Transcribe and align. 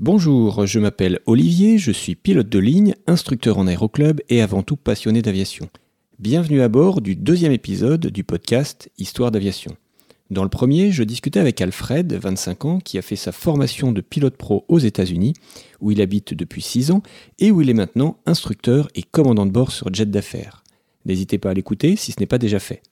Bonjour, 0.00 0.64
je 0.64 0.78
m'appelle 0.78 1.18
Olivier, 1.26 1.76
je 1.76 1.90
suis 1.90 2.14
pilote 2.14 2.48
de 2.48 2.60
ligne, 2.60 2.94
instructeur 3.08 3.58
en 3.58 3.66
aéroclub 3.66 4.20
et 4.28 4.42
avant 4.42 4.62
tout 4.62 4.76
passionné 4.76 5.22
d'aviation. 5.22 5.68
Bienvenue 6.20 6.62
à 6.62 6.68
bord 6.68 7.00
du 7.00 7.16
deuxième 7.16 7.50
épisode 7.50 8.06
du 8.06 8.22
podcast 8.22 8.92
Histoire 8.96 9.32
d'aviation. 9.32 9.76
Dans 10.30 10.44
le 10.44 10.50
premier, 10.50 10.92
je 10.92 11.02
discutais 11.02 11.40
avec 11.40 11.60
Alfred, 11.60 12.12
25 12.12 12.64
ans, 12.64 12.78
qui 12.78 12.96
a 12.96 13.02
fait 13.02 13.16
sa 13.16 13.32
formation 13.32 13.90
de 13.90 14.00
pilote 14.00 14.36
pro 14.36 14.64
aux 14.68 14.78
États-Unis, 14.78 15.34
où 15.80 15.90
il 15.90 16.00
habite 16.00 16.32
depuis 16.32 16.62
6 16.62 16.92
ans 16.92 17.02
et 17.40 17.50
où 17.50 17.60
il 17.60 17.68
est 17.68 17.74
maintenant 17.74 18.18
instructeur 18.24 18.88
et 18.94 19.02
commandant 19.02 19.46
de 19.46 19.50
bord 19.50 19.72
sur 19.72 19.92
jet 19.92 20.08
d'affaires. 20.08 20.62
N'hésitez 21.06 21.38
pas 21.38 21.50
à 21.50 21.54
l'écouter 21.54 21.96
si 21.96 22.12
ce 22.12 22.20
n'est 22.20 22.26
pas 22.26 22.38
déjà 22.38 22.60
fait. 22.60 22.82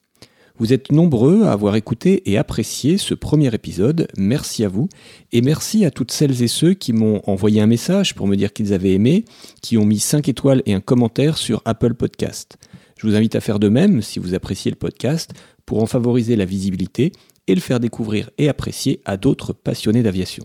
Vous 0.59 0.73
êtes 0.73 0.91
nombreux 0.91 1.43
à 1.43 1.52
avoir 1.52 1.77
écouté 1.77 2.23
et 2.30 2.38
apprécié 2.38 2.96
ce 2.96 3.12
premier 3.12 3.55
épisode, 3.55 4.09
merci 4.16 4.64
à 4.64 4.68
vous, 4.68 4.88
et 5.32 5.43
merci 5.43 5.84
à 5.84 5.91
toutes 5.91 6.12
celles 6.12 6.43
et 6.43 6.48
ceux 6.48 6.73
qui 6.73 6.95
m'ont 6.95 7.20
envoyé 7.27 7.61
un 7.61 7.66
message 7.66 8.14
pour 8.14 8.27
me 8.27 8.36
dire 8.36 8.55
qu'ils 8.55 8.73
avaient 8.73 8.95
aimé, 8.95 9.27
qui 9.60 9.77
ont 9.77 9.84
mis 9.84 9.98
5 9.98 10.30
étoiles 10.30 10.62
et 10.65 10.73
un 10.73 10.80
commentaire 10.80 11.37
sur 11.37 11.60
Apple 11.66 11.92
Podcast. 11.92 12.56
Je 12.96 13.06
vous 13.06 13.15
invite 13.15 13.34
à 13.34 13.42
faire 13.42 13.59
de 13.59 13.69
même 13.69 14.01
si 14.01 14.19
vous 14.19 14.32
appréciez 14.32 14.70
le 14.70 14.79
podcast 14.79 15.34
pour 15.66 15.82
en 15.82 15.87
favoriser 15.87 16.37
la 16.37 16.46
visibilité 16.46 17.12
et 17.48 17.54
le 17.54 17.60
faire 17.60 17.79
découvrir 17.79 18.30
et 18.38 18.48
apprécier 18.48 19.02
à 19.04 19.18
d'autres 19.18 19.52
passionnés 19.52 20.02
d'aviation. 20.02 20.45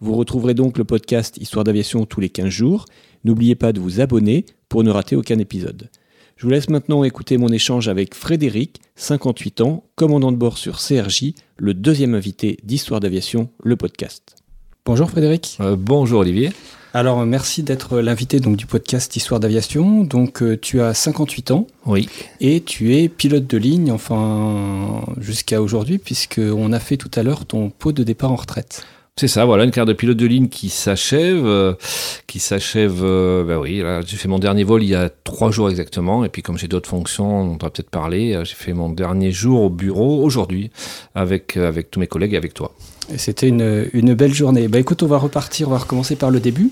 Vous 0.00 0.14
retrouverez 0.14 0.54
donc 0.54 0.78
le 0.78 0.84
podcast 0.84 1.36
Histoire 1.36 1.64
d'aviation 1.64 2.06
tous 2.06 2.20
les 2.20 2.30
15 2.30 2.48
jours. 2.48 2.86
N'oubliez 3.24 3.56
pas 3.56 3.74
de 3.74 3.80
vous 3.80 4.00
abonner 4.00 4.46
pour 4.70 4.84
ne 4.84 4.90
rater 4.90 5.16
aucun 5.16 5.38
épisode. 5.38 5.90
Je 6.38 6.44
vous 6.44 6.50
laisse 6.50 6.70
maintenant 6.70 7.02
écouter 7.02 7.36
mon 7.36 7.48
échange 7.48 7.88
avec 7.88 8.14
Frédéric, 8.14 8.80
58 8.94 9.60
ans, 9.60 9.82
commandant 9.96 10.30
de 10.30 10.36
bord 10.36 10.56
sur 10.56 10.78
CRJ, 10.78 11.32
le 11.56 11.74
deuxième 11.74 12.14
invité 12.14 12.58
d'Histoire 12.62 13.00
d'aviation, 13.00 13.48
le 13.64 13.74
podcast. 13.74 14.36
Bonjour 14.86 15.10
Frédéric. 15.10 15.58
Euh, 15.60 15.74
bonjour 15.76 16.20
Olivier. 16.20 16.52
Alors 16.94 17.26
merci 17.26 17.64
d'être 17.64 17.98
l'invité 17.98 18.38
donc 18.38 18.56
du 18.56 18.66
podcast 18.66 19.16
Histoire 19.16 19.40
d'aviation. 19.40 20.04
Donc 20.04 20.40
euh, 20.44 20.56
tu 20.56 20.80
as 20.80 20.94
58 20.94 21.50
ans. 21.50 21.66
Oui. 21.86 22.08
Et 22.40 22.60
tu 22.60 22.94
es 22.94 23.08
pilote 23.08 23.48
de 23.48 23.58
ligne, 23.58 23.90
enfin 23.90 25.02
jusqu'à 25.16 25.60
aujourd'hui, 25.60 25.98
puisque 25.98 26.40
on 26.40 26.72
a 26.72 26.78
fait 26.78 26.96
tout 26.96 27.10
à 27.16 27.24
l'heure 27.24 27.46
ton 27.46 27.68
pot 27.68 27.90
de 27.90 28.04
départ 28.04 28.30
en 28.30 28.36
retraite. 28.36 28.86
C'est 29.18 29.26
ça, 29.26 29.44
voilà, 29.44 29.64
une 29.64 29.72
carte 29.72 29.88
de 29.88 29.94
pilote 29.94 30.16
de 30.16 30.26
ligne 30.26 30.46
qui 30.46 30.68
s'achève, 30.68 31.44
euh, 31.44 31.74
qui 32.28 32.38
s'achève, 32.38 33.00
euh, 33.02 33.42
ben 33.42 33.58
oui, 33.58 33.82
j'ai 34.06 34.16
fait 34.16 34.28
mon 34.28 34.38
dernier 34.38 34.62
vol 34.62 34.80
il 34.84 34.90
y 34.90 34.94
a 34.94 35.10
trois 35.10 35.50
jours 35.50 35.68
exactement, 35.68 36.24
et 36.24 36.28
puis 36.28 36.40
comme 36.40 36.56
j'ai 36.56 36.68
d'autres 36.68 36.88
fonctions, 36.88 37.40
on 37.40 37.56
va 37.56 37.68
peut-être 37.68 37.90
parler, 37.90 38.34
euh, 38.34 38.44
j'ai 38.44 38.54
fait 38.54 38.72
mon 38.72 38.90
dernier 38.90 39.32
jour 39.32 39.62
au 39.62 39.70
bureau 39.70 40.22
aujourd'hui 40.22 40.70
avec, 41.16 41.56
avec 41.56 41.90
tous 41.90 41.98
mes 41.98 42.06
collègues 42.06 42.34
et 42.34 42.36
avec 42.36 42.54
toi. 42.54 42.72
C'était 43.16 43.48
une, 43.48 43.88
une, 43.92 44.14
belle 44.14 44.34
journée. 44.34 44.68
Bah 44.68 44.78
écoute, 44.78 45.02
on 45.02 45.08
va 45.08 45.18
repartir, 45.18 45.66
on 45.66 45.72
va 45.72 45.78
recommencer 45.78 46.14
par 46.14 46.30
le 46.30 46.38
début. 46.38 46.70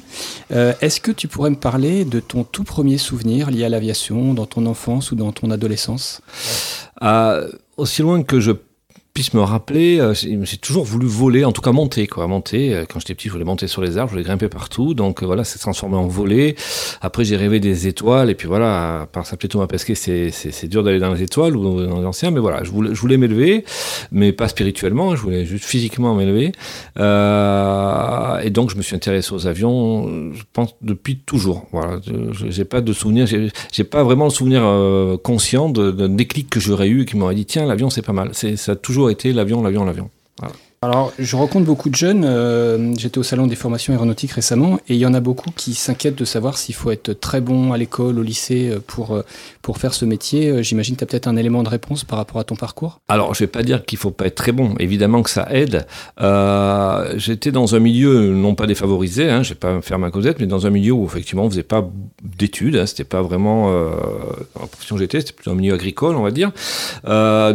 Est-ce 0.50 1.00
que 1.00 1.10
tu 1.10 1.28
pourrais 1.28 1.48
me 1.48 1.56
parler 1.56 2.04
de 2.04 2.20
ton 2.20 2.44
tout 2.44 2.62
premier 2.62 2.98
souvenir 2.98 3.50
lié 3.50 3.64
à 3.64 3.70
l'aviation, 3.70 4.34
dans 4.34 4.44
ton 4.44 4.66
enfance 4.66 5.10
ou 5.12 5.16
dans 5.16 5.32
ton 5.32 5.50
adolescence? 5.50 6.20
Aussi 7.78 8.02
loin 8.02 8.22
que 8.22 8.38
je 8.38 8.52
puisse 9.16 9.32
me 9.32 9.40
rappeler, 9.40 9.98
euh, 9.98 10.12
j'ai 10.12 10.58
toujours 10.58 10.84
voulu 10.84 11.06
voler, 11.06 11.46
en 11.46 11.52
tout 11.52 11.62
cas 11.62 11.72
monter, 11.72 12.06
quoi, 12.06 12.26
monter. 12.26 12.74
Euh, 12.74 12.84
quand 12.86 13.00
j'étais 13.00 13.14
petit, 13.14 13.28
je 13.28 13.32
voulais 13.32 13.46
monter 13.46 13.66
sur 13.66 13.80
les 13.80 13.96
arbres, 13.96 14.10
je 14.10 14.16
voulais 14.16 14.26
grimper 14.26 14.50
partout. 14.50 14.92
Donc 14.92 15.22
euh, 15.22 15.26
voilà, 15.26 15.42
c'est 15.42 15.58
transformé 15.58 15.96
en 15.96 16.06
voler. 16.06 16.54
Après, 17.00 17.24
j'ai 17.24 17.34
rêvé 17.34 17.58
des 17.58 17.86
étoiles, 17.86 18.28
et 18.28 18.34
puis 18.34 18.46
voilà, 18.46 19.08
par 19.12 19.24
ça 19.24 19.38
plutôt 19.38 19.58
m'a 19.58 19.68
pesqué, 19.68 19.94
c'est 19.94 20.68
dur 20.68 20.82
d'aller 20.82 20.98
dans 20.98 21.14
les 21.14 21.22
étoiles 21.22 21.56
ou 21.56 21.86
dans 21.86 21.98
les 21.98 22.04
anciens, 22.04 22.30
mais 22.30 22.40
voilà, 22.40 22.62
je 22.62 22.70
voulais, 22.70 22.94
je 22.94 23.00
voulais 23.00 23.16
m'élever, 23.16 23.64
mais 24.12 24.32
pas 24.32 24.48
spirituellement, 24.48 25.16
je 25.16 25.22
voulais 25.22 25.46
juste 25.46 25.64
physiquement 25.64 26.14
m'élever. 26.14 26.52
Euh, 26.98 28.38
et 28.40 28.50
donc, 28.50 28.68
je 28.68 28.76
me 28.76 28.82
suis 28.82 28.96
intéressé 28.96 29.32
aux 29.32 29.46
avions, 29.46 30.34
je 30.34 30.42
pense 30.52 30.74
depuis 30.82 31.16
toujours. 31.20 31.64
Voilà, 31.72 32.00
j'ai 32.50 32.66
pas 32.66 32.82
de 32.82 32.92
souvenir, 32.92 33.26
j'ai 33.26 33.84
pas 33.84 34.04
vraiment 34.04 34.24
le 34.24 34.30
souvenir 34.30 34.60
conscient 35.22 35.70
d'un 35.70 36.10
déclic 36.10 36.50
que 36.50 36.60
j'aurais 36.60 36.90
eu 36.90 37.06
qui 37.06 37.16
m'aurait 37.16 37.34
dit 37.34 37.46
tiens, 37.46 37.64
l'avion 37.64 37.88
c'est 37.88 38.02
pas 38.02 38.12
mal. 38.12 38.28
C'est 38.34 38.56
ça 38.56 38.76
toujours 38.76 39.05
été 39.08 39.32
l'avion, 39.32 39.62
l'avion, 39.62 39.84
l'avion. 39.84 40.10
Alors, 40.86 41.12
je 41.18 41.34
rencontre 41.34 41.66
beaucoup 41.66 41.90
de 41.90 41.96
jeunes. 41.96 42.22
Euh, 42.24 42.94
j'étais 42.96 43.18
au 43.18 43.24
salon 43.24 43.48
des 43.48 43.56
formations 43.56 43.92
aéronautiques 43.92 44.30
récemment, 44.30 44.78
et 44.86 44.94
il 44.94 44.98
y 44.98 45.06
en 45.06 45.14
a 45.14 45.20
beaucoup 45.20 45.50
qui 45.50 45.74
s'inquiètent 45.74 46.14
de 46.14 46.24
savoir 46.24 46.56
s'il 46.56 46.76
faut 46.76 46.92
être 46.92 47.12
très 47.12 47.40
bon 47.40 47.72
à 47.72 47.76
l'école, 47.76 48.20
au 48.20 48.22
lycée, 48.22 48.70
euh, 48.70 48.78
pour, 48.86 49.16
euh, 49.16 49.22
pour 49.62 49.78
faire 49.78 49.94
ce 49.94 50.04
métier. 50.04 50.62
J'imagine 50.62 50.94
que 50.94 51.00
tu 51.00 51.04
as 51.04 51.08
peut-être 51.08 51.26
un 51.26 51.34
élément 51.34 51.64
de 51.64 51.68
réponse 51.68 52.04
par 52.04 52.18
rapport 52.18 52.38
à 52.38 52.44
ton 52.44 52.54
parcours 52.54 53.00
Alors, 53.08 53.34
je 53.34 53.40
vais 53.40 53.48
pas 53.48 53.64
dire 53.64 53.84
qu'il 53.84 53.98
faut 53.98 54.12
pas 54.12 54.26
être 54.26 54.36
très 54.36 54.52
bon. 54.52 54.76
Évidemment 54.78 55.24
que 55.24 55.30
ça 55.30 55.48
aide. 55.50 55.88
J'étais 57.16 57.50
dans 57.50 57.74
un 57.74 57.80
milieu 57.80 58.32
non 58.32 58.54
pas 58.54 58.68
défavorisé, 58.68 59.28
hein, 59.28 59.42
je 59.42 59.48
vais 59.48 59.54
pas 59.56 59.82
faire 59.82 59.98
ma 59.98 60.12
causette, 60.12 60.38
mais 60.38 60.46
dans 60.46 60.68
un 60.68 60.70
milieu 60.70 60.92
où 60.92 61.04
effectivement 61.04 61.46
on 61.46 61.50
faisait 61.50 61.64
pas 61.64 61.84
d'études. 62.22 62.76
Hein, 62.76 62.86
c'était 62.86 63.02
pas 63.02 63.22
vraiment 63.22 63.72
la 63.72 64.66
profession 64.68 64.94
où 64.94 64.98
j'étais, 65.00 65.18
c'était 65.18 65.32
plutôt 65.32 65.50
un 65.50 65.56
milieu 65.56 65.74
agricole, 65.74 66.14
on 66.14 66.22
va 66.22 66.30
dire. 66.30 66.52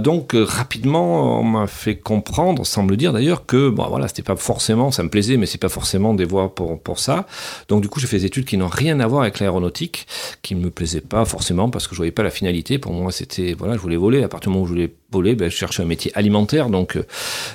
donc, 0.03 0.35
rapidement, 0.35 1.39
on 1.39 1.43
m'a 1.43 1.67
fait 1.67 1.95
comprendre, 1.95 2.65
semble 2.65 2.97
dire 2.97 3.13
d'ailleurs 3.21 3.45
que 3.45 3.69
bon 3.69 3.87
voilà 3.87 4.07
c'était 4.07 4.23
pas 4.23 4.35
forcément 4.35 4.89
ça 4.89 5.03
me 5.03 5.09
plaisait 5.09 5.37
mais 5.37 5.45
c'est 5.45 5.59
pas 5.59 5.69
forcément 5.69 6.15
des 6.15 6.25
voies 6.25 6.55
pour 6.55 6.81
pour 6.81 6.97
ça. 6.99 7.27
Donc 7.67 7.81
du 7.81 7.87
coup 7.87 7.99
j'ai 7.99 8.07
fait 8.07 8.17
des 8.17 8.25
études 8.25 8.45
qui 8.45 8.57
n'ont 8.57 8.67
rien 8.67 8.99
à 8.99 9.05
voir 9.05 9.21
avec 9.21 9.39
l'aéronautique 9.39 10.07
qui 10.41 10.55
me 10.55 10.71
plaisaient 10.71 11.01
pas 11.01 11.23
forcément 11.25 11.69
parce 11.69 11.87
que 11.87 11.93
je 11.93 11.97
voyais 11.97 12.11
pas 12.11 12.23
la 12.23 12.31
finalité. 12.31 12.79
Pour 12.79 12.93
moi 12.93 13.11
c'était 13.11 13.53
voilà 13.53 13.75
je 13.75 13.79
voulais 13.79 13.95
voler. 13.95 14.23
À 14.23 14.27
partir 14.27 14.49
du 14.49 14.53
moment 14.53 14.63
où 14.63 14.67
je 14.67 14.73
voulais 14.73 14.91
voler 15.11 15.35
ben, 15.35 15.51
je 15.51 15.55
cherchais 15.55 15.83
un 15.83 15.85
métier 15.85 16.11
alimentaire. 16.15 16.69
Donc 16.69 16.97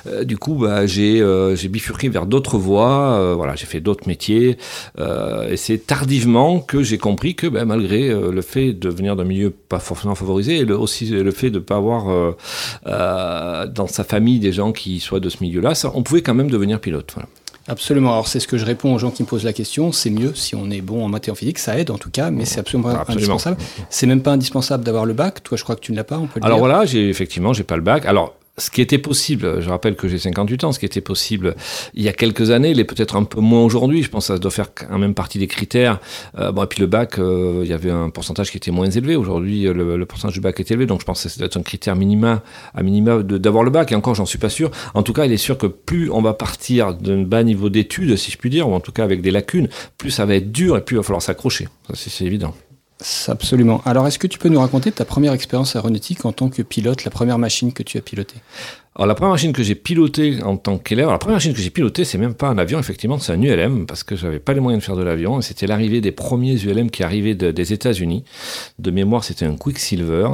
euh, 0.07 0.23
du 0.23 0.37
coup 0.37 0.65
j'ai 0.85 1.21
euh, 1.21 1.55
j'ai 1.55 1.67
bifurqué 1.67 2.07
vers 2.07 2.25
d'autres 2.25 2.57
voies. 2.57 3.17
Euh, 3.19 3.33
voilà 3.35 3.55
j'ai 3.55 3.65
fait 3.65 3.81
d'autres 3.81 4.07
métiers. 4.07 4.57
Et 5.49 5.57
c'est 5.57 5.85
tardivement 5.85 6.59
que 6.59 6.81
j'ai 6.81 6.97
compris 6.97 7.35
que 7.35 7.47
ben, 7.47 7.65
malgré 7.65 8.09
le 8.09 8.41
fait 8.41 8.73
de 8.73 8.89
venir 8.89 9.15
d'un 9.15 9.23
milieu 9.23 9.49
pas 9.49 9.79
forcément 9.79 10.15
favorisé 10.15 10.57
et 10.57 10.65
le, 10.65 10.77
aussi 10.77 11.07
le 11.07 11.31
fait 11.31 11.49
de 11.49 11.59
pas 11.59 11.75
avoir 11.75 12.35
dans 12.85 13.87
sa 13.87 14.03
famille 14.03 14.39
des 14.39 14.51
gens 14.51 14.71
qui 14.71 14.99
soient 14.99 15.19
de 15.19 15.29
ce 15.29 15.43
milieu 15.43 15.46
on 15.93 16.03
pouvait 16.03 16.21
quand 16.21 16.33
même 16.33 16.49
devenir 16.49 16.79
pilote. 16.79 17.15
Absolument. 17.67 18.13
Alors 18.13 18.27
c'est 18.27 18.39
ce 18.39 18.47
que 18.47 18.57
je 18.57 18.65
réponds 18.65 18.93
aux 18.93 18.99
gens 18.99 19.11
qui 19.11 19.23
me 19.23 19.27
posent 19.27 19.43
la 19.43 19.53
question. 19.53 19.91
C'est 19.91 20.09
mieux 20.09 20.33
si 20.33 20.55
on 20.55 20.69
est 20.71 20.81
bon 20.81 21.03
en 21.03 21.09
maths 21.09 21.27
et 21.27 21.31
en 21.31 21.35
physique, 21.35 21.59
ça 21.59 21.77
aide 21.77 21.91
en 21.91 21.97
tout 21.97 22.09
cas, 22.09 22.31
mais 22.31 22.45
c'est 22.45 22.59
absolument, 22.59 22.89
indispensable. 23.07 23.57
C'est 23.89 24.07
même 24.07 24.21
pas 24.21 24.31
indispensable 24.31 24.83
d'avoir 24.83 25.05
le 25.05 25.13
bac. 25.13 25.43
Toi, 25.43 25.57
je 25.57 25.63
crois 25.63 25.75
que 25.75 25.81
tu 25.81 25.91
ne 25.91 25.97
l'as 25.97 26.05
pas. 26.05 26.17
On 26.17 26.27
peut 26.27 26.39
Alors 26.43 26.59
voilà, 26.59 26.85
j'ai 26.85 27.09
effectivement, 27.09 27.53
j'ai 27.53 27.63
pas 27.63 27.75
le 27.75 27.81
bac. 27.81 28.05
Alors 28.05 28.35
ce 28.59 28.71
qui 28.71 28.81
était 28.81 28.97
possible, 28.97 29.61
je 29.61 29.69
rappelle 29.69 29.95
que 29.95 30.07
j'ai 30.07 30.17
58 30.17 30.63
ans, 30.63 30.71
ce 30.71 30.79
qui 30.79 30.85
était 30.85 31.01
possible 31.01 31.55
il 31.93 32.03
y 32.03 32.09
a 32.09 32.13
quelques 32.13 32.49
années, 32.49 32.71
il 32.71 32.79
est 32.79 32.85
peut-être 32.85 33.15
un 33.15 33.23
peu 33.23 33.39
moins 33.39 33.63
aujourd'hui. 33.63 34.01
Je 34.01 34.09
pense 34.09 34.27
que 34.27 34.33
ça 34.33 34.39
doit 34.39 34.51
faire 34.51 34.73
quand 34.73 34.97
même 34.97 35.13
partie 35.13 35.37
des 35.37 35.47
critères. 35.47 35.99
Euh, 36.37 36.51
bon, 36.51 36.63
et 36.63 36.67
puis 36.67 36.79
le 36.79 36.87
bac, 36.87 37.19
euh, 37.19 37.61
il 37.63 37.69
y 37.69 37.73
avait 37.73 37.91
un 37.91 38.09
pourcentage 38.09 38.49
qui 38.49 38.57
était 38.57 38.71
moins 38.71 38.89
élevé. 38.89 39.15
Aujourd'hui, 39.15 39.63
le, 39.63 39.95
le, 39.95 40.05
pourcentage 40.05 40.33
du 40.33 40.41
bac 40.41 40.59
est 40.59 40.71
élevé, 40.71 40.85
donc 40.87 41.01
je 41.01 41.05
pense 41.05 41.23
que 41.23 41.29
c'est 41.29 41.57
un 41.57 41.61
critère 41.61 41.95
minima, 41.95 42.41
à 42.73 42.81
minima 42.81 43.21
d'avoir 43.21 43.63
le 43.63 43.69
bac. 43.69 43.91
Et 43.91 43.95
encore, 43.95 44.15
j'en 44.15 44.25
suis 44.25 44.39
pas 44.39 44.49
sûr. 44.49 44.71
En 44.93 45.03
tout 45.03 45.13
cas, 45.13 45.25
il 45.25 45.31
est 45.31 45.37
sûr 45.37 45.57
que 45.57 45.67
plus 45.67 46.09
on 46.09 46.21
va 46.21 46.33
partir 46.33 46.93
d'un 46.95 47.21
bas 47.21 47.43
niveau 47.43 47.69
d'études, 47.69 48.15
si 48.15 48.31
je 48.31 48.37
puis 48.37 48.49
dire, 48.49 48.67
ou 48.67 48.73
en 48.73 48.79
tout 48.79 48.91
cas 48.91 49.03
avec 49.03 49.21
des 49.21 49.31
lacunes, 49.31 49.69
plus 49.97 50.09
ça 50.09 50.25
va 50.25 50.35
être 50.35 50.51
dur 50.51 50.77
et 50.77 50.81
plus 50.81 50.95
il 50.95 50.97
va 50.97 51.03
falloir 51.03 51.21
s'accrocher. 51.21 51.67
Ça, 51.89 51.93
c'est 51.95 52.25
évident. 52.25 52.55
Absolument. 53.27 53.81
Alors, 53.85 54.07
est-ce 54.07 54.17
que 54.17 54.27
tu 54.27 54.39
peux 54.39 54.49
nous 54.49 54.59
raconter 54.59 54.91
ta 54.91 55.05
première 55.05 55.33
expérience 55.33 55.75
aéronautique 55.75 56.25
en 56.25 56.31
tant 56.31 56.49
que 56.49 56.63
pilote, 56.63 57.03
la 57.03 57.11
première 57.11 57.37
machine 57.37 57.71
que 57.71 57.83
tu 57.83 57.97
as 57.97 58.01
pilotée? 58.01 58.37
Alors, 58.97 59.05
la 59.05 59.13
première 59.13 59.33
machine 59.33 59.53
que 59.53 59.61
j'ai 59.61 59.75
pilotée 59.75 60.41
en 60.41 60.57
tant 60.57 60.79
qu'élève, 60.79 61.07
la 61.07 61.19
première 61.19 61.35
machine 61.35 61.53
que 61.53 61.61
j'ai 61.61 61.69
pilotée, 61.69 62.03
c'est 62.03 62.17
même 62.17 62.33
pas 62.33 62.47
un 62.47 62.57
avion, 62.57 62.79
effectivement, 62.79 63.19
c'est 63.19 63.31
un 63.31 63.39
ULM, 63.39 63.85
parce 63.85 64.01
que 64.01 64.15
j'avais 64.15 64.39
pas 64.39 64.53
les 64.53 64.59
moyens 64.59 64.81
de 64.81 64.85
faire 64.87 64.95
de 64.95 65.03
l'avion, 65.03 65.37
et 65.37 65.43
c'était 65.43 65.67
l'arrivée 65.67 66.01
des 66.01 66.11
premiers 66.11 66.59
ULM 66.59 66.89
qui 66.89 67.03
arrivaient 67.03 67.35
des 67.35 67.73
États-Unis. 67.73 68.23
De 68.79 68.89
mémoire, 68.89 69.23
c'était 69.23 69.45
un 69.45 69.55
Quicksilver, 69.55 70.29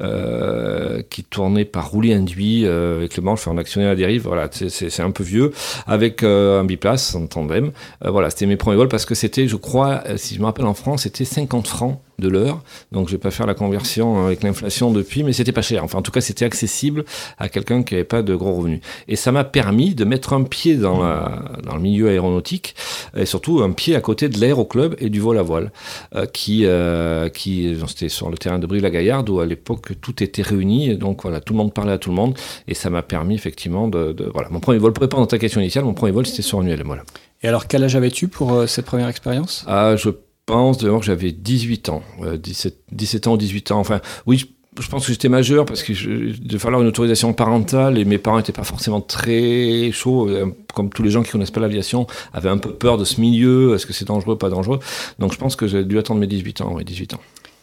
euh, 0.00 1.02
qui 1.10 1.22
tournait 1.22 1.66
par 1.66 1.90
roulis 1.90 2.14
induit, 2.14 2.64
euh, 2.64 2.96
avec 2.96 3.14
le 3.14 3.22
manche 3.22 3.46
en 3.46 3.58
actionner 3.58 3.84
à 3.84 3.90
la 3.90 3.96
dérive, 3.96 4.22
voilà, 4.22 4.48
c'est 4.50 5.02
un 5.02 5.10
peu 5.10 5.22
vieux, 5.22 5.52
avec 5.86 6.22
euh, 6.22 6.60
un 6.60 6.64
biplace, 6.64 7.14
en 7.14 7.26
tandem. 7.26 7.72
Euh, 8.06 8.10
voilà, 8.10 8.30
c'était 8.30 8.46
mes 8.46 8.56
premiers 8.56 8.76
vols, 8.76 8.88
parce 8.88 9.04
que 9.04 9.14
c'était, 9.14 9.46
je 9.48 9.56
crois, 9.56 10.02
si 10.16 10.34
je 10.34 10.40
me 10.40 10.46
rappelle 10.46 10.64
en 10.64 10.72
France, 10.72 11.02
c'était 11.02 11.26
50 11.26 11.66
francs 11.66 12.00
de 12.18 12.28
l'heure. 12.28 12.62
Donc 12.92 13.08
je 13.08 13.12
vais 13.12 13.18
pas 13.18 13.30
faire 13.30 13.46
la 13.46 13.54
conversion 13.54 14.26
avec 14.26 14.42
l'inflation 14.42 14.90
depuis, 14.90 15.22
mais 15.22 15.32
c'était 15.32 15.52
pas 15.52 15.62
cher. 15.62 15.84
Enfin, 15.84 15.98
en 15.98 16.02
tout 16.02 16.10
cas, 16.10 16.20
c'était 16.20 16.44
accessible 16.44 17.04
à 17.38 17.48
quelqu'un 17.48 17.82
qui 17.82 17.94
avait 17.94 18.04
pas 18.04 18.22
de 18.22 18.34
gros 18.34 18.54
revenus. 18.54 18.80
Et 19.06 19.16
ça 19.16 19.32
m'a 19.32 19.44
permis 19.44 19.94
de 19.94 20.04
mettre 20.04 20.32
un 20.32 20.42
pied 20.42 20.76
dans, 20.76 21.02
la, 21.02 21.42
dans 21.62 21.74
le 21.74 21.80
milieu 21.80 22.08
aéronautique 22.08 22.74
et 23.16 23.26
surtout 23.26 23.62
un 23.62 23.72
pied 23.72 23.94
à 23.94 24.00
côté 24.00 24.28
de 24.28 24.38
l'aéroclub 24.38 24.96
et 24.98 25.10
du 25.10 25.20
vol 25.20 25.38
à 25.38 25.42
voile, 25.42 25.72
euh, 26.14 26.26
qui, 26.26 26.62
euh, 26.64 27.28
qui 27.28 27.76
c'était 27.86 28.08
sur 28.08 28.30
le 28.30 28.36
terrain 28.36 28.58
de 28.58 28.66
Brive-la-Gaillarde 28.66 29.28
où 29.30 29.40
à 29.40 29.46
l'époque 29.46 30.00
tout 30.00 30.22
était 30.22 30.42
réuni. 30.42 30.90
Et 30.90 30.94
donc 30.96 31.22
voilà, 31.22 31.40
tout 31.40 31.52
le 31.52 31.58
monde 31.58 31.72
parlait 31.72 31.92
à 31.92 31.98
tout 31.98 32.10
le 32.10 32.16
monde 32.16 32.36
et 32.66 32.74
ça 32.74 32.90
m'a 32.90 33.02
permis 33.02 33.34
effectivement 33.34 33.88
de, 33.88 34.14
voilà. 34.32 34.48
Mon 34.50 34.60
premier 34.60 34.78
vol, 34.78 34.92
pour 34.92 35.02
répondre 35.02 35.24
à 35.24 35.26
ta 35.26 35.38
question 35.38 35.60
initiale, 35.60 35.84
mon 35.84 35.94
premier 35.94 36.12
vol 36.12 36.26
c'était 36.26 36.42
sur 36.42 36.60
ULM. 36.62 36.82
Voilà. 36.84 37.02
Et 37.42 37.48
alors, 37.48 37.68
quel 37.68 37.84
âge 37.84 37.94
avais-tu 37.94 38.26
pour 38.28 38.52
euh, 38.52 38.66
cette 38.66 38.86
première 38.86 39.08
expérience? 39.08 39.64
Ah, 39.68 39.94
Je 39.96 40.10
pense 40.48 40.78
que 40.78 41.02
j'avais 41.02 41.32
18 41.32 41.90
ans, 41.90 42.02
17, 42.22 42.84
17 42.90 43.26
ans 43.26 43.34
ou 43.34 43.36
18 43.36 43.72
ans. 43.72 43.80
Enfin, 43.80 44.00
oui, 44.26 44.44
je 44.80 44.88
pense 44.88 45.06
que 45.06 45.12
j'étais 45.12 45.28
majeur 45.28 45.66
parce 45.66 45.82
que 45.82 45.92
je, 45.92 46.40
de 46.40 46.58
falloir 46.58 46.80
une 46.82 46.88
autorisation 46.88 47.32
parentale 47.32 47.98
et 47.98 48.04
mes 48.04 48.18
parents 48.18 48.38
n'étaient 48.38 48.52
pas 48.52 48.64
forcément 48.64 49.00
très 49.00 49.90
chauds, 49.92 50.28
euh, 50.28 50.46
comme 50.74 50.88
tous 50.90 51.02
les 51.02 51.10
gens 51.10 51.22
qui 51.22 51.30
connaissent 51.30 51.50
pas 51.50 51.60
l'aviation, 51.60 52.06
avaient 52.32 52.48
un 52.48 52.58
peu 52.58 52.72
peur 52.72 52.96
de 52.96 53.04
ce 53.04 53.20
milieu, 53.20 53.74
est-ce 53.74 53.86
que 53.86 53.92
c'est 53.92 54.06
dangereux, 54.06 54.38
pas 54.38 54.48
dangereux. 54.48 54.78
Donc 55.18 55.32
je 55.32 55.38
pense 55.38 55.56
que 55.56 55.66
j'ai 55.66 55.84
dû 55.84 55.98
attendre 55.98 56.20
mes 56.20 56.26
18 56.26 56.60
ans, 56.62 56.72
oui, 56.74 56.84
18 56.84 57.14
ans. 57.14 57.20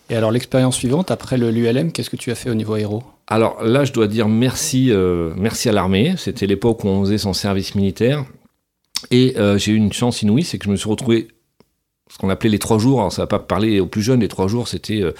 Et 0.09 0.15
alors 0.15 0.31
l'expérience 0.31 0.75
suivante, 0.75 1.09
après 1.09 1.37
l'ULM, 1.37 1.91
qu'est-ce 1.91 2.11
que 2.11 2.17
tu 2.17 2.31
as 2.31 2.35
fait 2.35 2.51
au 2.51 2.55
niveau 2.55 2.73
aéro? 2.73 3.03
Alors 3.27 3.63
là, 3.63 3.85
je 3.85 3.93
dois 3.93 4.07
dire 4.07 4.27
merci, 4.27 4.91
euh, 4.91 5.33
merci 5.35 5.69
à 5.69 5.71
l'armée. 5.71 6.13
C'était 6.17 6.45
l'époque 6.45 6.83
où 6.83 6.87
on 6.87 7.03
faisait 7.03 7.17
son 7.17 7.33
service 7.33 7.73
militaire. 7.73 8.25
Et 9.09 9.35
euh, 9.37 9.57
j'ai 9.57 9.71
eu 9.71 9.75
une 9.75 9.93
chance 9.93 10.21
inouïe, 10.21 10.43
c'est 10.43 10.57
que 10.57 10.65
je 10.65 10.71
me 10.71 10.75
suis 10.75 10.89
retrouvé 10.89 11.27
ce 12.07 12.19
qu'on 12.19 12.29
appelait 12.29 12.51
les 12.51 12.59
trois 12.59 12.77
jours. 12.77 12.99
Alors, 12.99 13.11
ça 13.11 13.23
va 13.23 13.27
pas 13.27 13.39
parler 13.39 13.79
aux 13.79 13.87
plus 13.87 14.03
jeunes. 14.03 14.19
Les 14.19 14.27
trois 14.27 14.47
jours, 14.47 14.67
c'était 14.67 15.01
euh, 15.01 15.11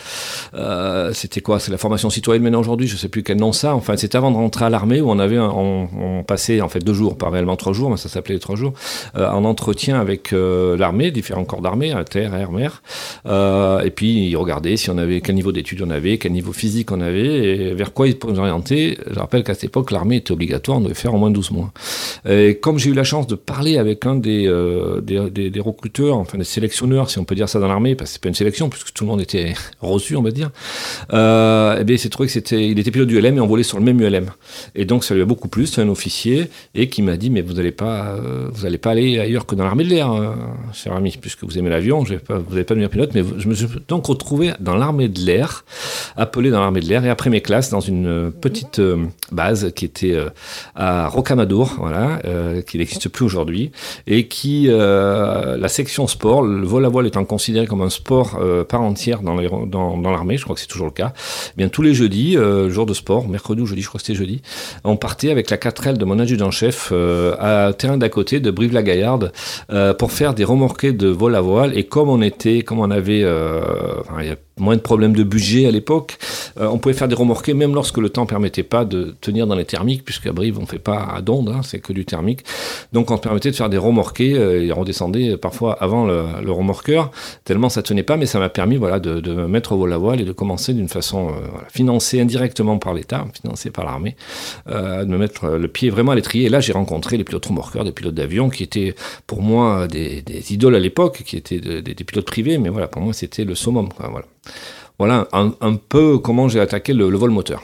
euh, 0.54 1.14
c'était 1.14 1.42
quoi? 1.42 1.60
C'est 1.60 1.72
la 1.72 1.80
formation 1.80 2.12
citoyenne 2.12 2.44
maintenant 2.44 2.60
aujourd'hui. 2.60 2.88
Je 2.88 2.96
sais 2.96 3.10
plus 3.10 3.24
quel 3.24 3.38
nom 3.38 3.52
ça. 3.54 3.74
Enfin, 3.74 3.98
c'était 3.98 4.18
avant 4.18 4.30
de 4.30 4.36
rentrer 4.36 4.66
à 4.66 4.70
l'armée 4.70 5.02
où 5.02 5.10
on 5.10 5.18
avait 5.18 5.40
on, 5.40 5.90
on, 6.20 6.24
passait 6.24 6.62
en 6.62 6.70
fait 6.70 6.80
deux 6.80 6.94
jours, 6.94 7.18
pas 7.18 7.32
réellement 7.32 7.56
trois 7.56 7.74
jours, 7.74 7.90
mais 7.90 7.98
ça 7.98 8.08
s'appelait 8.08 8.36
les 8.36 8.40
trois 8.40 8.56
jours, 8.56 8.74
euh, 9.18 9.28
en 9.28 9.46
entretien 9.46 10.00
avec 10.00 10.32
euh, 10.32 10.78
l'armée, 10.78 11.10
différents 11.10 11.44
corps 11.44 11.62
d'armée, 11.62 11.92
terre, 12.08 12.36
air, 12.36 12.52
mer. 12.52 12.84
Euh, 13.26 13.82
et 13.82 13.90
puis 13.90 14.30
ils 14.30 14.36
regardaient 14.36 14.78
si 14.78 14.92
on 14.92 15.00
avait 15.00 15.22
quel 15.22 15.34
niveau 15.34 15.52
d'études 15.52 15.82
on 15.82 15.90
avait, 15.90 16.20
quel 16.20 16.34
niveau 16.34 16.54
physique 16.54 16.92
on 16.92 17.02
avait 17.02 17.26
et 17.26 17.74
vers 17.74 17.94
quoi 17.94 18.08
ils 18.08 18.16
pouvaient 18.16 18.34
nous 18.34 18.40
orienter. 18.40 19.00
Je 19.10 19.18
rappelle 19.18 19.44
qu'à 19.44 19.56
cette 19.56 19.66
époque, 19.66 19.90
l'armée 19.90 20.18
était 20.18 20.34
obligatoire. 20.34 20.78
On 20.78 20.82
devait 20.82 20.94
faire 20.94 21.16
au 21.16 21.18
moins 21.18 21.32
12 21.32 21.50
mois. 21.50 21.72
Et 22.30 22.60
comme 22.62 22.78
j'ai 22.78 22.92
eu 22.92 22.94
la 22.94 23.04
chance 23.04 23.26
de 23.26 23.34
parler 23.34 23.80
avec 23.80 24.06
un 24.06 24.16
des, 24.16 24.48
des, 25.02 25.30
des, 25.32 25.50
des 25.50 25.60
recruteurs, 25.60 26.18
enfin 26.18 26.38
des 26.38 26.44
sélections 26.75 27.06
si 27.07 27.19
on 27.19 27.24
peut 27.24 27.36
dire 27.36 27.50
ça 27.50 27.60
dans 27.60 27.68
l'armée, 27.68 27.95
parce 27.95 28.12
que 28.12 28.13
c'est 28.13 28.22
pas 28.22 28.30
une 28.30 28.36
sélection, 28.36 28.69
puisque 28.69 28.94
tout 28.94 29.04
le 29.04 29.10
monde 29.10 29.22
était 29.22 29.54
reçu, 29.81 30.16
on 30.16 30.22
va 30.22 30.31
dire. 30.31 30.51
Euh, 31.13 31.77
eh 31.80 31.83
bien, 31.83 31.98
c'est 31.98 32.10
trouvé 32.10 32.27
que 32.27 32.33
c'était, 32.33 32.68
il 32.68 32.80
était 32.80 32.92
pilote 32.92 33.07
du 33.07 33.18
ULM 33.18 33.38
et 33.38 33.39
on 33.39 33.48
volait 33.48 33.63
sur 33.63 33.77
le 33.77 33.83
même 33.83 34.00
ULM. 34.00 34.31
Et 34.75 34.86
donc, 34.86 35.04
ça 35.04 35.16
lui 35.16 35.22
a 35.22 35.25
beaucoup 35.25 35.48
plu. 35.48 35.66
C'est 35.66 35.81
un 35.81 35.89
officier 35.89 36.50
et 36.74 36.89
qui 36.89 37.01
m'a 37.01 37.18
dit, 37.18 37.30
mais 37.30 37.42
vous 37.42 37.54
n'allez 37.54 37.72
pas, 37.72 38.16
euh, 38.16 38.50
vous 38.51 38.66
allez 38.66 38.77
pas 38.77 38.92
aller 38.92 39.19
ailleurs 39.19 39.45
que 39.45 39.56
dans 39.56 39.63
l'armée 39.63 39.83
de 39.83 39.89
l'air, 39.89 40.12
euh, 40.12 40.33
cher 40.74 40.94
ami, 40.94 41.18
puisque 41.19 41.44
vous 41.44 41.57
aimez 41.57 41.69
l'avion. 41.69 42.00
Vous 42.00 42.10
n'allez 42.50 42.63
pas 42.63 42.74
devenir 42.74 42.89
pilote, 42.89 43.12
mais 43.13 43.24
je 43.38 43.48
me 43.48 43.54
suis 43.54 43.68
donc 43.88 44.06
retrouvé 44.06 44.54
dans 44.60 44.75
l'armée 44.75 45.07
de 45.07 45.19
l'air, 45.19 45.66
appelé 46.16 46.50
dans 46.51 46.60
l'armée 46.60 46.81
de 46.81 46.88
l'air 46.88 47.06
et 47.06 47.10
après 47.10 47.30
mes 47.30 47.42
classes 47.42 47.69
dans 47.69 47.80
une 47.80 48.31
petite 48.31 48.80
euh, 48.80 49.06
base 49.31 49.72
qui 49.75 49.86
était 49.86 50.13
euh, 50.13 50.30
à 50.75 51.07
Rocamadour, 51.07 51.75
voilà, 51.77 52.19
qui 52.66 52.77
n'existe 52.77 53.10
plus 53.10 53.25
aujourd'hui 53.25 53.72
et 54.07 54.27
qui 54.27 54.68
la 54.68 55.68
section 55.68 56.07
sport, 56.07 56.44
vol 56.65 56.85
à 56.85 56.89
voile 56.89 57.07
étant 57.07 57.25
considéré 57.25 57.67
comme 57.67 57.81
un 57.81 57.89
sport 57.89 58.38
euh, 58.39 58.63
part 58.63 58.81
entière 58.81 59.21
dans, 59.21 59.35
l'armée, 60.01 60.38
je 60.38 60.44
crois 60.44 60.56
que 60.56 60.62
c'est 60.62 60.67
toujours 60.67 60.88
le 60.88 60.94
cas, 60.94 61.13
eh 61.15 61.57
bien 61.57 61.69
tous 61.69 61.81
les 61.81 61.94
jeudis, 61.94 62.38
euh, 62.38 62.69
jour 62.69 62.85
de 62.85 62.94
sport, 62.94 63.27
mercredi 63.27 63.62
ou 63.62 63.65
jeudi, 63.65 63.81
je 63.81 63.88
crois 63.88 64.00
que 64.00 64.06
c'était 64.06 64.17
jeudi, 64.17 64.41
on 64.83 64.97
partait 64.97 65.31
avec 65.31 65.50
la 65.50 65.57
4L 65.57 65.97
de 65.97 66.06
mon 66.06 66.19
adjudant-chef 66.19 66.89
euh, 66.91 67.35
à 67.39 67.73
terrain 67.73 67.97
d'à 67.97 68.09
côté 68.09 68.39
de 68.39 68.51
Brive-la-Gaillarde 68.51 69.31
euh, 69.71 69.94
pour 69.94 70.12
faire 70.12 70.33
des 70.33 70.44
remorqués 70.44 70.94
de 70.94 71.07
vol 71.07 71.35
à 71.35 71.41
voile. 71.41 71.77
Et 71.77 71.83
comme 71.83 72.09
on 72.09 72.21
était, 72.21 72.62
comme 72.62 72.79
on 72.79 72.91
avait, 72.91 73.21
euh, 73.23 73.62
moins 74.57 74.75
de 74.75 74.81
problèmes 74.81 75.16
de 75.16 75.24
budget 75.24 75.66
à 75.66 75.72
l'époque. 75.72 76.18
Euh, 76.57 76.68
on 76.68 76.78
pouvait 76.78 76.96
faire 76.96 77.07
des 77.07 77.16
remorqués 77.16 77.54
même 77.54 77.74
lorsque 77.74 77.98
le 77.98 78.10
temps 78.10 78.25
permettait 78.25 78.63
pas 78.63 78.86
de 78.86 79.16
tenir 79.22 79.48
dans 79.48 79.56
les 79.56 79.66
thermiques, 79.66 80.06
puisqu'à 80.06 80.31
Brive 80.31 80.60
on 80.60 80.66
fait 80.66 80.80
pas 80.80 81.04
à 81.04 81.22
d'onde, 81.22 81.50
hein, 81.50 81.62
c'est 81.63 81.80
que 81.80 81.94
du 81.94 82.06
thermique. 82.06 82.44
Donc 82.94 83.12
on 83.12 83.18
permettait 83.18 83.52
de 83.52 83.56
faire 83.56 83.69
des 83.69 83.78
remorqués 83.78 84.38
euh, 84.38 84.63
et 84.63 84.72
on 84.72 84.80
redescendait 84.80 85.38
parfois 85.38 85.74
avant 85.81 86.06
le, 86.06 86.24
le, 86.44 86.52
remorqueur, 86.52 87.12
tellement 87.44 87.69
ça 87.69 87.84
tenait 87.84 88.04
pas, 88.04 88.18
mais 88.18 88.25
ça 88.25 88.40
m'a 88.40 88.50
permis 88.50 88.78
voilà 88.78 89.00
de, 89.00 89.19
de 89.19 89.34
mettre 89.34 89.74
au 89.74 89.78
vol 89.78 89.92
à 89.92 89.98
voile 89.98 90.22
et 90.22 90.25
de 90.25 90.31
commencer 90.31 90.74
d'une 90.74 90.88
façon 90.88 91.30
euh, 91.30 91.48
voilà, 91.51 91.68
financée 91.69 92.22
indirectement 92.22 92.78
par 92.78 92.94
l'État, 92.94 93.25
financée 93.42 93.72
par 93.72 93.86
l'armée, 93.86 94.16
euh, 94.69 95.04
de 95.04 95.10
me 95.10 95.18
mettre 95.18 95.50
le 95.50 95.68
pied 95.68 95.90
vraiment 95.90 96.13
à 96.13 96.16
l'étrier. 96.16 96.46
Et 96.46 96.50
là 96.50 96.62
j'ai 96.62 96.74
rencontré 96.74 97.18
les 97.18 97.24
pilotes 97.24 97.46
remorqueurs, 97.46 97.84
des 97.84 97.92
pilotes 97.92 98.16
d'avion 98.16 98.50
qui 98.50 98.63
étaient 98.63 98.96
pour 99.28 99.42
moi 99.42 99.88
des, 99.88 100.22
des 100.22 100.54
idoles 100.54 100.75
à 100.75 100.80
l'époque, 100.80 101.24
qui 101.25 101.36
étaient 101.36 101.60
de, 101.60 101.81
des, 101.81 101.94
des 101.94 102.04
pilotes 102.04 102.25
privés, 102.25 102.58
mais 102.58 102.69
voilà 102.69 102.88
pour 102.88 103.01
moi 103.01 103.13
c'était 103.13 103.44
le 103.44 103.56
summum. 103.56 103.90
Quoi, 103.90 104.08
voilà 104.10 104.25
voilà 104.97 105.27
un, 105.33 105.75
peu 105.75 106.18
comment 106.19 106.47
j'ai 106.47 106.59
attaqué 106.59 106.94
le 106.94 107.06
vol 107.18 107.31
moteur. 107.31 107.62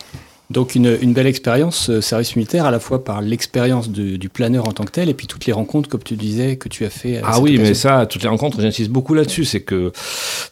Donc 0.52 0.76
une, 0.76 0.98
une 1.02 1.14
belle 1.14 1.28
expérience, 1.28 1.90
euh, 1.90 2.02
service 2.02 2.36
militaire, 2.36 2.66
à 2.66 2.72
la 2.72 2.80
fois 2.80 3.04
par 3.04 3.22
l'expérience 3.22 3.90
du 3.90 4.30
planeur 4.30 4.68
en 4.68 4.72
tant 4.72 4.84
que 4.84 4.92
tel, 4.92 5.10
et 5.10 5.14
puis 5.14 5.28
toutes 5.28 5.46
les 5.46 5.54
rencontres, 5.54 5.90
comme 5.90 6.04
tu 6.04 6.16
disais, 6.16 6.58
que 6.58 6.70
tu 6.70 6.86
as 6.86 6.90
fait. 6.90 7.22
ah 7.24 7.40
oui, 7.40 7.52
occasion. 7.52 7.64
mais 7.64 7.74
ça, 7.74 8.06
toutes 8.06 8.24
les 8.24 8.30
rencontres, 8.30 8.62
j'insiste 8.62 8.90
beaucoup 8.90 9.14
là-dessus, 9.14 9.46
c'est 9.46 9.62
que 9.62 9.92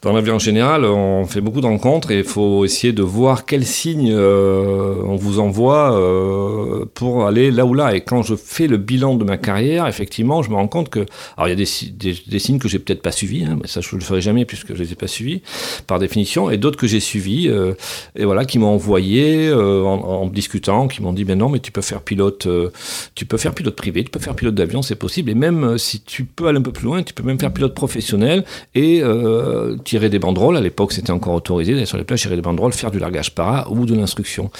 dans 0.01 0.13
la 0.13 0.21
vie 0.21 0.31
en 0.31 0.39
général, 0.39 0.85
on 0.85 1.25
fait 1.25 1.41
beaucoup 1.41 1.61
de 1.61 1.65
rencontres 1.65 2.11
et 2.11 2.19
il 2.19 2.23
faut 2.23 2.63
essayer 2.65 2.93
de 2.93 3.03
voir 3.03 3.45
quels 3.45 3.65
signes 3.65 4.13
euh, 4.13 4.95
on 5.05 5.15
vous 5.15 5.39
envoie 5.39 5.93
euh, 5.93 6.85
pour 6.93 7.25
aller 7.25 7.51
là 7.51 7.65
ou 7.65 7.73
là. 7.73 7.95
Et 7.95 8.01
quand 8.01 8.23
je 8.23 8.35
fais 8.35 8.67
le 8.67 8.77
bilan 8.77 9.15
de 9.15 9.25
ma 9.25 9.37
carrière, 9.37 9.87
effectivement, 9.87 10.41
je 10.41 10.49
me 10.49 10.55
rends 10.55 10.67
compte 10.67 10.89
que, 10.89 11.05
alors 11.35 11.47
il 11.47 11.51
y 11.51 11.53
a 11.53 11.55
des, 11.55 11.67
des, 11.91 12.17
des 12.25 12.39
signes 12.39 12.59
que 12.59 12.67
j'ai 12.69 12.79
peut-être 12.79 13.01
pas 13.01 13.11
suivis, 13.11 13.43
hein, 13.43 13.57
mais 13.61 13.67
ça 13.67 13.81
je 13.81 13.95
le 13.95 14.01
ferai 14.01 14.21
jamais 14.21 14.45
puisque 14.45 14.73
je 14.75 14.81
les 14.81 14.91
ai 14.93 14.95
pas 14.95 15.07
suivis 15.07 15.41
par 15.87 15.99
définition, 15.99 16.49
et 16.49 16.57
d'autres 16.57 16.77
que 16.77 16.87
j'ai 16.87 16.99
suivis, 16.99 17.49
euh, 17.49 17.73
et 18.15 18.25
voilà, 18.25 18.45
qui 18.45 18.59
m'ont 18.59 18.67
envoyé 18.67 19.47
euh, 19.47 19.83
en, 19.89 20.27
discutant, 20.27 20.87
qui 20.87 21.01
m'ont 21.01 21.13
dit 21.13 21.25
ben 21.25 21.37
non, 21.37 21.49
mais 21.49 21.59
tu 21.59 21.71
peux 21.71 21.81
faire 21.81 22.01
pilote, 22.01 22.47
euh, 22.47 22.69
tu 23.15 23.25
peux 23.25 23.37
faire 23.37 23.53
pilote 23.53 23.75
privé, 23.75 24.03
tu 24.03 24.09
peux 24.09 24.19
faire 24.19 24.35
pilote 24.35 24.55
d'avion, 24.55 24.81
c'est 24.81 24.95
possible. 24.95 25.29
Et 25.29 25.35
même 25.35 25.63
euh, 25.63 25.77
si 25.77 26.01
tu 26.01 26.25
peux 26.25 26.47
aller 26.47 26.59
un 26.59 26.61
peu 26.61 26.71
plus 26.71 26.85
loin, 26.85 27.03
tu 27.03 27.13
peux 27.13 27.23
même 27.23 27.39
faire 27.39 27.51
pilote 27.51 27.73
professionnel 27.73 28.43
et 28.75 29.01
euh, 29.01 29.77
tirer 29.83 30.09
des 30.09 30.19
banderoles. 30.19 30.57
À 30.57 30.61
l'époque, 30.61 30.93
c'était 30.93 31.11
encore 31.11 31.33
autorisé 31.33 31.73
d'aller 31.73 31.85
sur 31.85 31.97
les 31.97 32.03
plages, 32.03 32.21
tirer 32.21 32.35
des 32.35 32.41
banderoles, 32.41 32.73
faire 32.73 32.91
du 32.91 32.99
largage 32.99 33.35
para 33.35 33.69
ou 33.71 33.85
de 33.85 33.95
l'instruction. 33.95 34.51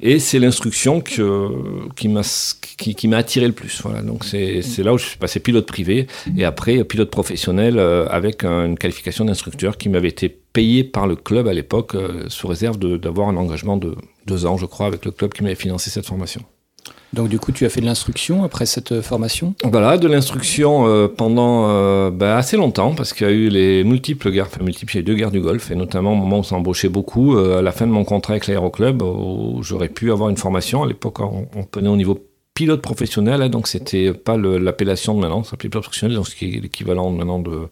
Et 0.00 0.18
c'est 0.18 0.38
l'instruction 0.38 1.00
qui 1.00 2.08
m'a 2.08 3.16
attiré 3.16 3.46
le 3.46 3.52
plus. 3.52 3.80
Voilà. 3.82 4.02
Donc 4.02 4.24
c'est 4.24 4.62
là 4.78 4.92
où 4.94 4.98
je 4.98 5.04
suis 5.06 5.18
passé 5.18 5.40
pilote 5.40 5.66
privé 5.66 6.06
et 6.36 6.44
après 6.44 6.84
pilote 6.84 7.10
professionnel 7.10 7.78
avec 7.78 8.44
une 8.44 8.76
qualification 8.76 9.24
d'instructeur 9.24 9.76
qui 9.76 9.88
m'avait 9.88 10.08
été 10.08 10.28
payé 10.28 10.84
par 10.84 11.06
le 11.06 11.16
club 11.16 11.48
à 11.48 11.52
l'époque, 11.52 11.96
sous 12.28 12.48
réserve 12.48 12.78
d'avoir 12.78 13.28
un 13.28 13.36
engagement 13.36 13.76
de 13.76 13.94
deux 14.26 14.46
ans, 14.46 14.56
je 14.56 14.66
crois, 14.66 14.86
avec 14.86 15.04
le 15.04 15.10
club 15.10 15.32
qui 15.32 15.42
m'avait 15.42 15.54
financé 15.54 15.90
cette 15.90 16.06
formation. 16.06 16.42
Donc 17.12 17.28
du 17.28 17.38
coup, 17.38 17.52
tu 17.52 17.66
as 17.66 17.68
fait 17.68 17.80
de 17.80 17.86
l'instruction 17.86 18.42
après 18.42 18.64
cette 18.64 19.02
formation? 19.02 19.54
Voilà, 19.64 19.98
de 19.98 20.08
l'instruction 20.08 20.86
euh, 20.86 21.08
pendant 21.08 21.66
euh, 21.68 22.10
bah, 22.10 22.38
assez 22.38 22.56
longtemps, 22.56 22.94
parce 22.94 23.12
qu'il 23.12 23.26
y 23.26 23.30
a 23.30 23.32
eu 23.32 23.48
les 23.48 23.84
multiples 23.84 24.30
guerres, 24.30 24.46
enfin 24.46 24.64
multiples, 24.64 24.92
il 24.92 24.96
y 24.96 24.98
a 24.98 25.02
eu 25.02 25.04
deux 25.04 25.14
guerres 25.14 25.30
du 25.30 25.40
Golfe, 25.40 25.70
et 25.70 25.74
notamment 25.74 26.12
au 26.12 26.16
moment 26.16 26.36
où 26.36 26.40
on 26.40 26.42
s'embauchait 26.42 26.88
beaucoup, 26.88 27.36
euh, 27.36 27.58
à 27.58 27.62
la 27.62 27.72
fin 27.72 27.86
de 27.86 27.92
mon 27.92 28.04
contrat 28.04 28.32
avec 28.32 28.46
l'aéroclub, 28.46 29.02
où 29.02 29.62
j'aurais 29.62 29.90
pu 29.90 30.10
avoir 30.10 30.30
une 30.30 30.38
formation. 30.38 30.84
À 30.84 30.86
l'époque, 30.86 31.20
on, 31.20 31.48
on 31.54 31.64
prenait 31.64 31.90
au 31.90 31.96
niveau 31.96 32.18
pilote 32.54 32.82
professionnel, 32.82 33.40
hein, 33.40 33.48
donc 33.48 33.66
c'était 33.66 34.12
pas 34.12 34.36
l'appellation 34.36 35.14
de 35.14 35.20
maintenant, 35.20 35.42
c'est 35.42 35.56
pilote 35.56 35.82
professionnel, 35.82 36.16
donc 36.16 36.28
ce 36.28 36.36
qui 36.36 36.44
est 36.56 36.60
l'équivalent 36.60 37.10
maintenant 37.10 37.38
de 37.38 37.68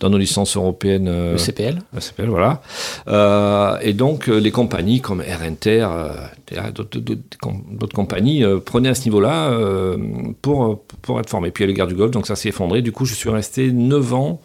dans 0.00 0.10
nos 0.10 0.18
licences 0.18 0.56
européennes. 0.56 1.08
Euh, 1.08 1.32
le 1.32 1.38
CPL. 1.38 1.78
Le 1.94 2.00
CPL, 2.00 2.28
voilà. 2.28 2.60
Euh, 3.08 3.78
et 3.80 3.94
donc 3.94 4.28
euh, 4.28 4.38
les 4.38 4.50
compagnies 4.50 5.00
comme 5.00 5.22
Air 5.22 5.42
Inter, 5.42 5.88
euh, 5.90 6.70
d'autres 6.70 7.94
compagnies 7.94 8.44
euh, 8.44 8.58
prenaient 8.58 8.90
à 8.90 8.94
ce 8.94 9.04
niveau-là 9.04 9.50
euh, 9.50 9.96
pour 10.42 10.84
pour 11.00 11.18
être 11.20 11.30
formés. 11.30 11.50
Puis 11.50 11.64
il 11.64 11.66
y 11.66 11.68
a 11.68 11.72
les 11.72 11.74
guerres 11.74 11.86
du 11.86 11.94
Golfe, 11.94 12.10
donc 12.10 12.26
ça 12.26 12.36
s'est 12.36 12.50
effondré. 12.50 12.82
Du 12.82 12.92
coup, 12.92 13.06
je 13.06 13.14
suis 13.14 13.30
resté 13.30 13.72
9 13.72 14.14
ans, 14.14 14.40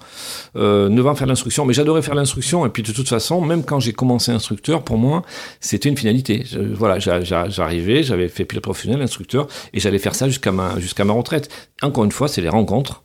euh, 0.55 0.87
9 0.87 1.07
ans 1.07 1.11
à 1.11 1.15
faire 1.15 1.27
l'instruction, 1.27 1.65
mais 1.65 1.73
j'adorais 1.73 2.01
faire 2.01 2.15
l'instruction. 2.15 2.65
Et 2.65 2.69
puis 2.69 2.83
de 2.83 2.91
toute 2.93 3.09
façon, 3.09 3.41
même 3.41 3.63
quand 3.63 3.81
j'ai 3.81 3.93
commencé 3.93 4.31
instructeur, 4.31 4.83
pour 4.83 4.97
moi, 4.97 5.23
c'était 5.59 5.89
une 5.89 5.97
finalité. 5.97 6.43
Je, 6.45 6.59
voilà, 6.59 6.99
j'arrivais, 6.99 8.03
j'avais 8.03 8.29
fait 8.29 8.45
pilote 8.45 8.63
professionnel, 8.63 9.01
instructeur 9.01 9.47
et 9.73 9.79
j'allais 9.79 9.99
faire 9.99 10.15
ça 10.15 10.27
jusqu'à 10.27 10.51
ma, 10.51 10.79
jusqu'à 10.79 11.03
ma 11.03 11.13
retraite. 11.13 11.49
Encore 11.81 12.03
une 12.03 12.11
fois, 12.11 12.27
c'est 12.27 12.41
les 12.41 12.49
rencontres, 12.49 13.03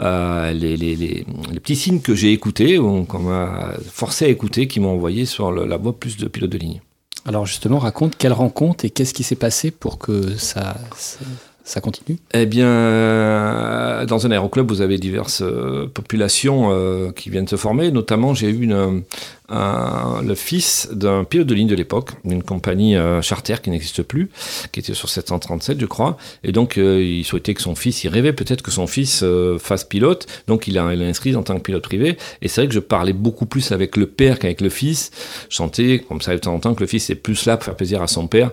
euh, 0.00 0.52
les, 0.52 0.76
les, 0.76 0.94
les, 0.96 1.26
les, 1.52 1.60
petits 1.60 1.76
signes 1.76 2.00
que 2.00 2.14
j'ai 2.14 2.32
écoutés, 2.32 2.78
ou 2.78 3.04
qu'on 3.04 3.20
m'a 3.20 3.72
forcé 3.90 4.24
à 4.24 4.28
écouter, 4.28 4.68
qui 4.68 4.80
m'ont 4.80 4.92
envoyé 4.92 5.24
sur 5.24 5.50
le, 5.50 5.66
la 5.66 5.76
voie 5.76 5.98
plus 5.98 6.16
de 6.16 6.28
pilote 6.28 6.50
de 6.50 6.58
ligne. 6.58 6.80
Alors 7.26 7.46
justement, 7.46 7.78
raconte 7.78 8.16
quelle 8.16 8.32
rencontre 8.32 8.84
et 8.84 8.90
qu'est-ce 8.90 9.14
qui 9.14 9.22
s'est 9.22 9.34
passé 9.34 9.70
pour 9.70 9.98
que 9.98 10.36
ça, 10.36 10.76
ça, 10.94 11.20
ça 11.64 11.80
continue? 11.80 12.18
Eh 12.34 12.44
bien, 12.44 12.66
euh, 12.66 14.04
dans 14.04 14.26
un 14.26 14.30
aéroclub, 14.30 14.68
vous 14.68 14.82
avez 14.82 14.98
diverses 14.98 15.42
euh, 15.42 15.86
populations 15.86 16.68
euh, 16.70 17.10
qui 17.12 17.30
viennent 17.30 17.48
se 17.48 17.56
former. 17.56 17.90
Notamment, 17.90 18.34
j'ai 18.34 18.50
eu 18.50 18.64
une, 18.64 19.02
un, 19.48 20.22
le 20.22 20.34
fils 20.34 20.88
d'un 20.92 21.24
pilote 21.24 21.46
de 21.46 21.54
ligne 21.54 21.68
de 21.68 21.74
l'époque, 21.74 22.12
d'une 22.24 22.42
compagnie 22.42 22.96
euh, 22.96 23.20
charter 23.20 23.56
qui 23.62 23.70
n'existe 23.70 24.02
plus, 24.02 24.30
qui 24.72 24.80
était 24.80 24.94
sur 24.94 25.08
737, 25.08 25.80
je 25.80 25.86
crois. 25.86 26.16
Et 26.42 26.52
donc, 26.52 26.78
euh, 26.78 27.02
il 27.02 27.24
souhaitait 27.24 27.54
que 27.54 27.62
son 27.62 27.74
fils, 27.74 28.04
il 28.04 28.08
rêvait 28.08 28.32
peut-être 28.32 28.62
que 28.62 28.70
son 28.70 28.86
fils 28.86 29.20
euh, 29.22 29.58
fasse 29.58 29.84
pilote. 29.84 30.26
Donc, 30.46 30.66
il 30.66 30.74
l'a 30.74 30.84
inscrit 30.84 31.36
en 31.36 31.42
tant 31.42 31.56
que 31.56 31.62
pilote 31.62 31.82
privé. 31.82 32.16
Et 32.40 32.48
c'est 32.48 32.62
vrai 32.62 32.68
que 32.68 32.74
je 32.74 32.80
parlais 32.80 33.12
beaucoup 33.12 33.46
plus 33.46 33.72
avec 33.72 33.96
le 33.96 34.06
père 34.06 34.38
qu'avec 34.38 34.60
le 34.60 34.70
fils. 34.70 35.10
Je 35.50 35.56
sentais, 35.56 36.04
comme 36.08 36.20
ça, 36.20 36.32
de 36.32 36.38
temps 36.38 36.54
en 36.54 36.58
temps, 36.58 36.74
que 36.74 36.80
le 36.80 36.86
fils 36.86 37.10
est 37.10 37.14
plus 37.14 37.44
là 37.46 37.56
pour 37.56 37.64
faire 37.64 37.76
plaisir 37.76 38.02
à 38.02 38.06
son 38.06 38.26
père 38.26 38.50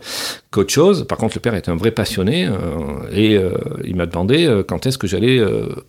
qu'autre 0.52 0.72
chose. 0.72 1.06
Par 1.08 1.18
contre, 1.18 1.38
le 1.38 1.42
père 1.42 1.56
est 1.56 1.70
un 1.70 1.76
vrai 1.76 1.92
passionné 1.92 2.46
euh, 2.46 3.10
et 3.12 3.38
euh, 3.38 3.54
il 3.86 3.96
m'a 3.96 4.06
demandé 4.06 4.46
euh, 4.46 4.64
quand 4.64 4.86
est-ce 4.86 4.98
que 4.98 5.08
j'allais 5.08 5.42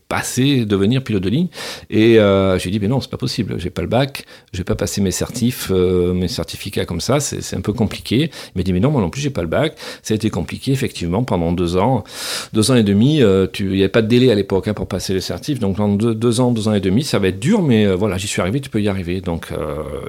passer, 0.09 0.65
devenir 0.65 1.03
pilote 1.03 1.23
de 1.23 1.29
ligne. 1.29 1.49
Et 1.91 2.19
j'ai 2.59 2.71
dit, 2.71 2.79
mais 2.81 2.89
non, 2.89 3.01
c'est 3.01 3.11
pas 3.11 3.17
possible. 3.17 3.59
J'ai 3.59 3.71
pas 3.71 3.83
le 3.83 3.89
bac, 3.89 4.25
je 4.53 4.59
vais 4.59 4.65
pas 4.65 4.77
passer 4.77 4.92
mes 5.01 5.11
certifs, 5.11 5.69
euh, 5.71 6.13
mes 6.13 6.29
certificats 6.29 6.85
comme 6.85 7.01
ça, 7.01 7.21
c'est 7.21 7.57
un 7.57 7.61
peu 7.61 7.73
compliqué. 7.73 8.31
Il 8.55 8.59
m'a 8.59 8.63
dit, 8.63 8.73
mais 8.73 8.81
non, 8.81 8.91
moi 8.91 9.01
non 9.01 9.11
plus, 9.11 9.21
j'ai 9.21 9.31
pas 9.31 9.43
le 9.43 9.49
bac. 9.49 9.77
Ça 10.03 10.15
a 10.15 10.17
été 10.17 10.31
compliqué, 10.31 10.73
effectivement, 10.73 11.25
pendant 11.25 11.53
deux 11.53 11.77
ans, 11.77 12.05
deux 12.53 12.71
ans 12.71 12.75
et 12.75 12.83
demi. 12.83 13.23
Euh, 13.23 13.47
il 13.59 13.69
n'y 13.69 13.81
avait 13.81 13.89
pas 13.89 14.03
de 14.03 14.09
délai 14.09 14.31
à 14.31 14.35
l'époque 14.35 14.69
hein, 14.69 14.75
pour 14.75 14.87
passer 14.87 15.15
les 15.15 15.21
certifs. 15.21 15.59
Donc, 15.59 15.77
pendant 15.77 15.95
deux, 15.95 16.41
ans, 16.41 16.51
deux 16.51 16.69
ans 16.69 16.75
et 16.75 16.81
demi, 16.81 17.05
ça 17.05 17.19
va 17.19 17.29
être 17.29 17.41
dur, 17.41 17.63
mais 17.63 17.87
euh, 17.87 17.95
voilà, 17.95 18.19
j'y 18.19 18.29
suis 18.29 18.41
arrivé, 18.41 18.61
tu 18.61 18.71
peux 18.71 18.83
y 18.83 18.89
arriver. 18.89 19.21
Donc, 19.21 19.53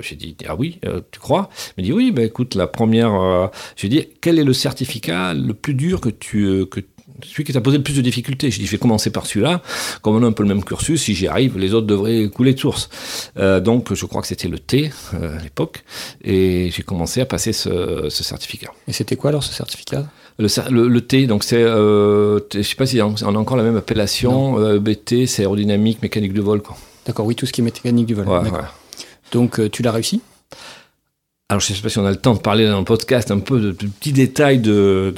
j'ai 0.02 0.16
dit, 0.16 0.36
ah 0.48 0.56
oui, 0.56 0.80
tu 1.12 1.20
crois? 1.20 1.50
Il 1.78 1.82
m'a 1.82 1.86
dit, 1.86 1.94
oui, 1.94 2.12
ben 2.12 2.26
écoute, 2.26 2.56
la 2.56 2.68
première. 2.68 3.50
j'ai 3.76 3.90
dit, 3.90 4.08
quel 4.22 4.40
est 4.40 4.44
le 4.44 4.54
certificat 4.54 5.34
le 5.34 5.54
plus 5.54 5.74
dur 5.74 6.02
que 6.02 6.10
tu, 6.10 6.66
que 6.68 6.80
celui 7.22 7.44
qui 7.44 7.54
t'a 7.54 7.62
posé 7.62 7.78
le 7.78 7.84
plus 7.84 7.96
de 7.96 8.02
difficultés. 8.02 8.52
Je 8.52 8.60
dis, 8.60 8.66
je 8.66 8.72
vais 8.72 8.78
commencer 8.78 9.12
par 9.12 9.26
celui-là. 9.26 9.62
Comme 10.02 10.16
on 10.16 10.24
a 10.24 10.28
un 10.28 10.32
peu 10.32 10.44
le 10.44 10.50
même 10.50 10.64
cursus, 10.64 11.04
si 11.04 11.14
j'y 11.14 11.28
arrive, 11.28 11.58
les 11.58 11.74
autres 11.74 11.88
devraient 11.88 12.30
couler 12.30 12.54
de 12.54 12.60
source. 12.60 12.90
Euh, 13.38 13.60
donc, 13.60 13.94
je 13.94 14.06
crois 14.06 14.22
que 14.22 14.28
c'était 14.28 14.48
le 14.48 14.60
T 14.60 14.92
euh, 15.14 15.38
à 15.38 15.42
l'époque. 15.42 15.84
Et 16.24 16.70
j'ai 16.72 16.84
commencé 16.84 17.22
à 17.22 17.26
passer 17.26 17.54
ce, 17.54 18.10
certificat. 18.10 18.72
Et 18.88 18.94
c'était 18.94 19.16
quoi 19.16 19.30
alors 19.30 19.44
ce 19.44 19.54
certificat? 19.54 20.06
Le, 20.40 21.00
T, 21.00 21.28
donc 21.28 21.44
c'est, 21.44 21.62
euh, 21.62 22.40
je 22.52 22.64
sais 22.64 22.76
pas 22.76 22.88
si 22.88 23.00
on 23.02 23.14
a 23.14 23.38
encore 23.38 23.56
la 23.56 23.64
même 23.64 23.78
appellation, 23.78 24.58
euh, 24.60 24.80
BT, 24.80 25.28
c'est 25.28 25.44
aérodynamique, 25.44 26.02
mécanique 26.02 26.34
de 26.34 26.42
vol. 26.42 26.62
D'accord, 27.06 27.28
oui, 27.28 27.36
tout 27.36 27.46
ce 27.46 27.54
qui 27.54 27.62
est 27.62 27.64
mécanique 27.64 28.08
du 28.08 28.16
vol. 28.16 28.26
Donc, 29.32 29.70
tu 29.72 29.84
l'as 29.84 29.92
réussi? 29.92 30.22
Alors, 31.50 31.60
je 31.60 31.72
ne 31.72 31.76
sais 31.76 31.84
pas 31.84 31.90
si 31.90 32.00
on 32.00 32.06
a 32.06 32.10
le 32.10 32.16
temps 32.16 32.34
de 32.34 32.40
parler 32.40 32.66
dans 32.66 32.80
le 32.80 32.86
podcast 32.86 33.30
un 33.30 33.38
peu 33.38 33.60
de, 33.60 33.72
petits 33.74 34.14
détails 34.14 34.60
de, 34.60 35.14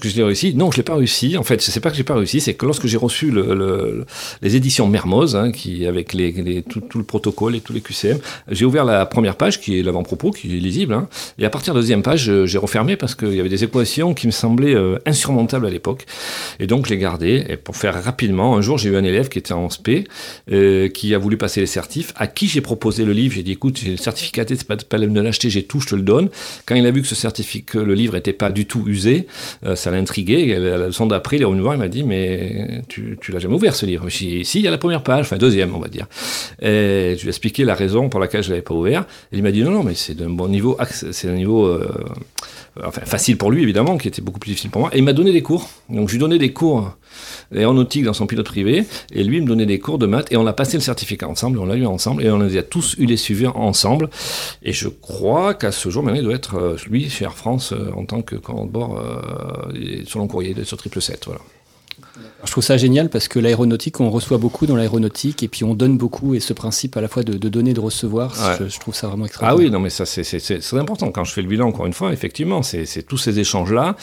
que 0.00 0.08
j'ai 0.08 0.24
réussi. 0.24 0.54
Non, 0.54 0.72
je 0.72 0.78
l'ai 0.78 0.82
pas 0.82 0.96
réussi. 0.96 1.36
En 1.36 1.42
fait, 1.42 1.62
je 1.62 1.70
sais 1.70 1.78
pas 1.78 1.90
que 1.90 1.96
j'ai 1.96 2.04
pas 2.04 2.14
réussi, 2.14 2.40
c'est 2.40 2.54
que 2.54 2.64
lorsque 2.64 2.86
j'ai 2.86 2.96
reçu 2.96 3.30
le, 3.30 4.06
les 4.40 4.56
éditions 4.56 4.88
Mermoz, 4.88 5.36
hein, 5.36 5.52
qui 5.52 5.86
avec 5.86 6.14
les, 6.14 6.62
tout, 6.62 6.82
le 6.96 7.04
protocole 7.04 7.54
et 7.54 7.60
tous 7.60 7.74
les 7.74 7.82
QCM, 7.82 8.18
j'ai 8.50 8.64
ouvert 8.64 8.86
la 8.86 9.04
première 9.04 9.36
page 9.36 9.60
qui 9.60 9.78
est 9.78 9.82
l'avant-propos, 9.82 10.30
qui 10.30 10.56
est 10.56 10.58
lisible. 10.58 10.94
Hein, 10.94 11.06
et 11.38 11.44
à 11.44 11.50
partir 11.50 11.74
de 11.74 11.78
la 11.78 11.82
deuxième 11.82 12.02
page, 12.02 12.44
j'ai 12.46 12.58
refermé 12.58 12.96
parce 12.96 13.14
qu'il 13.14 13.34
y 13.34 13.38
avait 13.40 13.50
des 13.50 13.62
équations 13.62 14.14
qui 14.14 14.26
me 14.26 14.32
semblaient 14.32 14.74
euh, 14.74 14.98
insurmontables 15.04 15.66
à 15.66 15.70
l'époque. 15.70 16.06
Et 16.60 16.66
donc, 16.66 16.86
je 16.86 16.90
l'ai 16.90 16.98
gardé. 16.98 17.44
Et 17.46 17.56
pour 17.58 17.76
faire 17.76 18.02
rapidement, 18.02 18.56
un 18.56 18.62
jour, 18.62 18.78
j'ai 18.78 18.88
eu 18.88 18.96
un 18.96 19.04
élève 19.04 19.28
qui 19.28 19.38
était 19.38 19.52
en 19.52 19.68
SP, 19.68 20.08
euh, 20.50 20.88
qui 20.88 21.14
a 21.14 21.18
voulu 21.18 21.36
passer 21.36 21.60
les 21.60 21.66
certifs, 21.66 22.14
à 22.16 22.26
qui 22.26 22.48
j'ai 22.48 22.62
proposé 22.62 23.04
le 23.04 23.12
livre. 23.12 23.34
J'ai 23.34 23.42
dit, 23.42 23.52
écoute, 23.52 23.78
j'ai 23.80 23.90
le 23.90 23.96
certificat, 23.98 24.44
c'est 24.48 24.64
pas, 24.64 24.76
pas 24.76 24.98
de 24.98 25.20
l'acheter 25.20 25.50
tout, 25.62 25.80
je 25.80 25.88
te 25.88 25.94
le 25.94 26.02
donne. 26.02 26.28
Quand 26.66 26.74
il 26.74 26.86
a 26.86 26.90
vu 26.90 27.02
que 27.02 27.08
ce 27.08 27.14
certificat, 27.14 27.82
le 27.82 27.94
livre 27.94 28.14
n'était 28.14 28.32
pas 28.32 28.50
du 28.50 28.66
tout 28.66 28.84
usé, 28.86 29.26
euh, 29.64 29.76
ça 29.76 29.90
l'a 29.90 29.98
intrigué. 29.98 30.58
la 30.58 30.86
leçon 30.86 31.06
d'après, 31.06 31.36
il 31.36 31.42
est 31.42 31.44
revenu 31.44 31.62
voir, 31.62 31.74
il 31.74 31.78
m'a 31.78 31.88
dit, 31.88 32.04
mais 32.04 32.82
tu, 32.88 33.18
tu 33.20 33.32
l'as 33.32 33.38
jamais 33.38 33.54
ouvert 33.54 33.74
ce 33.74 33.86
livre 33.86 34.08
Je 34.08 34.24
lui 34.24 34.44
si, 34.44 34.58
il 34.58 34.64
y 34.64 34.68
a 34.68 34.70
la 34.70 34.78
première 34.78 35.02
page, 35.02 35.26
enfin 35.26 35.36
deuxième, 35.36 35.74
on 35.74 35.78
va 35.78 35.88
dire. 35.88 36.06
Et 36.60 37.14
je 37.16 37.20
lui 37.20 37.26
ai 37.26 37.28
expliqué 37.28 37.64
la 37.64 37.74
raison 37.74 38.08
pour 38.08 38.20
laquelle 38.20 38.42
je 38.42 38.48
ne 38.48 38.54
l'avais 38.54 38.62
pas 38.62 38.74
ouvert. 38.74 39.06
Il 39.32 39.42
m'a 39.42 39.50
dit, 39.50 39.62
non, 39.62 39.70
non, 39.70 39.82
mais 39.82 39.94
c'est 39.94 40.14
d'un 40.14 40.30
bon 40.30 40.48
niveau, 40.48 40.76
c'est 40.90 41.28
un 41.28 41.34
niveau 41.34 41.66
euh, 41.66 41.88
enfin, 42.84 43.02
facile 43.02 43.36
pour 43.36 43.50
lui, 43.50 43.62
évidemment, 43.62 43.98
qui 43.98 44.08
était 44.08 44.22
beaucoup 44.22 44.38
plus 44.38 44.50
difficile 44.50 44.70
pour 44.70 44.80
moi. 44.80 44.90
Et 44.92 44.98
il 44.98 45.04
m'a 45.04 45.12
donné 45.12 45.32
des 45.32 45.42
cours. 45.42 45.68
Donc 45.88 46.08
je 46.08 46.14
lui 46.14 46.20
donnais 46.20 46.38
des 46.38 46.52
cours 46.52 46.96
aéronautique 47.54 48.04
dans 48.04 48.12
son 48.12 48.26
pilote 48.26 48.46
privé, 48.46 48.84
et 49.12 49.24
lui 49.24 49.40
me 49.40 49.46
donnait 49.46 49.66
des 49.66 49.78
cours 49.78 49.98
de 49.98 50.06
maths, 50.06 50.30
et 50.30 50.36
on 50.36 50.46
a 50.46 50.52
passé 50.52 50.76
le 50.76 50.82
certificat 50.82 51.28
ensemble, 51.28 51.58
on 51.58 51.66
l'a 51.66 51.76
eu 51.76 51.86
ensemble, 51.86 52.22
et 52.22 52.30
on 52.30 52.40
a 52.40 52.62
tous 52.62 52.96
eu 52.98 53.06
les 53.06 53.16
suivis 53.16 53.46
ensemble. 53.46 54.10
Et 54.62 54.72
je 54.72 54.88
crois 54.88 55.54
qu'à 55.54 55.72
ce 55.72 55.88
jour, 55.88 56.02
maintenant, 56.02 56.20
il 56.20 56.24
doit 56.24 56.34
être, 56.34 56.56
euh, 56.56 56.76
lui, 56.88 57.08
chez 57.08 57.24
Air 57.24 57.34
France, 57.34 57.72
euh, 57.72 57.90
en 57.96 58.04
tant 58.04 58.22
que 58.22 58.36
commandant 58.36 58.66
de 58.66 58.72
bord, 58.72 58.98
euh, 58.98 60.04
sur 60.04 60.18
long 60.18 60.28
courrier, 60.28 60.54
sur 60.64 60.76
triple 60.76 61.00
7, 61.00 61.26
voilà. 61.26 61.40
Je 62.44 62.52
trouve 62.52 62.62
ça 62.62 62.76
génial 62.76 63.08
parce 63.08 63.26
que 63.26 63.40
l'aéronautique, 63.40 63.98
on 63.98 64.10
reçoit 64.10 64.38
beaucoup 64.38 64.66
dans 64.66 64.76
l'aéronautique 64.76 65.42
et 65.42 65.48
puis 65.48 65.64
on 65.64 65.74
donne 65.74 65.98
beaucoup. 65.98 66.36
Et 66.36 66.40
ce 66.40 66.52
principe 66.52 66.96
à 66.96 67.00
la 67.00 67.08
fois 67.08 67.24
de, 67.24 67.36
donner, 67.48 67.72
de 67.72 67.80
recevoir, 67.80 68.32
je, 68.60 68.78
trouve 68.78 68.94
ça 68.94 69.08
vraiment 69.08 69.26
extraordinaire. 69.26 69.60
Ah 69.60 69.64
oui, 69.64 69.72
non, 69.72 69.80
mais 69.80 69.90
ça, 69.90 70.06
c'est 70.06 70.74
important. 70.74 71.10
Quand 71.10 71.24
je 71.24 71.32
fais 71.32 71.42
le 71.42 71.48
bilan, 71.48 71.66
encore 71.66 71.86
une 71.86 71.92
fois, 71.92 72.12
effectivement, 72.12 72.62
c'est 72.62 73.02
tous 73.02 73.18
ces 73.18 73.40
échanges-là. 73.40 73.96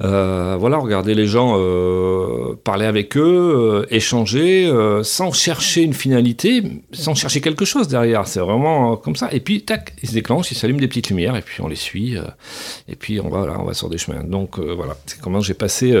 Euh, 0.00 0.56
voilà, 0.60 0.78
regarder 0.78 1.14
les 1.14 1.26
gens, 1.26 1.56
euh, 1.58 2.54
parler 2.62 2.86
avec 2.86 3.16
eux, 3.16 3.82
euh, 3.82 3.86
échanger, 3.90 4.72
sans 5.02 5.32
chercher 5.32 5.82
une 5.82 5.94
finalité, 5.94 6.62
sans 6.92 7.16
chercher 7.16 7.40
quelque 7.40 7.64
chose 7.64 7.88
derrière. 7.88 8.28
C'est 8.28 8.40
vraiment 8.40 8.96
comme 8.96 9.16
ça. 9.16 9.28
Et 9.32 9.40
puis, 9.40 9.62
tac, 9.62 9.94
ils 10.04 10.08
se 10.08 10.14
déclenchent, 10.14 10.52
ils 10.52 10.56
s'allument 10.56 10.80
des 10.80 10.88
petites 10.88 11.08
lumières 11.08 11.34
et 11.36 11.42
puis 11.42 11.60
on 11.62 11.68
les 11.68 11.76
suit. 11.76 12.16
et 12.88 12.94
puis, 12.94 13.18
on 13.20 13.28
va, 13.28 13.38
voilà, 13.38 13.60
on 13.60 13.64
va 13.64 13.74
sur 13.74 13.88
des 13.88 13.98
chemins. 13.98 14.22
Donc, 14.22 14.60
voilà, 14.60 14.96
c'est 15.06 15.20
comment 15.20 15.40
j'ai 15.40 15.54
passé 15.54 16.00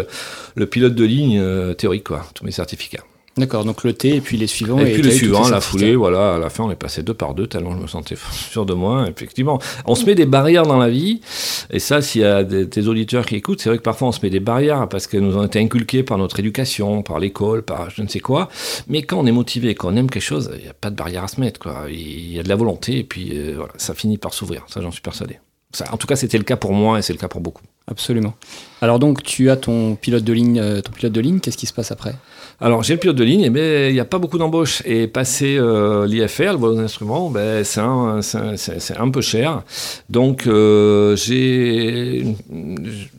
le 0.54 0.66
pilote 0.66 0.94
de 0.94 1.04
ligne 1.04 1.71
théorique, 1.74 2.04
quoi, 2.04 2.24
tous 2.34 2.44
mes 2.44 2.52
certificats. 2.52 3.04
D'accord, 3.38 3.64
donc 3.64 3.82
le 3.82 3.94
T 3.94 4.16
et 4.16 4.20
puis 4.20 4.36
les 4.36 4.46
suivants. 4.46 4.78
Et, 4.78 4.92
puis 4.92 5.00
le 5.00 5.10
suivant, 5.10 5.48
la 5.48 5.62
foulée, 5.62 5.96
voilà, 5.96 6.34
à 6.34 6.38
la 6.38 6.50
fin 6.50 6.64
on 6.64 6.70
est 6.70 6.76
passé 6.76 7.02
deux 7.02 7.14
par 7.14 7.32
deux, 7.32 7.46
tellement 7.46 7.74
je 7.74 7.80
me 7.80 7.86
sentais 7.86 8.14
sûr 8.30 8.66
de 8.66 8.74
moi, 8.74 9.06
effectivement. 9.08 9.58
On 9.86 9.94
se 9.94 10.04
met 10.04 10.14
des 10.14 10.26
barrières 10.26 10.66
dans 10.66 10.76
la 10.76 10.90
vie, 10.90 11.22
et 11.70 11.78
ça, 11.78 12.02
s'il 12.02 12.20
y 12.20 12.24
a 12.24 12.44
des, 12.44 12.88
auditeurs 12.88 13.24
qui 13.24 13.36
écoutent, 13.36 13.62
c'est 13.62 13.70
vrai 13.70 13.78
que 13.78 13.82
parfois 13.82 14.08
on 14.08 14.12
se 14.12 14.20
met 14.22 14.28
des 14.28 14.40
barrières 14.40 14.86
parce 14.86 15.06
qu'elles 15.06 15.22
nous 15.22 15.38
ont 15.38 15.44
été 15.44 15.58
inculquées 15.60 16.02
par 16.02 16.18
notre 16.18 16.40
éducation, 16.40 17.02
par 17.02 17.20
l'école, 17.20 17.62
par 17.62 17.88
je 17.88 18.02
ne 18.02 18.08
sais 18.08 18.20
quoi, 18.20 18.50
mais 18.86 19.02
quand 19.02 19.18
on 19.18 19.24
est 19.24 19.32
motivé, 19.32 19.74
quand 19.74 19.90
on 19.90 19.96
aime 19.96 20.10
quelque 20.10 20.22
chose, 20.22 20.50
il 20.58 20.64
n'y 20.64 20.68
a 20.68 20.74
pas 20.74 20.90
de 20.90 20.96
barrière 20.96 21.24
à 21.24 21.28
se 21.28 21.40
mettre, 21.40 21.58
quoi. 21.58 21.86
Il 21.88 22.34
y 22.34 22.38
a 22.38 22.42
de 22.42 22.48
la 22.50 22.56
volonté, 22.56 22.98
et 22.98 23.04
puis 23.04 23.30
euh, 23.32 23.54
voilà, 23.56 23.72
ça 23.78 23.94
finit 23.94 24.18
par 24.18 24.34
s'ouvrir, 24.34 24.66
ça 24.68 24.82
j'en 24.82 24.90
suis 24.90 25.00
persuadé. 25.00 25.38
Ça, 25.72 25.86
en 25.92 25.96
tout 25.96 26.06
cas, 26.06 26.16
c'était 26.16 26.38
le 26.38 26.44
cas 26.44 26.56
pour 26.56 26.72
moi, 26.72 26.98
et 26.98 27.02
c'est 27.02 27.12
le 27.12 27.18
cas 27.18 27.28
pour 27.28 27.40
beaucoup. 27.40 27.62
Absolument. 27.88 28.34
Alors 28.80 28.98
donc, 28.98 29.22
tu 29.22 29.50
as 29.50 29.56
ton 29.56 29.96
pilote 29.96 30.22
de 30.22 30.32
ligne, 30.32 30.60
euh, 30.60 30.80
ton 30.80 30.92
pilote 30.92 31.12
de 31.12 31.20
ligne. 31.20 31.40
Qu'est-ce 31.40 31.56
qui 31.56 31.66
se 31.66 31.72
passe 31.72 31.90
après? 31.90 32.14
Alors 32.60 32.82
j'ai 32.84 32.94
le 32.94 33.00
pilote 33.00 33.16
de 33.16 33.24
ligne, 33.24 33.50
mais 33.50 33.88
il 33.90 33.94
n'y 33.94 34.00
a 34.00 34.04
pas 34.04 34.18
beaucoup 34.18 34.38
d'embauches. 34.38 34.82
Et 34.84 35.08
passer 35.08 35.56
euh, 35.56 36.06
l'IFR, 36.06 36.52
le 36.52 36.58
vol 36.58 36.76
d'instrument, 36.76 37.28
ben, 37.28 37.64
c'est 37.64 37.80
un, 37.80 38.20
un, 38.20 39.10
peu 39.10 39.20
cher. 39.20 39.62
Donc 40.08 40.46
euh, 40.46 41.16
j'ai 41.16 42.24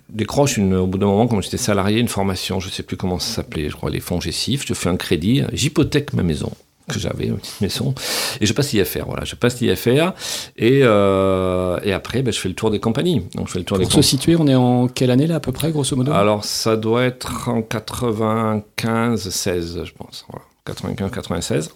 décroche 0.09 0.57
une, 0.57 0.75
au 0.75 0.87
bout 0.87 0.97
d'un 0.97 1.07
moment, 1.07 1.27
comme 1.27 1.41
j'étais 1.43 1.57
salarié, 1.57 1.99
une 1.99 2.07
formation, 2.07 2.59
je 2.59 2.67
ne 2.67 2.71
sais 2.71 2.83
plus 2.83 2.95
comment 2.95 3.19
ça 3.19 3.35
s'appelait, 3.35 3.69
je 3.69 3.75
crois 3.75 3.89
les 3.89 3.99
fonds 3.99 4.21
GESIF. 4.21 4.65
Je 4.65 4.73
fais 4.73 4.89
un 4.89 4.97
crédit, 4.97 5.43
j'hypothèque 5.51 6.13
ma 6.13 6.23
maison 6.23 6.51
que 6.87 6.99
j'avais, 6.99 7.27
une 7.27 7.37
petite 7.37 7.61
maison, 7.61 7.95
et 8.41 8.45
je 8.45 8.53
passe 8.53 8.73
l'IFR, 8.73 9.05
voilà, 9.05 9.23
je 9.25 9.35
passe 9.35 9.61
l'IFR, 9.61 10.11
et, 10.57 10.81
euh, 10.83 11.79
et 11.83 11.93
après, 11.93 12.21
ben, 12.21 12.33
je 12.33 12.39
fais 12.39 12.49
le 12.49 12.55
tour 12.55 12.71
des 12.71 12.79
compagnies. 12.79 13.21
Donc, 13.35 13.47
je 13.47 13.53
fais 13.53 13.59
le 13.59 13.65
tour 13.65 13.79
Pour 13.79 13.91
se 13.91 14.01
situer, 14.01 14.35
on 14.35 14.47
est 14.47 14.55
en 14.55 14.87
quelle 14.87 15.11
année, 15.11 15.27
là, 15.27 15.35
à 15.35 15.39
peu 15.39 15.51
près, 15.51 15.71
grosso 15.71 15.95
modo? 15.95 16.11
Alors, 16.11 16.43
ça 16.45 16.77
doit 16.77 17.03
être 17.03 17.49
en 17.49 17.61
95-16, 17.61 19.85
je 19.85 19.93
pense, 19.93 20.25
voilà, 20.29 20.45
95-96. 20.67 21.69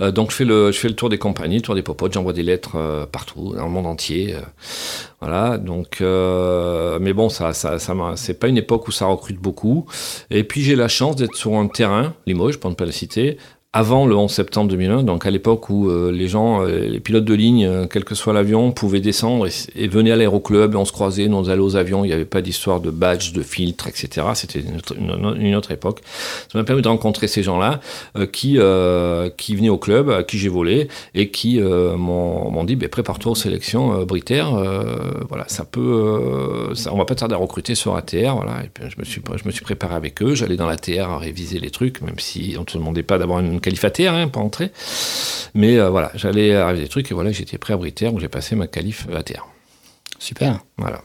Euh, 0.00 0.10
donc 0.10 0.30
je 0.30 0.36
fais, 0.36 0.44
le, 0.44 0.72
je 0.72 0.78
fais 0.78 0.88
le 0.88 0.94
tour 0.94 1.08
des 1.08 1.18
compagnies, 1.18 1.56
le 1.56 1.62
tour 1.62 1.74
des 1.74 1.82
popotes, 1.82 2.12
j'envoie 2.12 2.32
des 2.32 2.42
lettres 2.42 2.76
euh, 2.76 3.06
partout, 3.06 3.54
dans 3.54 3.64
le 3.64 3.70
monde 3.70 3.86
entier. 3.86 4.34
Euh, 4.34 4.40
voilà, 5.20 5.58
donc, 5.58 6.00
mais 6.00 7.12
bon, 7.12 7.28
ça, 7.28 7.52
ça, 7.52 7.78
ça 7.78 7.94
c'est 8.16 8.38
pas 8.38 8.48
une 8.48 8.58
époque 8.58 8.86
où 8.88 8.92
ça 8.92 9.06
recrute 9.06 9.38
beaucoup. 9.38 9.86
Et 10.30 10.44
puis 10.44 10.62
j'ai 10.62 10.76
la 10.76 10.88
chance 10.88 11.16
d'être 11.16 11.34
sur 11.34 11.54
un 11.54 11.68
terrain, 11.68 12.14
Limoges, 12.26 12.58
pour 12.58 12.70
ne 12.70 12.74
pas 12.74 12.84
le 12.84 12.92
citer, 12.92 13.38
avant 13.76 14.06
le 14.06 14.16
11 14.16 14.32
septembre 14.32 14.70
2001, 14.70 15.02
donc 15.02 15.26
à 15.26 15.30
l'époque 15.30 15.68
où 15.68 15.90
euh, 15.90 16.10
les 16.10 16.28
gens, 16.28 16.62
euh, 16.62 16.88
les 16.88 16.98
pilotes 16.98 17.26
de 17.26 17.34
ligne, 17.34 17.66
euh, 17.66 17.86
quel 17.86 18.04
que 18.04 18.14
soit 18.14 18.32
l'avion, 18.32 18.72
pouvaient 18.72 19.00
descendre 19.00 19.46
et, 19.74 19.88
venaient 19.88 20.12
à 20.12 20.16
l'aéroclub, 20.16 20.72
et 20.72 20.76
on 20.78 20.86
se 20.86 20.92
croisait, 20.92 21.28
on 21.28 21.46
allait 21.46 21.60
aux 21.60 21.76
avions, 21.76 22.02
il 22.02 22.08
n'y 22.08 22.14
avait 22.14 22.24
pas 22.24 22.40
d'histoire 22.40 22.80
de 22.80 22.90
badge, 22.90 23.34
de 23.34 23.42
filtre, 23.42 23.86
etc. 23.86 24.28
C'était 24.32 24.60
une, 24.60 25.54
autre 25.54 25.72
époque. 25.72 26.00
Ça 26.50 26.56
m'a 26.58 26.64
permis 26.64 26.80
de 26.80 26.88
rencontrer 26.88 27.28
ces 27.28 27.42
gens-là 27.42 27.80
qui, 28.32 28.58
qui 29.36 29.56
venaient 29.56 29.68
au 29.68 29.78
club, 29.78 30.08
à 30.08 30.22
qui 30.22 30.38
j'ai 30.38 30.48
volé, 30.48 30.88
et 31.14 31.28
qui 31.30 31.60
m'ont 31.60 32.64
dit 32.64 32.76
bah, 32.76 32.88
prépare-toi 32.88 33.32
aux 33.32 33.36
sélections 33.36 34.04
britaires, 34.04 34.52
voilà, 35.28 35.44
ça 35.48 35.66
peut, 35.66 36.70
ça, 36.74 36.94
on 36.94 36.96
va 36.98 37.04
pas 37.04 37.14
tarder 37.14 37.34
à 37.34 37.38
recruter 37.38 37.74
sur 37.74 37.94
ATR, 37.94 38.36
voilà. 38.36 38.62
Et 38.64 38.88
je 38.88 38.98
me 38.98 39.04
suis, 39.04 39.20
je 39.36 39.44
me 39.44 39.50
suis 39.50 39.64
préparé 39.64 39.94
avec 39.94 40.22
eux, 40.22 40.34
j'allais 40.34 40.56
dans 40.56 40.66
l'ATR 40.66 41.10
à 41.10 41.18
réviser 41.18 41.58
les 41.60 41.70
trucs, 41.70 42.00
même 42.00 42.18
si 42.18 42.54
on 42.56 42.60
ne 42.60 42.64
te 42.64 42.78
demandait 42.78 43.02
pas 43.02 43.18
d'avoir 43.18 43.40
une 43.40 43.60
qualifié 43.66 44.06
hein, 44.06 44.28
pour 44.28 44.42
entrer. 44.42 44.70
Mais 45.54 45.78
euh, 45.78 45.90
voilà, 45.90 46.12
j'allais 46.14 46.54
arriver 46.54 46.82
des 46.82 46.88
trucs 46.88 47.10
et 47.10 47.14
voilà, 47.14 47.32
j'étais 47.32 47.58
prêt 47.58 47.74
à 47.74 47.76
Britaire 47.76 48.14
où 48.14 48.20
j'ai 48.20 48.28
passé 48.28 48.54
ma 48.54 48.66
qualif 48.66 49.06
ATR. 49.12 49.46
Super. 50.18 50.60
Voilà. 50.76 51.02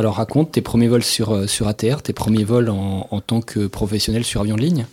Alors 0.00 0.14
raconte 0.14 0.52
tes 0.52 0.62
premiers 0.62 0.88
vols 0.88 1.02
sur, 1.02 1.34
euh, 1.34 1.46
sur 1.46 1.68
ATR, 1.68 2.00
tes 2.00 2.14
premiers 2.14 2.42
vols 2.42 2.70
en, 2.70 3.06
en 3.10 3.20
tant 3.20 3.42
que 3.42 3.66
professionnel 3.66 4.24
sur 4.24 4.40
avion 4.40 4.56
de 4.56 4.62
ligne 4.62 4.86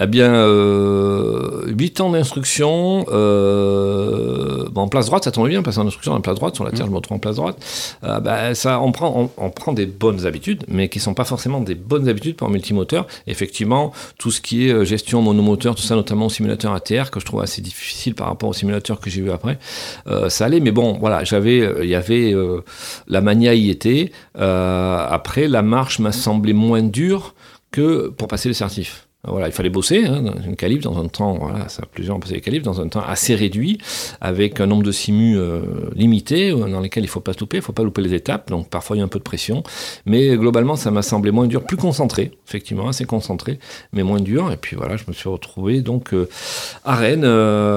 Eh 0.00 0.06
bien, 0.06 0.32
euh, 0.32 1.66
8 1.66 2.00
ans 2.00 2.10
d'instruction, 2.10 3.04
euh, 3.08 4.68
bon, 4.70 4.82
en 4.82 4.88
place 4.88 5.06
droite, 5.06 5.24
ça 5.24 5.32
tombe 5.32 5.48
bien, 5.48 5.64
parce 5.64 5.74
qu'en 5.74 5.86
instruction, 5.88 6.12
en 6.12 6.20
place 6.20 6.36
droite, 6.36 6.54
sur 6.54 6.62
la 6.62 6.70
terre, 6.70 6.84
mmh. 6.84 6.86
je 6.86 6.92
me 6.92 6.96
retrouve 6.96 7.16
en 7.16 7.18
place 7.18 7.34
droite. 7.34 7.56
Euh, 8.04 8.20
bah, 8.20 8.54
ça, 8.54 8.78
on, 8.78 8.92
prend, 8.92 9.32
on, 9.36 9.50
prend 9.50 9.72
des 9.72 9.86
bonnes 9.86 10.26
habitudes, 10.26 10.62
mais 10.68 10.88
qui 10.88 10.98
ne 10.98 11.02
sont 11.02 11.14
pas 11.14 11.24
forcément 11.24 11.60
des 11.60 11.74
bonnes 11.74 12.08
habitudes 12.08 12.36
pour 12.36 12.46
un 12.46 12.52
multimoteur. 12.52 13.08
Effectivement, 13.26 13.90
tout 14.16 14.30
ce 14.30 14.40
qui 14.40 14.68
est 14.68 14.84
gestion 14.84 15.22
monomoteur, 15.22 15.74
tout 15.74 15.82
ça, 15.82 15.96
notamment 15.96 16.26
au 16.26 16.30
simulateur 16.30 16.72
ATR, 16.72 17.10
que 17.10 17.18
je 17.18 17.26
trouve 17.26 17.40
assez 17.40 17.62
difficile 17.62 18.14
par 18.14 18.28
rapport 18.28 18.48
au 18.48 18.52
simulateur 18.52 19.00
que 19.00 19.10
j'ai 19.10 19.22
vu 19.22 19.32
après, 19.32 19.58
ça 20.28 20.44
allait, 20.44 20.60
mais 20.60 20.70
bon, 20.70 20.98
voilà, 21.00 21.24
j'avais, 21.24 21.68
il 21.82 21.88
y 21.88 21.96
avait, 21.96 22.32
la 23.08 23.20
mania 23.20 23.54
y 23.54 23.68
était. 23.68 24.12
Euh, 24.38 24.51
après, 25.08 25.48
la 25.48 25.62
marche 25.62 25.98
m'a 25.98 26.12
semblé 26.12 26.52
moins 26.52 26.82
dure 26.82 27.34
que 27.70 28.08
pour 28.08 28.28
passer 28.28 28.48
le 28.48 28.54
certif. 28.54 29.08
Voilà, 29.24 29.46
il 29.46 29.52
fallait 29.52 29.70
bosser 29.70 30.04
hein, 30.04 30.20
dans 30.20 30.42
une 30.42 30.56
calife 30.56 30.80
dans 30.80 30.98
un 30.98 31.06
temps, 31.06 31.38
voilà, 31.38 31.68
ça 31.68 31.84
a 31.84 31.86
plusieurs 31.86 32.18
passé 32.18 32.42
les 32.44 32.58
dans 32.58 32.80
un 32.80 32.88
temps 32.88 33.04
assez 33.06 33.36
réduit, 33.36 33.78
avec 34.20 34.60
un 34.60 34.66
nombre 34.66 34.82
de 34.82 34.90
simus 34.90 35.38
euh, 35.38 35.62
limité, 35.94 36.50
euh, 36.50 36.68
dans 36.68 36.80
lesquels 36.80 37.04
il 37.04 37.06
ne 37.06 37.10
faut 37.10 37.20
pas 37.20 37.32
se 37.32 37.38
louper, 37.38 37.58
il 37.58 37.60
ne 37.60 37.64
faut 37.64 37.72
pas 37.72 37.84
louper 37.84 38.02
les 38.02 38.14
étapes, 38.14 38.50
donc 38.50 38.68
parfois 38.68 38.96
il 38.96 38.98
y 38.98 39.02
a 39.02 39.04
un 39.04 39.08
peu 39.08 39.20
de 39.20 39.24
pression. 39.24 39.62
Mais 40.06 40.36
globalement, 40.36 40.74
ça 40.74 40.90
m'a 40.90 41.02
semblé 41.02 41.30
moins 41.30 41.46
dur, 41.46 41.62
plus 41.62 41.76
concentré, 41.76 42.32
effectivement, 42.48 42.88
assez 42.88 43.04
concentré, 43.04 43.60
mais 43.92 44.02
moins 44.02 44.20
dur. 44.20 44.50
Et 44.50 44.56
puis 44.56 44.74
voilà, 44.74 44.96
je 44.96 45.04
me 45.06 45.12
suis 45.12 45.28
retrouvé 45.28 45.82
donc 45.82 46.14
euh, 46.14 46.28
à 46.84 46.96
Rennes, 46.96 47.22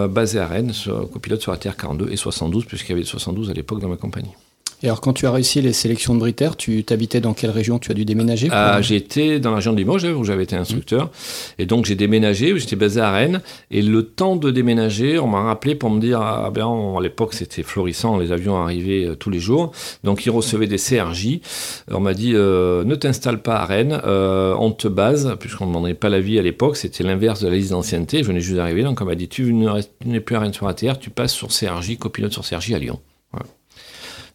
basé 0.08 0.40
à 0.40 0.48
Rennes, 0.48 0.72
copilote 1.14 1.42
sur 1.42 1.52
la 1.52 1.60
TR42 1.60 2.10
et 2.12 2.18
72, 2.18 2.66
puisqu'il 2.66 2.94
y 2.94 2.96
avait 2.96 3.04
72 3.04 3.52
à 3.52 3.54
l'époque 3.54 3.82
dans 3.82 3.90
ma 3.90 3.98
compagnie. 3.98 4.32
Et 4.84 4.88
alors, 4.88 5.02
quand 5.02 5.14
tu 5.14 5.26
as 5.26 5.32
réussi 5.32 5.62
les 5.62 5.74
sélections 5.74 6.14
de 6.14 6.20
Briter, 6.20 6.50
tu 6.58 6.84
t'habitais 6.84 7.22
dans 7.22 7.34
quelle 7.34 7.50
région? 7.50 7.80
Tu 7.80 7.92
as 7.92 7.94
dû 7.94 8.06
déménager 8.06 8.50
ah, 8.52 8.82
J'étais 8.82 9.40
dans 9.40 9.52
la 9.52 9.58
région 9.58 9.74
de 9.74 9.78
Limoges, 9.78 10.04
où 10.04 10.24
j'avais 10.24 10.44
été 10.44 10.56
instructeur. 10.56 11.10
Et 11.58 11.66
donc, 11.66 11.86
j'ai 11.86 11.96
déménagé, 11.96 12.58
j'étais 12.58 12.76
basé 12.76 13.00
à 13.02 13.12
Rennes. 13.12 13.42
Et 13.72 13.82
le 13.82 14.04
temps 14.04 14.36
de 14.36 14.52
déménager, 14.52 15.18
on 15.18 15.28
m'a 15.28 15.42
rappelé 15.42 15.76
pour 15.76 15.90
me 15.90 16.00
dire 16.00 16.22
ah, 16.22 16.52
ben, 16.54 16.68
à 16.98 17.02
l'époque, 17.02 17.34
c'était 17.34 17.64
florissant, 17.64 18.18
les 18.18 18.32
avions 18.32 18.58
arrivaient 18.62 19.06
euh, 19.06 19.16
tous 19.16 19.30
les 19.30 19.40
jours. 19.40 19.72
Donc, 20.04 20.26
ils 20.26 20.30
recevaient 20.30 20.68
des 20.68 20.78
CRJ. 20.78 21.40
On 21.90 22.00
m'a 22.00 22.14
dit 22.14 22.34
euh, 22.36 22.84
ne 22.84 22.96
t'installe 22.96 23.42
pas 23.42 23.56
à 23.58 23.66
Rennes, 23.66 24.00
euh, 24.06 24.56
on 24.60 24.72
te 24.72 24.88
base, 24.88 25.36
puisqu'on 25.40 25.66
ne 25.66 25.72
demandait 25.72 25.94
pas 25.94 26.10
la 26.10 26.20
vie 26.20 26.38
à 26.38 26.42
l'époque. 26.42 26.78
C'était 26.78 27.04
l'inverse 27.04 27.42
de 27.42 27.48
la 27.48 27.56
liste 27.56 27.72
d'ancienneté. 27.72 28.24
Je 28.24 28.28
venais 28.28 28.42
juste 28.42 28.58
d'arriver. 28.58 28.84
Donc, 28.84 29.02
on 29.02 29.06
m'a 29.06 29.16
dit 29.16 29.30
tu 29.30 29.54
n'es 29.54 30.20
plus 30.20 30.36
à 30.36 30.42
Rennes 30.42 30.54
sur 30.54 30.68
ATR, 30.68 31.00
tu 31.00 31.10
passes 31.10 31.34
sur 31.34 31.48
CRJ, 31.48 31.98
copilote 31.98 32.34
sur 32.34 32.44
CRJ 32.44 32.74
à 32.74 32.80
Lyon. 32.80 33.00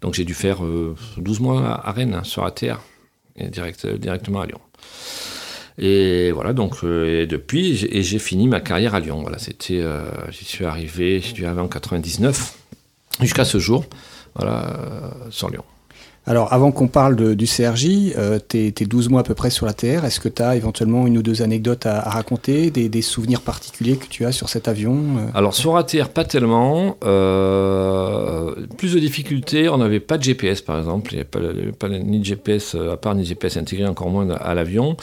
Donc 0.01 0.15
j'ai 0.15 0.25
dû 0.25 0.35
faire 0.35 0.59
12 0.61 0.65
euh, 0.67 1.43
mois 1.43 1.87
à 1.87 1.93
Rennes, 1.93 2.15
hein, 2.15 2.25
sur 2.25 2.45
ATR, 2.45 2.81
et 3.37 3.49
direct, 3.49 3.87
directement 3.87 4.41
à 4.41 4.47
Lyon. 4.47 4.61
Et 5.79 6.31
voilà, 6.33 6.53
donc 6.53 6.85
euh, 6.85 7.23
et 7.23 7.27
depuis, 7.27 7.75
j'ai 7.75 8.19
fini 8.19 8.49
ma 8.49 8.61
carrière 8.61 8.95
à 8.95 9.01
Lyon. 9.01 9.23
Voilà, 9.23 9.39
c'était, 9.39 9.81
euh, 9.81 10.03
j'y 10.31 10.45
suis 10.45 10.65
arrivé, 10.65 11.21
j'y 11.21 11.35
suis 11.35 11.45
arrivé 11.45 11.61
en 11.61 11.69
99 11.69 12.55
jusqu'à 13.21 13.45
ce 13.45 13.59
jour, 13.59 13.85
voilà, 14.35 15.13
sur 15.31 15.51
Lyon. 15.51 15.65
Alors, 16.27 16.53
avant 16.53 16.71
qu'on 16.71 16.87
parle 16.87 17.35
du 17.35 17.47
CRJ, 17.47 18.13
euh, 18.19 18.39
tu 18.47 18.59
es, 18.59 18.87
12 18.87 19.09
mois 19.09 19.21
à 19.21 19.25
peu 19.25 19.35
près 19.35 19.49
sur 19.49 19.65
la 19.65 19.73
Terre. 19.73 20.05
Est-ce 20.05 20.21
que 20.21 20.29
tu 20.29 20.43
as 20.43 20.55
éventuellement 20.55 21.07
une 21.07 21.17
ou 21.17 21.23
deux 21.23 21.41
anecdotes 21.41 21.87
à, 21.87 22.01
raconter, 22.01 22.71
des, 22.71 23.03
souvenirs 23.03 23.41
particuliers 23.41 23.97
que 23.97 24.07
tu 24.07 24.27
as 24.27 24.33
sur 24.33 24.51
cet 24.51 24.69
avion 24.69 24.97
euh 25.19 25.31
Alors, 25.35 25.55
sur 25.55 25.77
ATR, 25.77 26.11
pas 26.11 26.25
tellement. 26.25 26.99
Euh, 27.05 28.55
plus 28.77 28.93
de 28.93 29.01
difficultés, 29.01 29.71
on 29.71 29.79
n'avait 29.79 29.99
pas 29.99 30.19
de 30.19 30.23
GPS 30.23 30.61
par 30.61 30.79
exemple. 30.79 31.13
Il 31.13 31.17
n'y 31.17 31.21
avait 31.23 31.73
pas, 31.73 31.89
ni 31.89 32.19
de 32.19 32.25
GPS, 32.25 32.75
à 32.75 32.99
part 32.99 33.15
ni 33.15 33.23
de 33.23 33.29
GPS 33.29 33.57
intégré, 33.57 33.87
encore 33.87 34.11
moins 34.11 34.29
à 34.31 34.55
l'avion. 34.55 34.97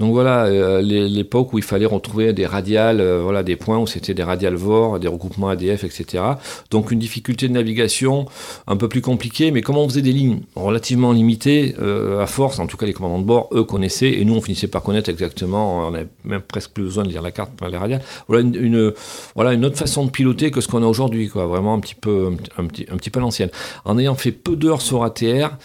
Donc 0.00 0.12
voilà, 0.12 0.80
l'époque 0.80 1.52
où 1.52 1.58
il 1.58 1.64
fallait 1.64 1.86
retrouver 1.86 2.32
des 2.32 2.46
radiales, 2.46 3.02
voilà, 3.20 3.42
des 3.42 3.56
points 3.56 3.78
où 3.78 3.86
c'était 3.86 4.14
des 4.14 4.22
radiales 4.22 4.54
VOR, 4.54 4.98
des 4.98 5.08
regroupements 5.08 5.48
ADF, 5.48 5.84
etc. 5.84 6.24
Donc 6.70 6.90
une 6.90 6.98
difficulté 6.98 7.46
de 7.46 7.52
navigation 7.52 8.26
un 8.66 8.76
peu 8.76 8.88
plus 8.88 9.02
compliquée, 9.02 9.50
mais 9.50 9.60
comment 9.60 9.82
on 9.82 9.88
faisait 9.88 10.02
des 10.02 10.12
lignes 10.12 10.40
relativement 10.62 11.12
limité 11.12 11.74
euh, 11.80 12.22
à 12.22 12.26
force. 12.26 12.58
En 12.58 12.66
tout 12.66 12.76
cas, 12.76 12.86
les 12.86 12.92
commandants 12.92 13.18
de 13.18 13.24
bord, 13.24 13.48
eux, 13.52 13.64
connaissaient, 13.64 14.12
et 14.12 14.24
nous, 14.24 14.34
on 14.34 14.40
finissait 14.40 14.68
par 14.68 14.82
connaître 14.82 15.10
exactement. 15.10 15.86
On 15.86 15.90
n'avait 15.90 16.08
même 16.24 16.40
presque 16.40 16.72
plus 16.72 16.84
besoin 16.84 17.04
de 17.04 17.08
lire 17.08 17.22
la 17.22 17.30
carte 17.30 17.52
par 17.52 17.68
les 17.68 17.76
radiales. 17.76 18.02
Voilà 18.28 18.42
une, 18.42 18.92
voilà 19.34 19.52
une 19.52 19.64
autre 19.64 19.76
façon 19.76 20.04
de 20.04 20.10
piloter 20.10 20.50
que 20.50 20.60
ce 20.60 20.68
qu'on 20.68 20.82
a 20.82 20.86
aujourd'hui, 20.86 21.28
quoi. 21.28 21.46
Vraiment 21.46 21.74
un 21.74 21.80
petit 21.80 21.94
peu, 21.94 22.32
un, 22.58 22.66
petit, 22.66 22.86
un 22.90 22.96
petit 22.96 23.10
peu 23.10 23.20
l'ancienne. 23.20 23.50
En 23.84 23.98
ayant 23.98 24.14
fait 24.14 24.32
peu 24.32 24.56
d'heures 24.56 24.82
sur 24.82 25.04
ATR, 25.04 25.56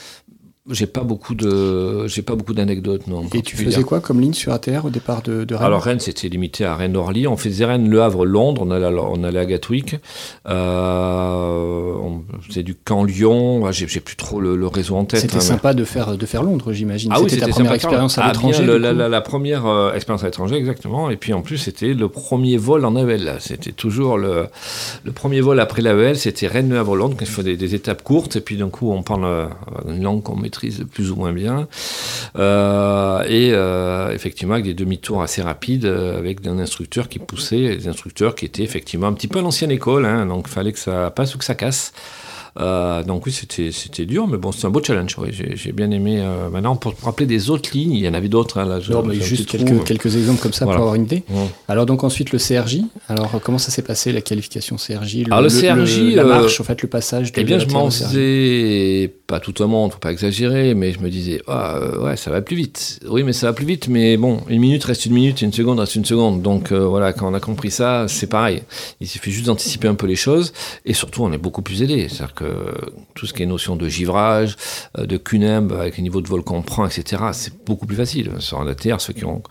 j'ai 0.69 0.87
pas 0.87 1.01
beaucoup 1.01 1.35
de, 1.35 2.07
j'ai 2.07 2.21
pas 2.21 2.35
beaucoup 2.35 2.53
d'anecdotes, 2.53 3.07
non. 3.07 3.25
Et 3.33 3.41
tu 3.41 3.55
faisais 3.55 3.83
quoi 3.83 3.99
comme 3.99 4.19
ligne 4.19 4.33
sur 4.33 4.51
ATR 4.51 4.85
au 4.85 4.89
départ 4.89 5.21
de, 5.21 5.45
Rennes 5.53 5.65
Alors 5.65 5.81
Rennes, 5.81 5.99
c'était 5.99 6.27
limité 6.27 6.65
à 6.65 6.75
Rennes-Orly. 6.75 7.27
On 7.27 7.37
faisait 7.37 7.65
Rennes, 7.65 7.89
Le 7.89 8.01
Havre, 8.01 8.25
Londres. 8.25 8.63
On 8.65 8.71
allait, 8.71 8.85
on 8.85 9.23
allait 9.23 9.39
à 9.39 9.45
Gatwick. 9.45 9.95
Euh, 10.47 11.93
on 11.95 12.23
faisait 12.41 12.63
du 12.63 12.75
Camp 12.75 13.03
Lyon. 13.03 13.71
j'ai, 13.71 13.85
plus 14.01 14.15
trop 14.15 14.41
le, 14.41 14.67
réseau 14.67 14.95
en 14.95 15.05
tête. 15.05 15.21
C'était 15.21 15.37
hein, 15.37 15.41
sympa 15.41 15.73
de 15.73 15.83
faire 15.83 16.17
de 16.17 16.25
faire 16.25 16.43
Londres, 16.43 16.73
j'imagine. 16.73 17.11
Ah 17.13 17.19
c'était 17.27 17.37
ta 17.37 17.47
première 17.47 17.73
expérience 17.73 18.17
à 18.17 18.23
ah, 18.23 18.27
l'étranger. 18.27 18.65
la, 18.65 19.21
première 19.21 19.65
euh, 19.65 19.93
expérience 19.93 20.23
à 20.23 20.27
l'étranger, 20.27 20.55
exactement. 20.55 21.09
Et 21.09 21.15
puis 21.15 21.33
en 21.33 21.41
plus, 21.41 21.57
c'était 21.57 21.93
le 21.93 22.09
premier 22.09 22.57
vol 22.57 22.83
en 22.85 22.95
AVL. 22.95 23.37
C'était 23.39 23.71
toujours 23.71 24.17
le, 24.17 24.47
le 25.05 25.11
premier 25.11 25.41
vol 25.41 25.59
après 25.59 25.81
l'AVL. 25.81 26.17
C'était 26.17 26.47
Rennes, 26.47 26.69
Le 26.69 26.77
Havre, 26.77 26.95
Londres. 26.95 27.15
Quand 27.17 27.25
il 27.25 27.31
faut 27.31 27.43
des, 27.43 27.75
étapes 27.75 28.03
courtes. 28.03 28.35
Et 28.35 28.41
puis 28.41 28.57
d'un 28.57 28.69
coup, 28.69 28.91
on 28.91 29.03
parle 29.03 29.25
euh, 29.25 29.47
une 29.87 30.03
langue 30.03 30.23
qu'on 30.23 30.35
plus 30.91 31.11
ou 31.11 31.15
moins 31.15 31.33
bien. 31.33 31.67
Euh, 32.37 33.23
et 33.23 33.51
euh, 33.53 34.13
effectivement, 34.13 34.53
avec 34.53 34.65
des 34.65 34.73
demi-tours 34.73 35.21
assez 35.21 35.41
rapides, 35.41 35.85
euh, 35.85 36.17
avec 36.17 36.45
un 36.45 36.59
instructeur 36.59 37.09
qui 37.09 37.19
poussait, 37.19 37.75
des 37.77 37.87
instructeurs 37.87 38.35
qui 38.35 38.45
étaient 38.45 38.63
effectivement 38.63 39.07
un 39.07 39.13
petit 39.13 39.27
peu 39.27 39.39
à 39.39 39.41
l'ancienne 39.41 39.71
école, 39.71 40.05
hein, 40.05 40.25
donc 40.25 40.45
il 40.47 40.51
fallait 40.51 40.73
que 40.73 40.79
ça 40.79 41.11
passe 41.11 41.35
ou 41.35 41.37
que 41.37 41.45
ça 41.45 41.55
casse. 41.55 41.93
Euh, 42.59 43.03
donc 43.03 43.25
oui, 43.25 43.31
c'était 43.31 44.05
dur, 44.05 44.27
mais 44.27 44.37
bon, 44.37 44.51
c'est 44.51 44.65
un 44.65 44.69
beau 44.69 44.81
challenge. 44.83 45.15
J'ai 45.31 45.71
bien 45.71 45.91
aimé. 45.91 46.19
Euh, 46.19 46.49
maintenant, 46.49 46.75
pour, 46.75 46.93
rappeler 47.03 47.25
des 47.25 47.49
autres 47.49 47.69
lignes, 47.73 47.93
il 47.93 47.99
y 47.99 48.07
en 48.07 48.13
avait 48.13 48.29
d'autres. 48.29 48.59
Hein, 48.59 48.79
juste 49.11 49.47
quelques, 49.47 49.83
quelques, 49.83 50.15
exemples 50.15 50.41
comme 50.41 50.53
ça 50.53 50.65
pour 50.65 50.73
avoir 50.73 50.95
une 50.95 51.03
idée. 51.03 51.23
Alors 51.67 51.85
donc 51.85 52.03
ensuite 52.03 52.31
le 52.31 52.39
CRJ. 52.39 52.81
Alors 53.07 53.39
comment 53.43 53.57
ça 53.57 53.71
s'est 53.71 53.81
passé 53.81 54.11
la 54.11 54.21
qualification 54.21 54.77
CRJ 54.77 55.25
le, 55.25 55.33
Alors 55.33 55.41
le, 55.41 55.49
CRJ, 55.49 56.15
la 56.15 56.23
euh, 56.23 56.27
marche, 56.27 56.59
en 56.59 56.63
fait, 56.63 56.81
le 56.81 56.87
passage. 56.87 57.31
De, 57.31 57.41
eh 57.41 57.43
bien, 57.43 57.59
je 57.59 57.67
m'en 57.67 57.89
faisais 57.89 59.13
pas 59.27 59.39
tout 59.39 59.61
au 59.61 59.67
monde, 59.67 59.91
faut 59.91 59.99
pas 59.99 60.11
exagérer, 60.11 60.73
mais 60.73 60.93
je 60.93 60.99
me 60.99 61.09
disais, 61.09 61.41
ah, 61.47 61.79
ouais, 62.01 62.17
ça 62.17 62.31
va 62.31 62.41
plus 62.41 62.55
vite. 62.55 62.99
Oui, 63.09 63.23
mais 63.23 63.33
ça 63.33 63.47
va 63.47 63.53
plus 63.53 63.65
vite, 63.65 63.87
mais 63.87 64.17
bon, 64.17 64.41
une 64.49 64.61
minute 64.61 64.83
reste 64.83 65.05
une 65.05 65.13
minute, 65.13 65.41
une 65.41 65.53
seconde 65.53 65.79
reste 65.79 65.95
une 65.95 66.05
seconde. 66.05 66.41
Donc 66.41 66.71
voilà, 66.71 67.13
quand 67.13 67.29
on 67.29 67.33
a 67.33 67.39
compris 67.39 67.71
ça, 67.71 68.05
c'est 68.07 68.27
pareil. 68.27 68.63
Il 68.99 69.07
suffit 69.07 69.31
juste 69.31 69.45
d'anticiper 69.45 69.87
un 69.87 69.95
peu 69.95 70.07
les 70.07 70.15
choses, 70.15 70.53
et 70.85 70.93
surtout, 70.93 71.23
on 71.23 71.31
est 71.31 71.37
beaucoup 71.37 71.61
plus 71.61 71.83
aidé. 71.83 72.07
C'est-à-dire 72.09 72.33
que 72.33 72.46
tout 73.13 73.25
ce 73.25 73.33
qui 73.33 73.43
est 73.43 73.45
notion 73.45 73.75
de 73.75 73.87
givrage, 73.87 74.55
euh, 74.97 75.05
de 75.05 75.17
CUNEM, 75.17 75.71
avec 75.71 75.97
le 75.97 76.03
niveau 76.03 76.21
de 76.21 76.27
vol 76.27 76.43
qu'on 76.43 76.61
prend, 76.61 76.85
etc., 76.85 77.23
c'est 77.33 77.53
beaucoup 77.65 77.85
plus 77.85 77.95
facile. 77.95 78.31
Sur 78.39 78.59
un 78.59 78.67
ATR, 78.67 79.01
ceux 79.01 79.13
qui 79.13 79.25
ont 79.25 79.41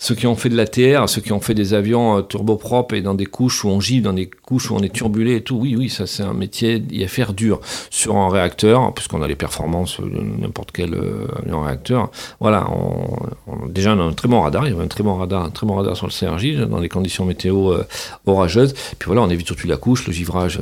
ceux 0.00 0.14
qui 0.14 0.26
ont 0.26 0.34
fait 0.34 0.48
de 0.48 0.56
l'ATR, 0.56 1.08
ceux 1.10 1.20
qui 1.20 1.30
ont 1.30 1.40
fait 1.40 1.52
des 1.52 1.74
avions 1.74 2.16
euh, 2.16 2.22
turboprop 2.22 2.94
et 2.94 3.02
dans 3.02 3.12
des 3.12 3.26
couches 3.26 3.64
où 3.64 3.68
on 3.68 3.80
gît, 3.80 4.00
dans 4.00 4.14
des 4.14 4.26
couches 4.26 4.70
où 4.70 4.74
on 4.74 4.80
est 4.80 4.92
turbulé 4.92 5.36
et 5.36 5.42
tout, 5.42 5.56
oui, 5.56 5.76
oui, 5.76 5.90
ça 5.90 6.06
c'est 6.06 6.22
un 6.22 6.32
métier, 6.32 6.82
a 7.04 7.06
faire 7.06 7.34
dur. 7.34 7.60
Sur 7.90 8.16
un 8.16 8.30
réacteur, 8.30 8.94
puisqu'on 8.94 9.20
a 9.20 9.28
les 9.28 9.36
performances 9.36 10.00
de 10.00 10.40
n'importe 10.40 10.72
quel 10.72 10.94
euh, 10.94 11.26
avion 11.36 11.62
réacteur, 11.62 12.10
voilà, 12.40 12.66
on, 12.70 13.66
déjà 13.68 13.94
on 13.94 14.00
a 14.00 14.04
un 14.04 14.14
très 14.14 14.26
bon 14.26 14.40
radar, 14.40 14.66
il 14.66 14.74
y 14.74 14.76
a 14.76 14.80
un 14.80 14.86
très 14.86 15.04
bon 15.04 15.16
radar, 15.16 15.44
un 15.44 15.50
très 15.50 15.66
bon 15.66 15.74
radar 15.74 15.94
sur 15.94 16.06
le 16.06 16.12
CRJ 16.12 16.66
dans 16.66 16.80
des 16.80 16.88
conditions 16.88 17.26
météo 17.26 17.70
euh, 17.70 17.86
orageuses. 18.24 18.72
Puis 18.98 19.06
voilà, 19.06 19.20
on 19.20 19.28
évite 19.28 19.48
surtout 19.48 19.68
la 19.68 19.76
couche, 19.76 20.06
le 20.06 20.14
givrage, 20.14 20.60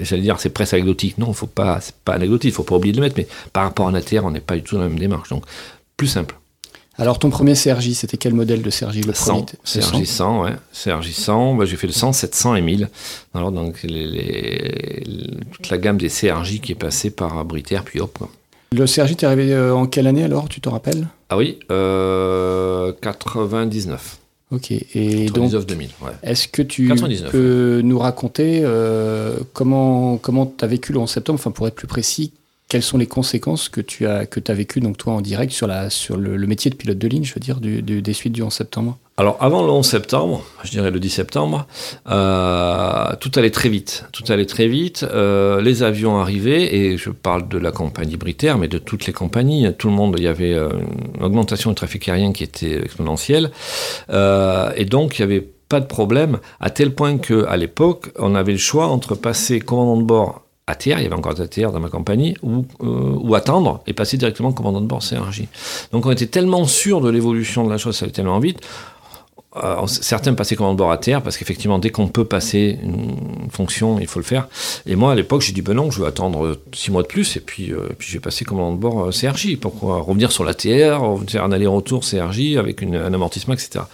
j'allais 0.00 0.22
dire 0.22 0.40
c'est 0.40 0.50
presque 0.50 0.74
anecdotique. 0.74 1.18
Non, 1.18 1.32
faut 1.32 1.46
pas, 1.46 1.80
c'est 1.80 1.94
pas 1.94 2.14
anecdotique, 2.14 2.50
il 2.50 2.54
faut 2.54 2.64
pas 2.64 2.74
oublier 2.74 2.92
de 2.92 2.98
le 2.98 3.04
mettre, 3.04 3.14
mais 3.16 3.28
par 3.52 3.62
rapport 3.62 3.86
à 3.86 3.90
un 3.90 3.94
ATR, 3.94 4.24
on 4.24 4.32
n'est 4.32 4.40
pas 4.40 4.56
du 4.56 4.62
tout 4.64 4.74
dans 4.74 4.82
la 4.82 4.88
même 4.88 4.98
démarche. 4.98 5.28
Donc 5.28 5.44
plus 5.96 6.08
simple. 6.08 6.34
Alors, 6.98 7.18
ton 7.18 7.30
premier 7.30 7.54
CRJ, 7.54 7.92
c'était 7.92 8.18
quel 8.18 8.34
modèle 8.34 8.60
de 8.60 8.70
CRJ 8.70 9.06
le 9.06 9.14
100, 9.14 9.46
CRJ 9.64 10.04
100, 10.04 10.42
ouais. 10.42 10.52
CRJ 10.72 11.10
100, 11.10 11.54
bah, 11.54 11.64
j'ai 11.64 11.76
fait 11.76 11.86
le 11.86 11.92
100, 11.92 12.12
700 12.12 12.56
et 12.56 12.60
1000. 12.60 12.90
Alors, 13.34 13.50
donc, 13.50 13.80
toute 15.52 15.70
la 15.70 15.78
gamme 15.78 15.96
des 15.96 16.08
CRJ 16.08 16.60
qui 16.60 16.72
est 16.72 16.76
passée 16.76 17.10
par 17.10 17.44
Briter, 17.44 17.80
puis 17.84 18.00
hop. 18.00 18.18
Le 18.72 18.86
CRJ, 18.86 19.16
t'es 19.16 19.26
arrivé 19.26 19.52
euh, 19.52 19.74
en 19.74 19.86
quelle 19.86 20.06
année 20.06 20.24
alors, 20.24 20.48
tu 20.48 20.60
te 20.60 20.68
rappelles? 20.68 21.08
Ah 21.30 21.36
oui, 21.36 21.58
euh, 21.70 22.92
99. 23.00 24.18
Ok, 24.50 24.70
et 24.70 25.26
99, 25.26 25.64
2000, 25.64 25.88
ouais. 26.02 26.10
est-ce 26.22 26.46
que 26.46 26.60
tu 26.60 26.92
peux 27.30 27.80
nous 27.82 27.98
raconter 27.98 28.60
euh, 28.64 29.38
comment 29.54 30.18
tu 30.20 30.62
as 30.62 30.68
vécu 30.68 30.92
le 30.92 30.98
11 30.98 31.10
septembre, 31.10 31.38
enfin 31.40 31.50
pour 31.50 31.66
être 31.66 31.74
plus 31.74 31.86
précis, 31.86 32.32
quelles 32.72 32.82
sont 32.82 32.96
les 32.96 33.06
conséquences 33.06 33.68
que 33.68 33.82
tu 33.82 34.06
as, 34.06 34.24
vécues, 34.48 34.80
donc 34.80 34.96
toi 34.96 35.12
en 35.12 35.20
direct, 35.20 35.52
sur, 35.52 35.66
le, 35.66 36.46
métier 36.46 36.70
de 36.70 36.74
pilote 36.74 36.96
de 36.96 37.06
ligne, 37.06 37.22
je 37.22 37.34
veux 37.34 37.40
dire, 37.40 37.60
des 37.60 38.12
suites 38.14 38.32
du 38.32 38.42
11 38.42 38.50
septembre? 38.50 38.96
Alors 39.18 39.36
avant 39.40 39.62
le 39.62 39.70
11 39.70 39.84
septembre, 39.84 40.42
je 40.64 40.70
dirais 40.70 40.90
le 40.90 40.98
10 40.98 41.10
septembre, 41.10 41.66
euh, 42.08 43.14
tout 43.20 43.30
allait 43.36 43.50
très 43.50 43.68
vite. 43.68 44.06
Tout 44.10 44.24
allait 44.32 44.46
très 44.46 44.68
vite. 44.68 45.04
Euh, 45.12 45.60
les 45.60 45.82
avions 45.82 46.18
arrivaient 46.18 46.74
et 46.74 46.96
je 46.96 47.10
parle 47.10 47.46
de 47.46 47.58
la 47.58 47.72
compagnie 47.72 48.16
Britair, 48.16 48.56
mais 48.56 48.68
de 48.68 48.78
toutes 48.78 49.04
les 49.04 49.12
compagnies. 49.12 49.66
Tout 49.76 49.88
le 49.88 49.94
monde, 49.94 50.14
il 50.16 50.24
y 50.24 50.28
avait 50.28 50.54
euh, 50.54 50.70
une 51.18 51.24
augmentation 51.24 51.68
du 51.72 51.74
trafic 51.74 52.08
aérien 52.08 52.32
qui 52.32 52.42
était 52.42 52.82
exponentielle 52.82 53.50
et 54.08 54.84
donc 54.86 55.18
il 55.18 55.26
n'y 55.26 55.30
avait 55.30 55.46
pas 55.68 55.80
de 55.80 55.86
problème 55.86 56.38
à 56.58 56.70
tel 56.70 56.94
point 56.94 57.18
que 57.18 57.44
à 57.44 57.58
l'époque, 57.58 58.12
on 58.18 58.34
avait 58.34 58.52
le 58.52 58.58
choix 58.58 58.86
entre 58.86 59.14
passer 59.14 59.60
commandant 59.60 59.98
de 59.98 60.06
bord 60.06 60.41
ATR, 60.66 60.98
il 60.98 61.02
y 61.02 61.06
avait 61.06 61.14
encore 61.14 61.34
des 61.34 61.42
ATR 61.42 61.72
dans 61.72 61.80
ma 61.80 61.88
compagnie, 61.88 62.36
ou, 62.42 62.64
euh, 62.82 63.16
ou 63.20 63.34
attendre 63.34 63.82
et 63.86 63.92
passer 63.92 64.16
directement 64.16 64.52
commandant 64.52 64.80
de 64.80 64.86
bord 64.86 65.00
CRJ. 65.00 65.44
Donc 65.92 66.06
on 66.06 66.10
était 66.10 66.26
tellement 66.26 66.66
sûr 66.66 67.00
de 67.00 67.10
l'évolution 67.10 67.64
de 67.64 67.70
la 67.70 67.78
chose, 67.78 67.96
ça 67.96 68.04
allait 68.04 68.12
tellement 68.12 68.38
vite, 68.38 68.60
euh, 69.56 69.86
certains 69.86 70.32
passaient 70.32 70.56
commande 70.56 70.78
bord 70.78 70.90
à 70.90 70.96
terre 70.96 71.20
parce 71.20 71.36
qu'effectivement, 71.36 71.78
dès 71.78 71.90
qu'on 71.90 72.08
peut 72.08 72.24
passer 72.24 72.78
une 72.82 73.50
fonction, 73.50 73.98
il 74.00 74.06
faut 74.06 74.18
le 74.18 74.24
faire. 74.24 74.48
Et 74.86 74.96
moi, 74.96 75.12
à 75.12 75.14
l'époque, 75.14 75.42
j'ai 75.42 75.52
dit 75.52 75.60
ben 75.60 75.74
non, 75.74 75.90
je 75.90 76.00
vais 76.00 76.08
attendre 76.08 76.58
six 76.72 76.90
mois 76.90 77.02
de 77.02 77.06
plus 77.06 77.36
et 77.36 77.40
puis, 77.40 77.70
euh, 77.70 77.88
puis 77.98 78.08
je 78.08 78.14
vais 78.14 78.20
passer 78.20 78.46
commande 78.46 78.78
bord 78.78 79.08
euh, 79.08 79.10
CRJ. 79.10 79.58
Pourquoi 79.58 80.00
revenir 80.00 80.32
sur 80.32 80.44
la 80.44 80.54
TR, 80.54 81.00
faire 81.28 81.44
un 81.44 81.52
aller-retour 81.52 82.00
CRJ 82.00 82.56
avec 82.56 82.82
un 82.82 83.12
amortissement, 83.12 83.52
etc. 83.52 83.84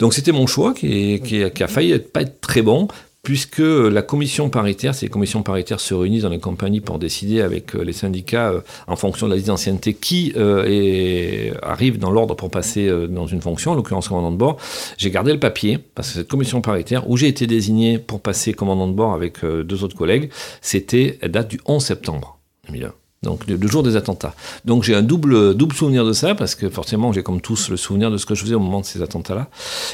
Donc 0.00 0.14
c'était 0.14 0.32
mon 0.32 0.48
choix 0.48 0.74
qui 0.74 1.20
a 1.60 1.68
failli 1.68 1.92
être, 1.92 2.12
pas 2.12 2.22
être 2.22 2.40
très 2.40 2.62
bon 2.62 2.88
puisque 3.22 3.58
la 3.58 4.02
commission 4.02 4.48
paritaire, 4.48 4.94
ces 4.94 5.08
commissions 5.08 5.42
paritaires 5.42 5.80
se 5.80 5.94
réunissent 5.94 6.22
dans 6.22 6.28
les 6.28 6.38
compagnies 6.38 6.80
pour 6.80 6.98
décider 6.98 7.40
avec 7.40 7.74
euh, 7.74 7.82
les 7.82 7.92
syndicats, 7.92 8.50
euh, 8.50 8.60
en 8.86 8.96
fonction 8.96 9.26
de 9.26 9.32
la 9.32 9.36
liste 9.36 9.48
d'ancienneté, 9.48 9.94
qui 9.94 10.32
euh, 10.36 11.52
arrive 11.62 11.98
dans 11.98 12.10
l'ordre 12.10 12.34
pour 12.34 12.50
passer 12.50 12.88
dans 13.08 13.26
une 13.26 13.40
fonction, 13.40 13.72
en 13.72 13.74
l'occurrence 13.74 14.08
commandant 14.08 14.32
de 14.32 14.36
bord. 14.36 14.56
J'ai 14.96 15.10
gardé 15.10 15.32
le 15.32 15.40
papier, 15.40 15.78
parce 15.78 16.08
que 16.08 16.14
cette 16.14 16.28
commission 16.28 16.60
paritaire, 16.60 17.08
où 17.10 17.16
j'ai 17.16 17.28
été 17.28 17.46
désigné 17.46 17.98
pour 17.98 18.20
passer 18.20 18.52
commandant 18.52 18.88
de 18.88 18.94
bord 18.94 19.12
avec 19.12 19.44
deux 19.44 19.84
autres 19.84 19.96
collègues, 19.96 20.30
c'était 20.60 21.18
date 21.28 21.48
du 21.48 21.60
11 21.66 21.84
septembre 21.84 22.38
2001 22.68 22.92
donc 23.22 23.46
le, 23.46 23.66
jour 23.66 23.82
des 23.82 23.96
attentats. 23.96 24.34
Donc 24.64 24.84
j'ai 24.84 24.94
un 24.94 25.02
double, 25.02 25.54
double 25.54 25.74
souvenir 25.74 26.04
de 26.04 26.12
ça, 26.12 26.34
parce 26.34 26.54
que 26.54 26.68
forcément 26.68 27.12
j'ai 27.12 27.22
comme 27.22 27.40
tous 27.40 27.68
le 27.68 27.76
souvenir 27.76 28.10
de 28.10 28.16
ce 28.16 28.26
que 28.26 28.34
je 28.34 28.42
faisais 28.42 28.54
au 28.54 28.60
moment 28.60 28.80
de 28.80 28.86
ces 28.86 29.02
attentats-là, 29.02 29.48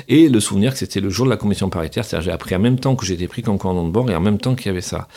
et 0.08 0.28
le 0.28 0.40
souvenir 0.40 0.72
que 0.72 0.78
c'était 0.78 1.00
le 1.00 1.10
jour 1.10 1.24
de 1.24 1.30
la 1.30 1.36
commission 1.36 1.70
paritaire, 1.70 2.04
c'est-à-dire 2.04 2.26
j'ai 2.26 2.32
appris 2.32 2.54
en 2.54 2.60
même 2.60 2.78
temps 2.78 2.96
que 2.96 3.06
j'étais 3.06 3.28
pris 3.28 3.42
comme 3.42 3.58
commandant 3.58 3.86
de 3.86 3.92
bord 3.92 4.10
et 4.10 4.14
en 4.14 4.20
même 4.20 4.38
temps 4.38 4.54
qu'il 4.54 4.66
y 4.66 4.70
avait 4.70 4.80
ça. 4.80 5.08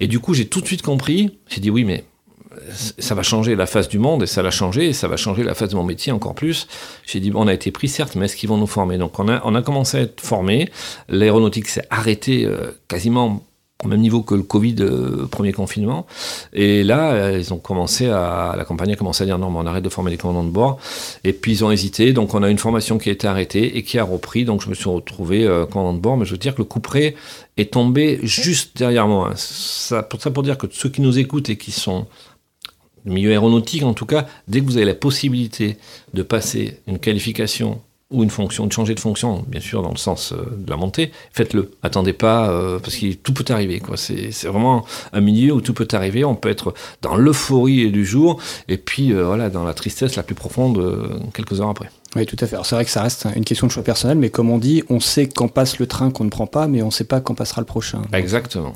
Et 0.00 0.06
du 0.06 0.20
coup 0.20 0.34
j'ai 0.34 0.46
tout 0.46 0.60
de 0.60 0.66
suite 0.66 0.82
compris, 0.82 1.38
j'ai 1.48 1.60
dit 1.60 1.70
oui 1.70 1.84
mais 1.84 2.04
ça 2.98 3.14
va 3.14 3.22
changer 3.22 3.54
la 3.54 3.66
face 3.66 3.88
du 3.88 3.98
monde 3.98 4.22
et 4.22 4.26
ça 4.26 4.42
l'a 4.42 4.50
changé 4.50 4.88
et 4.88 4.92
ça 4.92 5.08
va 5.08 5.16
changer 5.16 5.42
la 5.42 5.54
face 5.54 5.70
de 5.70 5.76
mon 5.76 5.84
métier 5.84 6.12
encore 6.12 6.34
plus. 6.34 6.66
J'ai 7.06 7.20
dit, 7.20 7.32
on 7.34 7.46
a 7.46 7.54
été 7.54 7.70
pris 7.70 7.88
certes, 7.88 8.16
mais 8.16 8.26
est-ce 8.26 8.36
qu'ils 8.36 8.48
vont 8.48 8.56
nous 8.56 8.66
former? 8.66 8.98
Donc 8.98 9.18
on 9.18 9.28
a, 9.28 9.40
on 9.44 9.54
a 9.54 9.62
commencé 9.62 9.98
à 9.98 10.00
être 10.02 10.20
formés. 10.20 10.70
L'aéronautique 11.08 11.68
s'est 11.68 11.86
arrêtée 11.90 12.44
euh, 12.44 12.72
quasiment 12.88 13.42
au 13.84 13.88
même 13.88 14.00
niveau 14.00 14.22
que 14.22 14.34
le 14.34 14.42
Covid, 14.42 14.76
euh, 14.80 15.26
premier 15.26 15.52
confinement. 15.52 16.06
Et 16.52 16.82
là, 16.82 17.12
euh, 17.12 17.38
ils 17.38 17.54
ont 17.54 17.58
commencé 17.58 18.08
à, 18.08 18.54
la 18.56 18.64
compagnie 18.64 18.94
a 18.94 18.96
commencé 18.96 19.22
à 19.22 19.26
dire 19.26 19.38
non, 19.38 19.50
mais 19.50 19.58
on 19.60 19.66
arrête 19.66 19.84
de 19.84 19.88
former 19.88 20.10
les 20.10 20.16
commandants 20.16 20.44
de 20.44 20.50
bord. 20.50 20.80
Et 21.22 21.32
puis 21.32 21.52
ils 21.52 21.64
ont 21.64 21.70
hésité. 21.70 22.12
Donc 22.12 22.34
on 22.34 22.42
a 22.42 22.50
une 22.50 22.58
formation 22.58 22.98
qui 22.98 23.08
a 23.08 23.12
été 23.12 23.28
arrêtée 23.28 23.76
et 23.76 23.84
qui 23.84 23.98
a 23.98 24.04
repris. 24.04 24.44
Donc 24.44 24.62
je 24.62 24.68
me 24.68 24.74
suis 24.74 24.88
retrouvé 24.88 25.44
euh, 25.44 25.64
commandant 25.64 25.94
de 25.94 26.00
bord. 26.00 26.16
Mais 26.16 26.24
je 26.24 26.32
veux 26.32 26.38
dire 26.38 26.54
que 26.54 26.58
le 26.58 26.64
coup 26.64 26.80
près 26.80 27.14
est 27.56 27.72
tombé 27.72 28.18
juste 28.24 28.76
derrière 28.76 29.06
moi. 29.06 29.32
Ça, 29.36 30.02
pour 30.02 30.20
ça, 30.20 30.32
pour 30.32 30.42
dire 30.42 30.58
que 30.58 30.66
ceux 30.70 30.88
qui 30.88 31.00
nous 31.00 31.18
écoutent 31.18 31.48
et 31.48 31.56
qui 31.56 31.70
sont 31.70 32.06
milieu 33.04 33.30
aéronautique 33.30 33.84
en 33.84 33.94
tout 33.94 34.06
cas, 34.06 34.26
dès 34.48 34.60
que 34.60 34.66
vous 34.66 34.76
avez 34.76 34.86
la 34.86 34.94
possibilité 34.94 35.76
de 36.14 36.22
passer 36.22 36.80
une 36.88 36.98
qualification 36.98 37.80
ou 38.10 38.22
une 38.22 38.30
fonction, 38.30 38.66
de 38.66 38.72
changer 38.72 38.94
de 38.94 39.00
fonction, 39.00 39.44
bien 39.46 39.60
sûr, 39.60 39.82
dans 39.82 39.90
le 39.90 39.98
sens 39.98 40.32
euh, 40.32 40.36
de 40.56 40.70
la 40.70 40.76
montée, 40.76 41.12
faites-le. 41.32 41.72
Attendez 41.82 42.14
pas, 42.14 42.48
euh, 42.48 42.78
parce 42.78 42.96
que 42.96 43.12
tout 43.12 43.34
peut 43.34 43.44
arriver. 43.52 43.80
Quoi. 43.80 43.98
C'est, 43.98 44.46
vraiment 44.46 44.86
un 45.12 45.20
milieu 45.20 45.52
où 45.52 45.60
tout 45.60 45.74
peut 45.74 45.88
arriver. 45.92 46.24
On 46.24 46.34
peut 46.34 46.48
être 46.48 46.72
dans 47.02 47.16
l'euphorie 47.16 47.90
du 47.90 48.06
jour, 48.06 48.40
et 48.68 48.78
puis 48.78 49.12
euh, 49.12 49.24
voilà, 49.24 49.50
dans 49.50 49.64
la 49.64 49.74
tristesse 49.74 50.16
la 50.16 50.22
plus 50.22 50.34
profonde 50.34 51.30
quelques 51.34 51.60
heures 51.60 51.68
après. 51.68 51.90
Oui, 52.16 52.24
tout 52.24 52.36
à 52.40 52.46
fait. 52.46 52.56
c'est 52.64 52.74
vrai 52.74 52.84
que 52.84 52.90
ça 52.90 53.02
reste 53.02 53.26
une 53.36 53.44
question 53.44 53.66
de 53.66 53.72
choix 53.72 53.82
personnel, 53.82 54.16
mais 54.16 54.30
comme 54.30 54.50
on 54.50 54.58
dit, 54.58 54.82
on 54.88 54.98
sait 54.98 55.26
quand 55.26 55.48
passe 55.48 55.78
le 55.78 55.86
train 55.86 56.10
qu'on 56.10 56.24
ne 56.24 56.30
prend 56.30 56.46
pas, 56.46 56.66
mais 56.66 56.82
on 56.82 56.86
ne 56.86 56.90
sait 56.90 57.04
pas 57.04 57.20
quand 57.20 57.34
passera 57.34 57.60
le 57.60 57.66
prochain. 57.66 58.02
Exactement. 58.12 58.72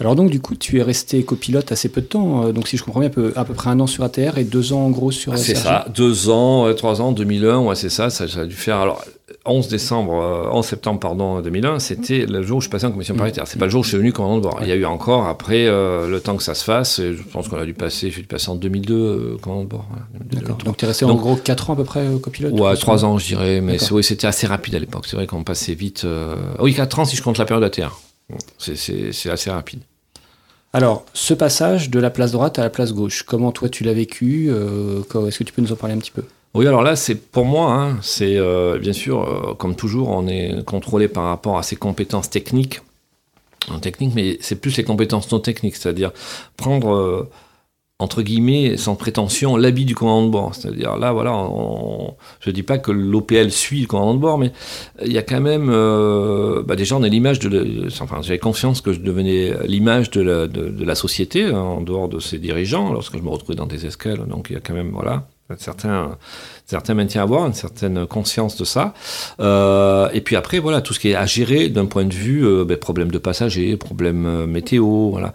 Alors 0.00 0.16
donc, 0.16 0.30
du 0.30 0.40
coup, 0.40 0.56
tu 0.56 0.78
es 0.78 0.82
resté 0.82 1.22
copilote 1.22 1.70
assez 1.70 1.88
peu 1.88 2.00
de 2.00 2.06
temps. 2.06 2.46
Euh, 2.46 2.52
donc, 2.52 2.66
si 2.66 2.76
je 2.76 2.82
comprends 2.82 3.00
bien, 3.00 3.10
à 3.36 3.44
peu, 3.44 3.54
près 3.54 3.70
un 3.70 3.78
an 3.78 3.86
sur 3.86 4.02
ATR 4.02 4.38
et 4.38 4.44
deux 4.44 4.72
ans 4.72 4.86
en 4.86 4.90
gros 4.90 5.12
sur. 5.12 5.38
C'est 5.38 5.54
ça, 5.54 5.86
deux 5.94 6.28
ans, 6.28 6.72
trois 6.74 7.00
ans, 7.00 7.12
2001, 7.12 7.60
ouais, 7.60 7.74
c'est 7.76 7.90
ça, 7.90 8.10
ça, 8.10 8.26
ça 8.26 8.40
a 8.40 8.46
dû 8.46 8.56
faire. 8.56 8.78
Alors, 8.78 9.04
11 9.44 9.68
décembre, 9.68 10.12
11 10.52 10.58
euh, 10.64 10.68
septembre 10.68 11.00
pardon 11.00 11.40
2001, 11.40 11.78
c'était 11.78 12.26
le 12.26 12.42
jour 12.42 12.58
où 12.58 12.60
je 12.60 12.68
passais 12.68 12.86
en 12.86 12.92
commission 12.92 13.14
paritaire. 13.14 13.46
C'est 13.46 13.58
pas 13.58 13.66
le 13.66 13.70
jour 13.70 13.80
où 13.80 13.84
je 13.84 13.90
suis 13.90 13.98
venu 13.98 14.12
commandant 14.12 14.36
de 14.36 14.42
bord. 14.42 14.58
Il 14.62 14.68
y 14.68 14.72
a 14.72 14.76
eu 14.76 14.84
encore 14.84 15.26
après 15.26 15.66
euh, 15.66 16.08
le 16.08 16.20
temps 16.20 16.36
que 16.36 16.42
ça 16.42 16.54
se 16.54 16.64
fasse. 16.64 17.00
Je 17.00 17.22
pense 17.22 17.48
qu'on 17.48 17.58
a 17.58 17.64
dû 17.64 17.74
passer, 17.74 18.10
j'ai 18.10 18.20
dû 18.20 18.26
passer 18.26 18.50
en 18.50 18.54
2002 18.54 18.94
euh, 18.94 19.36
commandant 19.40 19.64
de 19.64 19.68
bord. 19.68 19.86
Donc 20.64 20.76
tu 20.76 20.84
es 20.84 20.88
resté 20.88 21.04
en 21.04 21.14
gros 21.14 21.36
4 21.36 21.70
ans 21.70 21.72
à 21.74 21.76
peu 21.76 21.84
près 21.84 22.06
copilote. 22.20 22.52
Ouais, 22.52 22.76
3 22.76 23.04
ans 23.04 23.18
je 23.18 23.26
dirais, 23.26 23.60
mais 23.60 23.78
oui, 23.92 24.04
c'était 24.04 24.26
assez 24.26 24.46
rapide 24.46 24.74
à 24.74 24.78
l'époque. 24.78 25.06
C'est 25.06 25.16
vrai 25.16 25.26
qu'on 25.26 25.44
passait 25.44 25.74
vite. 25.74 26.06
Oui, 26.58 26.74
4 26.74 26.98
ans 27.00 27.04
si 27.04 27.16
je 27.16 27.22
compte 27.22 27.38
la 27.38 27.44
période 27.44 27.64
ATR. 27.64 28.00
C'est 28.58 29.30
assez 29.30 29.50
rapide. 29.50 29.80
Alors, 30.74 31.04
ce 31.12 31.34
passage 31.34 31.90
de 31.90 32.00
la 32.00 32.08
place 32.08 32.32
droite 32.32 32.58
à 32.58 32.62
la 32.62 32.70
place 32.70 32.94
gauche, 32.94 33.24
comment 33.24 33.52
toi 33.52 33.68
tu 33.68 33.84
l'as 33.84 33.92
vécu 33.92 34.50
Est-ce 34.50 35.38
que 35.38 35.44
tu 35.44 35.52
peux 35.52 35.62
nous 35.62 35.72
en 35.72 35.76
parler 35.76 35.94
un 35.94 35.98
petit 35.98 36.12
peu? 36.12 36.22
Oui, 36.54 36.66
alors 36.66 36.82
là, 36.82 36.96
c'est 36.96 37.14
pour 37.14 37.46
moi, 37.46 37.72
hein, 37.72 37.98
c'est 38.02 38.36
euh, 38.36 38.78
bien 38.78 38.92
sûr, 38.92 39.22
euh, 39.22 39.54
comme 39.54 39.74
toujours, 39.74 40.10
on 40.10 40.26
est 40.28 40.62
contrôlé 40.66 41.08
par 41.08 41.24
rapport 41.24 41.56
à 41.56 41.62
ses 41.62 41.76
compétences 41.76 42.28
techniques, 42.28 42.82
en 43.70 43.78
technique, 43.78 44.12
mais 44.14 44.36
c'est 44.42 44.60
plus 44.60 44.76
les 44.76 44.84
compétences 44.84 45.32
non 45.32 45.40
techniques, 45.40 45.76
c'est-à-dire 45.76 46.12
prendre 46.58 46.92
euh, 46.94 47.30
entre 47.98 48.20
guillemets, 48.22 48.76
sans 48.76 48.96
prétention, 48.96 49.56
l'habit 49.56 49.86
du 49.86 49.94
commandant 49.94 50.26
de 50.26 50.30
bord. 50.30 50.54
C'est-à-dire 50.54 50.98
là, 50.98 51.12
voilà, 51.12 51.48
je 52.40 52.50
ne 52.50 52.54
dis 52.54 52.64
pas 52.64 52.78
que 52.78 52.90
l'OPL 52.90 53.50
suit 53.50 53.80
le 53.82 53.86
commandant 53.86 54.14
de 54.14 54.18
bord, 54.18 54.38
mais 54.38 54.52
il 55.04 55.12
y 55.12 55.18
a 55.18 55.22
quand 55.22 55.40
même, 55.40 55.68
bah 56.66 56.74
déjà, 56.76 56.96
on 56.96 57.04
est 57.04 57.08
l'image 57.08 57.38
de, 57.38 57.86
enfin, 58.00 58.20
j'avais 58.22 58.40
confiance 58.40 58.80
que 58.80 58.92
je 58.92 59.00
devenais 59.00 59.54
l'image 59.66 60.10
de 60.10 60.20
la, 60.20 60.48
de 60.48 60.84
la 60.84 60.94
société 60.96 61.44
hein, 61.44 61.60
en 61.60 61.80
dehors 61.80 62.08
de 62.08 62.18
ses 62.18 62.38
dirigeants, 62.38 62.92
lorsque 62.92 63.16
je 63.16 63.22
me 63.22 63.28
retrouvais 63.28 63.54
dans 63.54 63.66
des 63.66 63.86
escales. 63.86 64.26
Donc 64.26 64.48
il 64.50 64.54
y 64.54 64.56
a 64.56 64.60
quand 64.60 64.74
même, 64.74 64.90
voilà, 64.90 65.28
certains, 65.58 66.16
certains 66.66 66.94
maintiens 66.94 67.20
à 67.20 67.24
avoir, 67.24 67.46
une 67.46 67.54
certaine 67.54 68.06
conscience 68.06 68.56
de 68.56 68.64
ça. 68.64 68.94
Euh, 69.40 70.08
et 70.12 70.20
puis 70.20 70.36
après, 70.36 70.58
voilà, 70.58 70.80
tout 70.80 70.94
ce 70.94 71.00
qui 71.00 71.10
est 71.10 71.14
à 71.14 71.26
gérer 71.26 71.68
d'un 71.68 71.86
point 71.86 72.04
de 72.04 72.14
vue 72.14 72.46
euh, 72.46 72.64
ben, 72.64 72.76
problème 72.76 73.10
de 73.10 73.18
passagers, 73.18 73.76
problème 73.76 74.26
euh, 74.26 74.46
météo. 74.46 75.10
Voilà. 75.10 75.32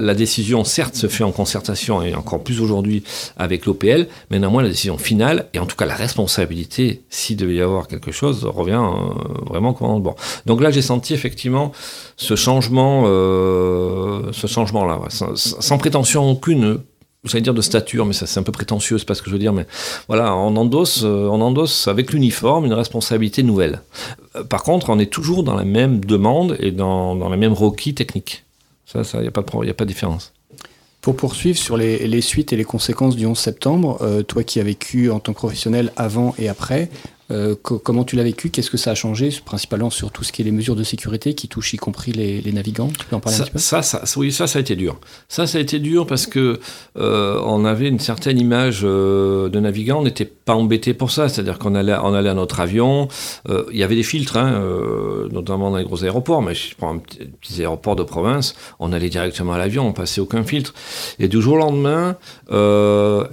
la 0.00 0.14
décision, 0.14 0.64
certes, 0.64 0.96
se 0.96 1.06
fait 1.06 1.24
en 1.24 1.32
concertation 1.32 2.02
et 2.02 2.14
encore 2.14 2.42
plus 2.42 2.60
aujourd'hui 2.60 3.04
avec 3.36 3.66
l'OPL, 3.66 4.08
mais 4.30 4.38
néanmoins, 4.38 4.62
la 4.62 4.68
décision 4.68 4.98
finale 4.98 5.46
et 5.54 5.58
en 5.58 5.66
tout 5.66 5.76
cas 5.76 5.86
la 5.86 5.94
responsabilité, 5.94 7.02
s'il 7.08 7.36
devait 7.36 7.54
y 7.54 7.62
avoir 7.62 7.86
quelque 7.86 8.10
chose, 8.10 8.44
revient 8.44 8.82
vraiment 9.46 9.72
commandant 9.72 9.98
de 9.98 10.04
bord. 10.04 10.16
Donc 10.46 10.60
là, 10.60 10.70
j'ai 10.70 10.82
senti 10.82 11.14
effectivement 11.14 11.72
ce 12.16 12.34
changement, 12.34 13.04
ce 13.04 14.46
changement-là, 14.46 15.00
sans 15.36 15.78
prétention 15.78 16.28
aucune 16.30 16.80
allez 17.32 17.40
dire 17.40 17.54
de 17.54 17.62
stature, 17.62 18.06
mais 18.06 18.12
ça 18.12 18.26
c'est 18.26 18.38
un 18.40 18.42
peu 18.42 18.52
prétentieux, 18.52 18.98
c'est 18.98 19.04
pas 19.04 19.14
ce 19.14 19.22
que 19.22 19.28
je 19.28 19.34
veux 19.34 19.40
dire, 19.40 19.52
mais 19.52 19.66
voilà, 20.06 20.34
on 20.34 20.56
endosse, 20.56 21.02
euh, 21.04 21.28
on 21.28 21.40
endosse 21.40 21.88
avec 21.88 22.12
l'uniforme 22.12 22.64
une 22.64 22.72
responsabilité 22.72 23.42
nouvelle. 23.42 23.82
Euh, 24.36 24.44
par 24.44 24.62
contre, 24.62 24.90
on 24.90 24.98
est 24.98 25.12
toujours 25.12 25.42
dans 25.42 25.54
la 25.54 25.64
même 25.64 26.04
demande 26.04 26.56
et 26.60 26.70
dans, 26.70 27.16
dans 27.16 27.28
la 27.28 27.36
même 27.36 27.52
requis 27.52 27.94
technique. 27.94 28.44
Ça, 28.86 29.02
il 29.14 29.20
n'y 29.20 29.28
a, 29.28 29.30
pas 29.30 29.42
de, 29.42 29.70
a 29.70 29.74
pas 29.74 29.84
de 29.84 29.88
différence. 29.88 30.32
Pour 31.00 31.16
poursuivre 31.16 31.58
sur 31.58 31.76
les, 31.76 32.20
suites 32.20 32.52
et 32.52 32.56
les 32.56 32.64
conséquences 32.64 33.16
du 33.16 33.26
11 33.26 33.38
septembre, 33.38 33.98
euh, 34.00 34.22
toi 34.22 34.42
qui 34.42 34.60
as 34.60 34.64
vécu 34.64 35.10
en 35.10 35.20
tant 35.20 35.32
que 35.32 35.38
professionnel 35.38 35.92
avant 35.96 36.34
et 36.38 36.48
après, 36.48 36.88
euh, 37.30 37.54
comment 37.56 38.04
tu 38.04 38.16
l'as 38.16 38.22
vécu? 38.22 38.48
Qu'est-ce 38.50 38.70
que 38.70 38.78
ça 38.78 38.92
a 38.92 38.94
changé 38.94 39.30
Principalement 39.44 39.90
sur 39.90 40.10
tout 40.10 40.24
ce 40.24 40.32
qui 40.32 40.42
est 40.42 40.44
les 40.44 40.50
mesures 40.50 40.76
de 40.76 40.82
sécurité 40.82 41.34
qui 41.34 41.46
touchent 41.46 41.74
y 41.74 41.76
compris 41.76 42.12
les, 42.12 42.52
navigants? 42.52 42.88
Tu 42.98 43.04
peux 43.06 43.16
en 43.16 43.20
parler 43.20 43.36
ça, 43.36 43.42
un 43.42 43.46
petit 43.46 43.52
peu? 43.52 43.58
ça, 43.58 43.82
ça, 43.82 44.02
Oui, 44.16 44.32
ça, 44.32 44.46
ça 44.46 44.58
a 44.58 44.62
été 44.62 44.76
dur. 44.76 44.98
Ça, 45.28 45.46
ça 45.46 45.58
a 45.58 45.60
été 45.60 45.78
dur 45.78 46.06
parce 46.06 46.26
que 46.26 46.58
euh, 46.96 47.40
on 47.44 47.64
avait 47.64 47.88
une 47.88 47.98
certaine 47.98 48.38
image 48.38 48.80
euh, 48.82 49.50
de 49.50 49.60
navigant. 49.60 50.00
On 50.00 50.04
n'était 50.04 50.24
pas 50.24 50.54
embêté 50.54 50.94
pour 50.94 51.10
ça. 51.10 51.28
C'est-à-dire 51.28 51.58
qu'on 51.58 51.74
allait, 51.74 51.96
on 52.02 52.14
allait 52.14 52.30
à 52.30 52.34
notre 52.34 52.60
avion. 52.60 53.08
Il 53.48 53.76
y 53.76 53.82
avait 53.82 53.96
des 53.96 54.02
filtres, 54.02 54.36
hein, 54.36 54.62
notamment 55.30 55.70
dans 55.70 55.76
les 55.76 55.84
gros 55.84 56.04
aéroports. 56.04 56.42
Mais 56.42 56.54
je 56.54 56.74
prends 56.76 56.94
un 56.94 56.98
petit, 56.98 57.18
petit 57.40 57.60
aéroport 57.60 57.96
de 57.96 58.02
province. 58.02 58.54
On 58.78 58.92
allait 58.92 59.10
directement 59.10 59.52
à 59.52 59.58
l'avion. 59.58 59.86
On 59.86 59.92
passait 59.92 60.20
aucun 60.20 60.44
filtre. 60.44 60.74
Et 61.18 61.28
du 61.28 61.42
jour 61.42 61.54
au 61.54 61.58
lendemain, 61.58 62.16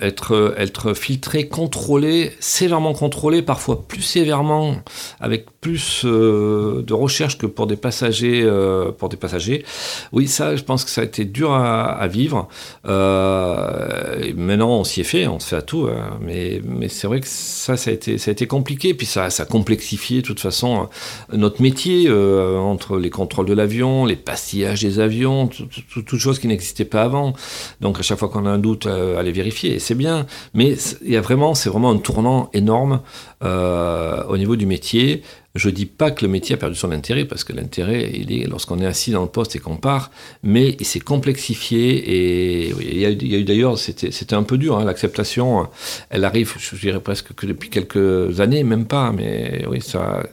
être, 0.02 0.56
être 0.58 0.94
filtré, 0.94 1.48
contrôlé, 1.48 2.34
sévèrement 2.40 2.94
contrôlé, 2.94 3.42
parfois 3.42 3.85
plus 3.88 4.02
sévèrement, 4.02 4.76
avec 5.20 5.46
plus 5.62 6.04
euh, 6.06 6.84
de 6.84 6.94
recherche 6.94 7.38
que 7.38 7.46
pour 7.48 7.68
des 7.68 7.76
passagers. 7.76 8.44
Euh, 8.44 8.92
pour 8.92 9.10
des 9.10 9.18
passagers. 9.18 9.66
Oui, 10.12 10.28
ça, 10.28 10.56
je 10.56 10.64
pense 10.64 10.84
que 10.84 10.92
ça 10.92 11.02
a 11.02 11.04
été 11.04 11.26
dur 11.26 11.54
à, 11.54 12.08
vivre. 12.08 12.48
Euh, 12.88 14.32
maintenant, 14.36 14.80
on 14.80 14.84
s'y 14.84 15.02
est 15.02 15.06
fait, 15.06 15.28
on 15.28 15.40
se 15.40 15.48
fait 15.48 15.56
à 15.56 15.62
tout. 15.62 15.88
Hein. 15.88 16.20
mais 16.22 16.62
mais 16.64 16.88
c'est 16.88 17.08
vrai 17.08 17.20
que 17.20 17.28
ça, 17.28 17.78
ça 17.78 17.90
a 17.90 17.94
été, 17.94 18.18
ça 18.18 18.30
a 18.30 18.34
été 18.34 18.46
compliqué. 18.48 18.94
Puis 18.94 19.08
ça, 19.08 19.30
ça 19.30 19.44
a 19.44 19.46
complexifié, 19.46 20.22
de 20.22 20.28
toute 20.28 20.40
façon, 20.40 20.88
notre 21.34 21.62
métier 21.62 22.12
entre 22.12 22.98
les 22.98 23.10
contrôles 23.10 23.48
de 23.48 23.54
l'avion, 23.54 24.06
les 24.06 24.16
pastillages 24.16 24.82
des 24.82 25.00
avions, 25.00 25.48
toutes 25.48 26.20
choses 26.20 26.38
qui 26.38 26.48
n'existaient 26.48 26.86
pas 26.86 27.04
avant. 27.04 27.34
Donc, 27.82 28.00
à 28.00 28.04
chaque 28.04 28.20
fois 28.20 28.30
qu'on 28.30 28.46
a 28.46 28.50
un 28.50 28.60
doute, 28.60 28.86
aller 28.86 29.32
vérifier. 29.32 29.76
Et 29.76 29.80
c'est 29.80 29.96
bien. 29.96 30.28
Mais 30.54 30.76
il 31.04 31.12
y 31.12 31.18
a 31.18 31.22
vraiment, 31.22 31.56
c'est 31.56 31.70
vraiment 31.70 31.92
un 31.92 31.98
tournant 31.98 32.50
énorme 32.54 33.02
au 33.46 34.38
niveau 34.38 34.56
du 34.56 34.66
métier, 34.66 35.22
je 35.56 35.70
dis 35.70 35.86
pas 35.86 36.12
que 36.12 36.26
le 36.26 36.30
métier 36.30 36.56
a 36.56 36.58
perdu 36.58 36.76
son 36.76 36.92
intérêt, 36.92 37.24
parce 37.24 37.46
que 37.46 37.54
l'intérêt, 37.54 38.12
il 38.14 38.32
est 38.34 38.46
lorsqu'on 38.46 38.80
est 38.80 38.86
assis 38.86 39.12
dans 39.12 39.22
le 39.22 39.30
poste 39.30 39.56
et 39.56 39.60
qu'on 39.60 39.78
part, 39.78 40.12
mais 40.44 40.76
il 40.80 40.86
s'est 40.86 41.00
complexifié, 41.00 41.96
et 41.96 42.70
il 42.70 43.00
y 43.00 43.06
a 43.06 43.40
eu, 43.40 43.44
d'ailleurs, 43.46 43.78
c'était 43.80 44.34
un 44.34 44.44
peu 44.44 44.58
dur, 44.58 44.78
hein, 44.78 44.84
l'acceptation, 44.84 45.68
elle 46.10 46.26
arrive, 46.26 46.54
je 46.60 46.76
dirais 46.76 47.00
presque 47.00 47.34
que 47.34 47.46
depuis 47.46 47.70
quelques 47.70 48.40
années, 48.42 48.64
même 48.64 48.86
pas, 48.86 49.14
mais 49.14 49.66
oui, 49.70 49.82
ça, 49.82 50.24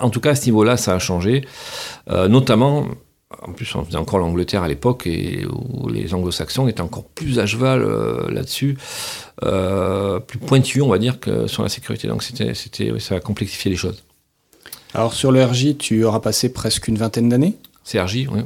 en 0.00 0.10
tout 0.10 0.20
cas, 0.20 0.30
à 0.30 0.34
ce 0.34 0.44
niveau-là, 0.44 0.76
ça 0.76 0.94
a 0.94 0.98
changé, 0.98 1.44
euh, 2.10 2.28
notamment 2.28 2.86
en 3.42 3.52
plus, 3.52 3.74
on 3.74 3.84
faisait 3.84 3.96
encore 3.96 4.18
l'Angleterre 4.18 4.62
à 4.62 4.68
l'époque 4.68 5.06
et 5.06 5.44
où 5.46 5.88
les 5.88 6.14
anglo-saxons 6.14 6.68
étaient 6.68 6.80
encore 6.80 7.04
plus 7.04 7.38
à 7.38 7.46
cheval 7.46 7.82
euh, 7.82 8.30
là-dessus, 8.30 8.78
euh, 9.42 10.20
plus 10.20 10.38
pointus, 10.38 10.82
on 10.82 10.88
va 10.88 10.98
dire, 10.98 11.18
que 11.18 11.46
sur 11.46 11.62
la 11.62 11.68
sécurité. 11.68 12.06
Donc, 12.06 12.22
c'était, 12.22 12.54
c'était, 12.54 12.92
ça 13.00 13.16
a 13.16 13.20
complexifié 13.20 13.70
les 13.70 13.76
choses. 13.76 14.04
Alors 14.94 15.12
sur 15.12 15.30
le 15.32 15.44
RJ, 15.44 15.76
tu 15.76 16.04
auras 16.04 16.20
passé 16.20 16.48
presque 16.48 16.88
une 16.88 16.96
vingtaine 16.96 17.28
d'années? 17.28 17.56
CRJ, 17.84 18.28
oui. 18.32 18.40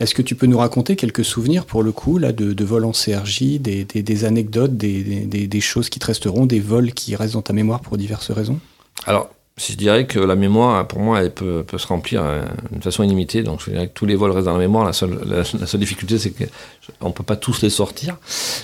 Est-ce 0.00 0.14
que 0.14 0.22
tu 0.22 0.34
peux 0.34 0.46
nous 0.46 0.58
raconter 0.58 0.96
quelques 0.96 1.24
souvenirs 1.24 1.66
pour 1.66 1.84
le 1.84 1.92
coup 1.92 2.18
là, 2.18 2.32
de, 2.32 2.52
de 2.52 2.64
vols 2.64 2.84
en 2.84 2.90
CRJ, 2.90 3.60
des, 3.60 4.24
anecdotes, 4.24 4.76
des, 4.76 5.60
choses 5.60 5.88
qui 5.88 6.00
te 6.00 6.06
resteront, 6.06 6.46
des 6.46 6.58
vols 6.58 6.92
qui 6.92 7.14
restent 7.14 7.34
dans 7.34 7.42
ta 7.42 7.52
mémoire 7.52 7.80
pour 7.80 7.96
diverses 7.96 8.32
raisons? 8.32 8.58
Alors, 9.06 9.30
je 9.56 9.74
dirais 9.74 10.06
que 10.06 10.18
la 10.18 10.34
mémoire, 10.34 10.86
pour 10.88 10.98
moi, 10.98 11.22
elle 11.22 11.32
peut, 11.32 11.64
se 11.76 11.86
remplir 11.86 12.22
euh, 12.24 12.44
d'une 12.72 12.82
façon 12.82 13.04
illimitée. 13.04 13.44
Donc, 13.44 13.60
je 13.64 13.70
dirais 13.70 13.86
que 13.86 13.92
tous 13.92 14.04
les 14.04 14.16
vols 14.16 14.32
restent 14.32 14.46
dans 14.46 14.54
la 14.54 14.58
mémoire. 14.58 14.84
La 14.84 14.92
seule, 14.92 15.20
la, 15.24 15.44
seule 15.44 15.80
difficulté, 15.80 16.18
c'est 16.18 16.30
qu'on 16.30 17.08
ne 17.08 17.12
peut 17.12 17.22
pas 17.22 17.36
tous 17.36 17.62
les 17.62 17.70
sortir, 17.70 18.16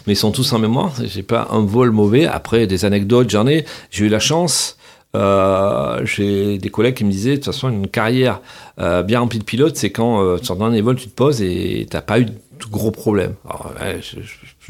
mais 0.06 0.14
ils 0.14 0.16
sont 0.16 0.32
tous 0.32 0.52
en 0.52 0.58
mémoire. 0.58 0.92
J'ai 1.04 1.22
pas 1.22 1.46
un 1.52 1.64
vol 1.64 1.92
mauvais. 1.92 2.26
Après, 2.26 2.66
des 2.66 2.84
anecdotes, 2.84 3.30
j'en 3.30 3.46
ai. 3.46 3.64
J'ai 3.90 4.06
eu 4.06 4.08
la 4.08 4.18
chance 4.18 4.76
euh, 5.16 6.04
j'ai 6.04 6.58
des 6.58 6.70
collègues 6.70 6.94
qui 6.94 7.04
me 7.04 7.10
disaient, 7.10 7.32
de 7.32 7.36
toute 7.36 7.46
façon, 7.46 7.68
une 7.68 7.88
carrière 7.88 8.40
euh, 8.78 9.02
bien 9.02 9.20
remplie 9.20 9.38
de 9.38 9.44
pilotes, 9.44 9.76
c'est 9.76 9.90
quand 9.90 10.22
euh, 10.22 10.38
sur 10.40 10.62
un 10.62 10.80
vol, 10.80 10.96
tu 10.96 11.08
te 11.08 11.14
poses 11.14 11.42
et 11.42 11.86
t'as 11.90 12.00
pas 12.00 12.20
eu 12.20 12.26
de 12.26 12.34
gros 12.70 12.90
problèmes. 12.90 13.34
Alors, 13.48 13.72
je, 14.00 14.18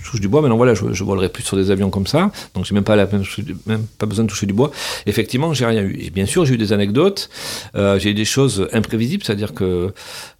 touche 0.02 0.20
du 0.20 0.28
bois, 0.28 0.40
mais 0.40 0.48
non, 0.48 0.56
voilà, 0.56 0.72
je, 0.74 0.92
je, 0.92 1.04
volerai 1.04 1.28
plus 1.28 1.42
sur 1.42 1.56
des 1.56 1.70
avions 1.70 1.90
comme 1.90 2.06
ça, 2.06 2.30
donc 2.54 2.64
j'ai 2.64 2.74
même 2.74 2.84
pas 2.84 2.96
même 2.96 3.84
pas 3.98 4.06
besoin 4.06 4.24
de 4.24 4.30
toucher 4.30 4.46
du 4.46 4.54
bois. 4.54 4.70
Effectivement, 5.06 5.52
j'ai 5.52 5.66
rien 5.66 5.82
eu. 5.82 5.98
Et 6.00 6.08
bien 6.10 6.24
sûr, 6.24 6.46
j'ai 6.46 6.54
eu 6.54 6.58
des 6.58 6.72
anecdotes, 6.72 7.28
euh, 7.74 7.98
j'ai 7.98 8.10
eu 8.10 8.14
des 8.14 8.24
choses 8.24 8.68
imprévisibles, 8.72 9.24
c'est-à-dire 9.24 9.52
que 9.52 9.92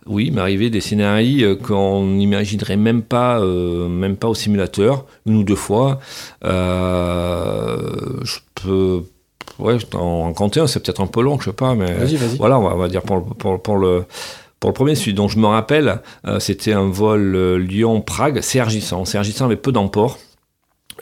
oui, 0.06 0.30
m'arrivait 0.30 0.70
des 0.70 0.80
scénarios 0.80 1.56
qu'on 1.56 2.06
n'imaginerait 2.06 2.78
même 2.78 3.02
pas, 3.02 3.44
même 3.44 4.16
pas 4.16 4.28
au 4.28 4.34
simulateur, 4.34 5.04
une 5.26 5.36
ou 5.36 5.44
deux 5.44 5.56
fois. 5.56 6.00
je 6.42 8.38
peux 8.54 9.02
ouais, 9.61 9.77
en 9.94 10.33
compter 10.33 10.66
c'est 10.66 10.81
peut-être 10.81 11.01
un 11.01 11.07
peu 11.07 11.23
long, 11.23 11.38
je 11.38 11.46
sais 11.46 11.53
pas, 11.53 11.75
mais 11.75 11.94
voilà, 12.38 12.59
on 12.59 12.77
va, 12.77 12.88
dire 12.88 13.03
pour, 13.03 13.23
pour, 13.37 13.61
pour, 13.62 13.77
le. 13.77 14.05
Pour 14.59 14.68
le 14.68 14.75
premier, 14.75 14.94
celui 14.94 15.14
dont 15.14 15.27
je 15.27 15.38
me 15.38 15.46
rappelle, 15.46 16.03
euh, 16.27 16.38
c'était 16.38 16.75
un 16.75 16.90
vol 16.90 17.35
euh, 17.35 17.57
Lyon-Prague, 17.57 18.40
CRJ 18.40 18.81
100. 18.81 19.05
CRJ 19.05 19.31
100 19.31 19.46
avait 19.46 19.57
peu 19.57 19.73
d'emport. 19.73 20.18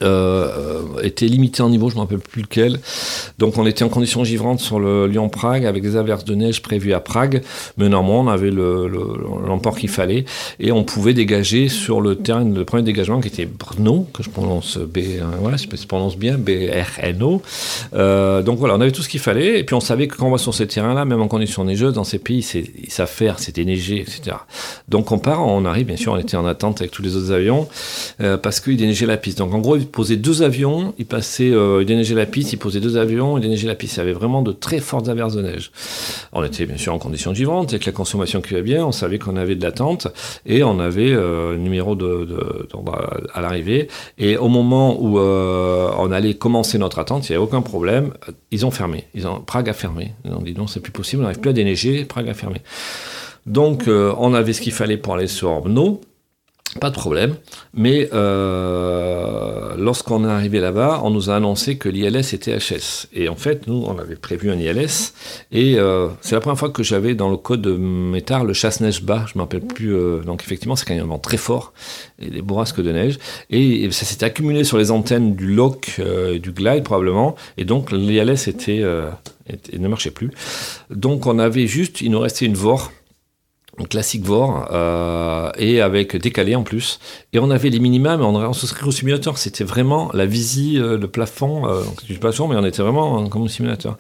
Euh, 0.03 0.83
était 1.03 1.27
limité 1.27 1.63
en 1.63 1.71
niveau, 1.71 1.89
je 1.89 1.95
ne 1.95 2.01
me 2.01 2.05
rappelle 2.05 2.19
plus 2.19 2.43
lequel. 2.43 2.79
Donc 3.39 3.59
on 3.59 3.67
était 3.67 3.85
en 3.85 3.89
conditions 3.89 4.25
givrantes 4.25 4.61
sur 4.61 4.79
le 4.79 5.07
Lyon-Prague 5.07 5.67
avec 5.67 5.83
des 5.83 5.97
averses 5.97 6.25
de 6.25 6.35
neige 6.35 6.63
prévues 6.63 6.93
à 6.93 7.01
Prague, 7.01 7.43
mais 7.77 7.89
néanmoins 7.89 8.21
on 8.21 8.29
avait 8.29 8.51
l'emport 8.51 9.75
le, 9.75 9.81
qu'il 9.81 9.89
fallait 9.89 10.25
et 10.61 10.73
on 10.73 10.85
pouvait 10.85 11.15
dégager 11.15 11.69
sur 11.69 12.01
le 12.01 12.17
terrain, 12.17 12.45
le 12.45 12.65
premier 12.65 12.83
dégagement 12.83 13.21
qui 13.21 13.29
était 13.29 13.47
Brno, 13.47 14.07
que 14.13 14.23
je 14.23 14.31
prononce 14.31 14.79
B, 14.79 14.99
voilà, 15.41 15.57
je 15.57 15.87
prononce 15.87 16.17
bien, 16.17 16.37
B-R-N-O. 16.37 17.43
Euh, 17.95 18.43
donc 18.43 18.59
voilà, 18.59 18.75
on 18.75 18.81
avait 18.81 18.93
tout 18.93 19.03
ce 19.03 19.09
qu'il 19.09 19.21
fallait 19.21 19.59
et 19.59 19.65
puis 19.65 19.75
on 19.75 19.81
savait 19.81 20.09
que 20.09 20.17
quand 20.17 20.27
on 20.27 20.31
va 20.31 20.39
sur 20.39 20.55
ces 20.55 20.67
terrains-là, 20.67 21.05
même 21.05 21.21
en 21.21 21.29
conditions 21.29 21.65
neigeuses, 21.65 21.95
dans 21.95 22.05
ces 22.05 22.19
pays, 22.19 22.47
ils 22.55 22.91
savent 22.91 23.09
faire, 23.09 23.39
c'était 23.39 23.65
neigé, 23.65 24.01
etc. 24.01 24.37
Donc 24.89 25.13
on 25.13 25.19
part, 25.19 25.47
on 25.47 25.65
arrive, 25.65 25.87
bien 25.87 25.97
sûr, 25.97 26.13
on 26.13 26.19
était 26.19 26.37
en 26.37 26.47
attente 26.47 26.81
avec 26.81 26.91
tous 26.91 27.03
les 27.03 27.17
autres 27.17 27.33
avions 27.33 27.69
euh, 28.21 28.37
parce 28.37 28.61
qu'il 28.61 28.77
déneigeait 28.77 29.07
la 29.07 29.17
piste. 29.17 29.39
Donc 29.39 29.55
en 29.55 29.59
gros, 29.59 29.77
posait 29.89 30.17
deux 30.17 30.43
avions, 30.43 30.95
il 30.99 31.07
passait, 31.07 31.51
euh, 31.51 31.83
il 31.83 31.87
déneigeait 31.87 32.15
la 32.15 32.27
piste, 32.27 32.53
il 32.53 32.57
posait 32.59 32.81
deux 32.81 32.97
avions, 32.97 33.39
il 33.39 33.41
déneigeait 33.41 33.67
la 33.67 33.75
piste. 33.75 33.97
Il 33.97 33.99
y 33.99 34.03
avait 34.03 34.13
vraiment 34.13 34.43
de 34.43 34.53
très 34.53 34.81
fortes 34.81 35.09
averses 35.09 35.35
de 35.35 35.43
neige. 35.43 35.71
On 36.33 36.45
était 36.45 36.67
bien 36.67 36.77
sûr 36.77 36.95
en 36.95 36.99
conditions 36.99 37.33
vivantes, 37.33 37.71
avec 37.71 37.85
la 37.87 37.93
consommation 37.93 38.41
qui 38.41 38.55
va 38.55 38.63
bien, 38.63 38.87
on 38.87 38.93
savait 38.93 39.19
qu'on 39.19 39.37
avait 39.37 39.55
de 39.55 39.63
l'attente 39.63 40.09
et 40.47 40.63
on 40.63 40.79
avait 40.81 41.13
euh, 41.13 41.57
numéro 41.57 41.95
de, 41.95 42.25
de, 42.25 42.39
à 43.35 43.41
l'arrivée. 43.41 43.89
Et 44.19 44.37
au 44.37 44.49
moment 44.49 45.01
où 45.01 45.19
euh, 45.19 45.91
on 45.99 46.13
allait 46.13 46.35
commencer 46.35 46.79
notre 46.79 46.99
attente, 46.99 47.29
il 47.29 47.33
n'y 47.33 47.37
avait 47.37 47.45
aucun 47.45 47.63
problème. 47.63 48.13
Ils 48.51 48.67
ont 48.67 48.71
fermé. 48.71 49.05
Ils 49.15 49.27
ont, 49.27 49.41
Prague 49.41 49.69
a 49.69 49.73
fermé. 49.73 50.13
Ils 50.25 50.33
ont 50.33 50.43
dit 50.43 50.55
non, 50.55 50.67
c'est 50.67 50.81
plus 50.81 50.93
possible, 50.93 51.23
on 51.23 51.25
n'arrive 51.25 51.41
plus 51.41 51.51
à 51.51 51.55
déneiger, 51.55 52.05
Prague 52.05 52.29
a 52.29 52.35
fermé. 52.35 52.63
Donc, 53.47 53.85
on 53.87 54.35
avait 54.35 54.53
ce 54.53 54.61
qu'il 54.61 54.73
fallait 54.73 54.99
pour 54.99 55.15
aller 55.15 55.27
sur 55.27 55.49
Orbno. 55.49 56.03
Pas 56.81 56.91
de 56.91 56.95
problème. 56.95 57.35
Mais 57.73 58.11
euh, 58.13 59.75
lorsqu'on 59.79 60.25
est 60.25 60.31
arrivé 60.31 60.61
là-bas, 60.61 61.01
on 61.03 61.11
nous 61.11 61.31
a 61.31 61.37
annoncé 61.37 61.79
que 61.79 61.89
l'ILS 61.89 62.35
était 62.35 62.57
HS. 62.59 63.09
Et 63.15 63.29
en 63.29 63.37
fait, 63.37 63.67
nous, 63.67 63.85
on 63.87 63.99
avait 63.99 64.17
prévu 64.17 64.51
un 64.51 64.59
ILS. 64.59 65.15
Et 65.51 65.79
euh, 65.79 66.09
c'est 66.21 66.35
la 66.35 66.41
première 66.41 66.59
fois 66.59 66.69
que 66.69 66.83
j'avais 66.83 67.15
dans 67.15 67.31
le 67.31 67.39
code 67.39 67.63
de 67.63 67.73
métal 67.73 68.47
le 68.47 68.53
chasse-neige 68.53 69.03
bas. 69.03 69.25
Je 69.27 69.33
ne 69.35 69.39
me 69.39 69.43
rappelle 69.45 69.63
plus. 69.63 69.95
Euh, 69.95 70.21
donc 70.21 70.43
effectivement, 70.43 70.77
c'est 70.77 70.87
quand 70.87 70.95
même 70.95 71.05
un 71.05 71.09
vent 71.09 71.19
très 71.19 71.39
fort 71.39 71.73
et 72.21 72.29
des 72.29 72.43
bourrasques 72.43 72.83
de 72.83 72.93
neige. 72.93 73.19
Et, 73.51 73.91
ça 73.91 74.05
s'était 74.05 74.27
accumulé 74.27 74.65
sur 74.65 74.77
les 74.77 74.91
antennes 74.91 75.35
du 75.35 75.55
lock, 75.55 76.01
du 76.41 76.53
glide 76.53 76.85
probablement. 76.85 77.35
Et 77.57 77.65
donc 77.65 77.91
l'ILS 77.91 78.49
était, 78.49 78.85
était, 79.49 79.79
ne 79.79 79.89
marchait 79.89 80.11
plus. 80.11 80.31
Donc 80.91 81.27
on 81.27 81.39
avait 81.39 81.67
juste, 81.67 82.03
il 82.03 82.11
nous 82.11 82.21
restait 82.21 82.45
une 82.45 82.55
VOR 82.55 82.93
classique 83.85 84.25
VOR 84.25 84.69
euh, 84.71 85.51
et 85.57 85.81
avec 85.81 86.17
décalé 86.17 86.55
en 86.55 86.63
plus. 86.63 86.99
Et 87.33 87.39
on 87.39 87.51
avait 87.51 87.71
les 87.71 87.79
minima 87.79 88.17
mais 88.17 88.25
on, 88.25 88.35
on 88.35 88.53
souscrit 88.53 88.87
au 88.87 88.91
simulateur. 88.91 89.39
C'était 89.39 89.65
vraiment 89.65 90.11
la 90.15 90.27
visi 90.27 90.79
euh, 90.79 90.99
le 90.99 91.09
plafond 91.09 91.69
euh, 91.69 91.83
du 92.07 92.19
plafond 92.19 92.49
mais 92.49 92.57
on 92.57 92.65
était 92.65 92.83
vraiment 92.83 93.29
comme 93.29 93.45
un 93.45 93.49
simulateur. 93.49 93.97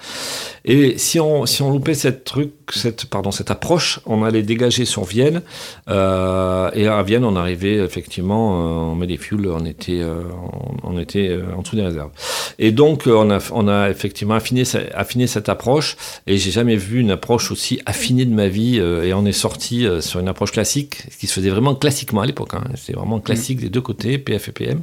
Et 0.64 0.98
si 0.98 1.20
on 1.20 1.46
si 1.46 1.62
on 1.62 1.70
loupait 1.70 1.94
cette 1.94 2.24
truc 2.24 2.52
cette 2.72 3.06
pardon 3.06 3.30
cette 3.30 3.50
approche 3.50 4.00
on 4.06 4.24
allait 4.24 4.42
dégager 4.42 4.84
sur 4.84 5.04
Vienne. 5.04 5.42
Euh, 5.88 6.70
et 6.74 6.86
à 6.86 7.02
Vienne 7.02 7.24
on 7.24 7.36
arrivait 7.36 7.76
effectivement 7.76 8.52
euh, 8.52 8.92
on 8.92 8.94
met 8.94 9.06
des 9.06 9.16
fuels 9.16 9.48
on 9.48 9.64
était 9.64 10.02
on, 10.02 10.94
on, 10.94 10.98
était 10.98 11.38
en 11.56 11.62
dessous 11.62 11.76
des 11.76 11.82
réserves. 11.82 12.10
Et 12.58 12.72
donc 12.72 13.04
on 13.06 13.30
a 13.30 13.38
on 13.52 13.68
a 13.68 13.90
effectivement 13.90 14.34
affiné 14.34 14.64
affiné 14.94 15.26
cette 15.26 15.48
approche. 15.48 15.96
Et 16.26 16.38
j'ai 16.38 16.50
jamais 16.50 16.76
vu 16.76 17.00
une 17.00 17.10
approche 17.10 17.50
aussi 17.50 17.80
affinée 17.86 18.24
de 18.24 18.34
ma 18.34 18.48
vie 18.48 18.78
et 18.78 19.12
on 19.14 19.24
est 19.24 19.32
sorti 19.32 19.67
euh, 19.72 20.00
sur 20.00 20.20
une 20.20 20.28
approche 20.28 20.52
classique, 20.52 21.02
ce 21.10 21.16
qui 21.16 21.26
se 21.26 21.32
faisait 21.32 21.50
vraiment 21.50 21.74
classiquement 21.74 22.22
à 22.22 22.26
l'époque. 22.26 22.54
Hein. 22.54 22.64
C'est 22.76 22.94
vraiment 22.94 23.20
classique 23.20 23.60
des 23.60 23.68
deux 23.68 23.80
côtés, 23.80 24.18
PF 24.18 24.48
et 24.48 24.52
PM. 24.52 24.82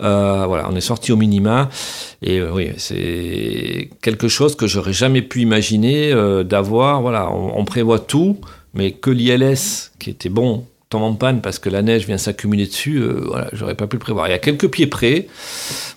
Euh, 0.00 0.44
voilà, 0.46 0.68
on 0.70 0.76
est 0.76 0.80
sorti 0.80 1.12
au 1.12 1.16
minima. 1.16 1.68
Et 2.22 2.38
euh, 2.38 2.52
oui, 2.52 2.70
c'est 2.76 3.90
quelque 4.02 4.28
chose 4.28 4.56
que 4.56 4.66
j'aurais 4.66 4.92
jamais 4.92 5.22
pu 5.22 5.40
imaginer 5.40 6.12
d'avoir. 6.44 7.02
Voilà, 7.02 7.30
on, 7.30 7.64
prévoit 7.64 7.98
tout, 7.98 8.38
mais 8.74 8.92
que 8.92 9.10
l'ILS, 9.10 9.90
qui 9.98 10.10
était 10.10 10.28
bon 10.28 10.66
en 11.02 11.14
panne 11.14 11.40
parce 11.40 11.58
que 11.58 11.68
la 11.68 11.82
neige 11.82 12.06
vient 12.06 12.18
s'accumuler 12.18 12.66
dessus, 12.66 12.96
euh, 12.96 13.24
voilà, 13.26 13.48
j'aurais 13.52 13.74
pas 13.74 13.86
pu 13.86 13.96
le 13.96 14.00
prévoir. 14.00 14.26
Il 14.28 14.30
y 14.30 14.34
a 14.34 14.38
quelques 14.38 14.68
pieds 14.68 14.86
près, 14.86 15.28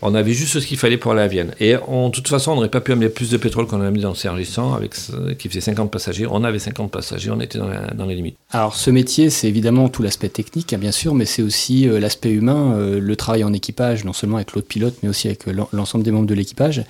on 0.02 0.16
avait 0.16 0.34
juste 0.34 0.60
ce 0.60 0.66
qu'il 0.66 0.78
fallait 0.78 0.98
pour 0.98 1.12
aller 1.12 1.22
à 1.22 1.28
Vienne. 1.28 1.54
Et 1.60 1.76
en 1.76 2.10
toute 2.10 2.28
façon, 2.28 2.52
on 2.52 2.56
n'aurait 2.56 2.70
pas 2.70 2.82
pu 2.82 2.92
amener 2.92 3.10
plus 3.10 3.30
de 3.30 3.38
pétrole 3.38 3.68
qu'on 3.68 3.82
a 3.82 3.92
mis 3.92 4.02
dans 4.02 4.10
le 4.10 4.16
Sergissant, 4.16 4.74
avec 4.74 4.94
qui 5.38 5.50
faisait 5.50 5.62
50 5.62 5.92
passagers. 5.92 6.28
On 6.30 6.44
avait 6.44 6.60
50 6.60 6.92
passagers, 6.92 7.32
on 7.32 7.40
était 7.40 7.60
dans, 7.60 8.06
les 8.06 8.16
limites. 8.16 8.38
Alors 8.52 8.76
ce 8.76 8.90
métier, 8.90 9.30
c'est 9.30 9.48
évidemment 9.48 9.90
tout 9.90 10.02
l'aspect 10.02 10.30
technique, 10.30 10.74
hein, 10.74 10.78
bien 10.78 10.92
sûr, 10.92 11.14
mais 11.14 11.26
c'est 11.26 11.42
aussi 11.42 11.88
euh, 11.88 12.00
l'aspect 12.00 12.32
humain, 12.32 12.74
euh, 12.78 13.00
le 13.00 13.16
travail 13.16 13.44
en 13.44 13.54
équipage, 13.54 14.06
non 14.06 14.14
seulement 14.14 14.38
avec 14.38 14.54
l'autre 14.54 14.68
pilote, 14.68 14.96
mais 15.04 15.10
aussi 15.10 15.28
avec 15.28 15.46
l'ensemble 15.74 16.04
des 16.04 16.12
membres 16.12 16.28
de 16.28 16.34
l'équipage. 16.36 16.84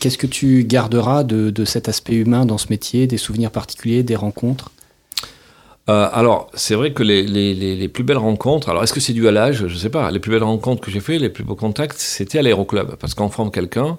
Qu'est-ce 0.00 0.18
que 0.18 0.26
tu 0.26 0.64
garderas 0.64 1.24
de 1.24 1.64
cet 1.64 1.88
aspect 1.88 2.14
humain 2.14 2.46
dans 2.46 2.58
ce 2.58 2.66
métier, 2.70 3.06
des 3.06 3.18
souvenirs 3.18 3.50
particuliers, 3.50 4.02
des 4.02 4.16
rencontres? 4.16 4.70
Euh, 5.88 6.08
alors, 6.12 6.50
c'est 6.54 6.74
vrai 6.74 6.92
que 6.92 7.02
les, 7.02 7.22
les, 7.22 7.54
les, 7.54 7.88
plus 7.88 8.04
belles 8.04 8.18
rencontres, 8.18 8.68
alors 8.68 8.82
est-ce 8.82 8.92
que 8.92 9.00
c'est 9.00 9.14
dû 9.14 9.26
à 9.26 9.30
l'âge? 9.30 9.66
Je 9.66 9.72
ne 9.72 9.78
sais 9.78 9.88
pas. 9.88 10.10
Les 10.10 10.18
plus 10.18 10.30
belles 10.30 10.44
rencontres 10.44 10.82
que 10.82 10.90
j'ai 10.90 11.00
fait, 11.00 11.18
les 11.18 11.30
plus 11.30 11.44
beaux 11.44 11.54
contacts, 11.54 11.98
c'était 11.98 12.38
à 12.38 12.42
l'aéroclub. 12.42 12.96
Parce 12.96 13.14
qu'on 13.14 13.30
forme 13.30 13.50
quelqu'un, 13.50 13.96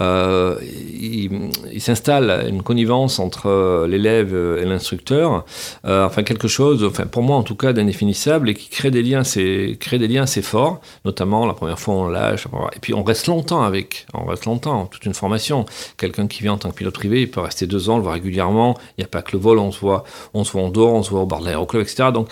euh, 0.00 0.56
il, 0.62 1.80
s'installe 1.80 2.46
une 2.48 2.62
connivence 2.62 3.18
entre 3.18 3.46
euh, 3.46 3.86
l'élève 3.86 4.34
et 4.34 4.64
l'instructeur, 4.64 5.44
euh, 5.84 6.06
enfin 6.06 6.22
quelque 6.22 6.48
chose, 6.48 6.82
enfin 6.84 7.06
pour 7.06 7.22
moi 7.22 7.36
en 7.36 7.42
tout 7.42 7.56
cas 7.56 7.72
d'indéfinissable 7.72 8.48
et 8.48 8.54
qui 8.54 8.70
crée 8.70 8.90
des 8.90 9.02
liens, 9.02 9.20
assez, 9.20 9.76
crée 9.80 9.98
des 9.98 10.08
liens 10.08 10.22
assez 10.22 10.40
forts, 10.40 10.80
notamment 11.04 11.44
la 11.44 11.52
première 11.52 11.78
fois 11.78 11.94
on 11.94 12.08
lâche, 12.08 12.46
et 12.74 12.78
puis 12.78 12.94
on 12.94 13.02
reste 13.02 13.26
longtemps 13.26 13.62
avec, 13.62 14.06
on 14.14 14.24
reste 14.24 14.46
longtemps, 14.46 14.86
toute 14.86 15.04
une 15.04 15.14
formation. 15.14 15.66
Quelqu'un 15.98 16.26
qui 16.26 16.42
vient 16.42 16.54
en 16.54 16.58
tant 16.58 16.70
que 16.70 16.76
pilote 16.76 16.94
privé, 16.94 17.22
il 17.22 17.30
peut 17.30 17.40
rester 17.40 17.66
deux 17.66 17.90
ans, 17.90 17.96
le 17.96 18.02
voit 18.02 18.12
régulièrement. 18.12 18.78
Il 18.96 19.02
n'y 19.02 19.04
a 19.04 19.08
pas 19.08 19.22
que 19.22 19.32
le 19.32 19.42
vol, 19.42 19.58
on 19.58 19.72
se 19.72 19.80
voit, 19.80 20.04
on 20.32 20.44
se 20.44 20.52
voit 20.52 20.62
en 20.62 20.70
dehors, 20.70 20.94
on 20.94 21.02
se 21.02 21.10
voit 21.10 21.20
au 21.20 21.26
bar 21.26 21.40
de 21.40 21.46
l'aéroclub, 21.46 21.82
etc. 21.82 22.10
Donc 22.12 22.28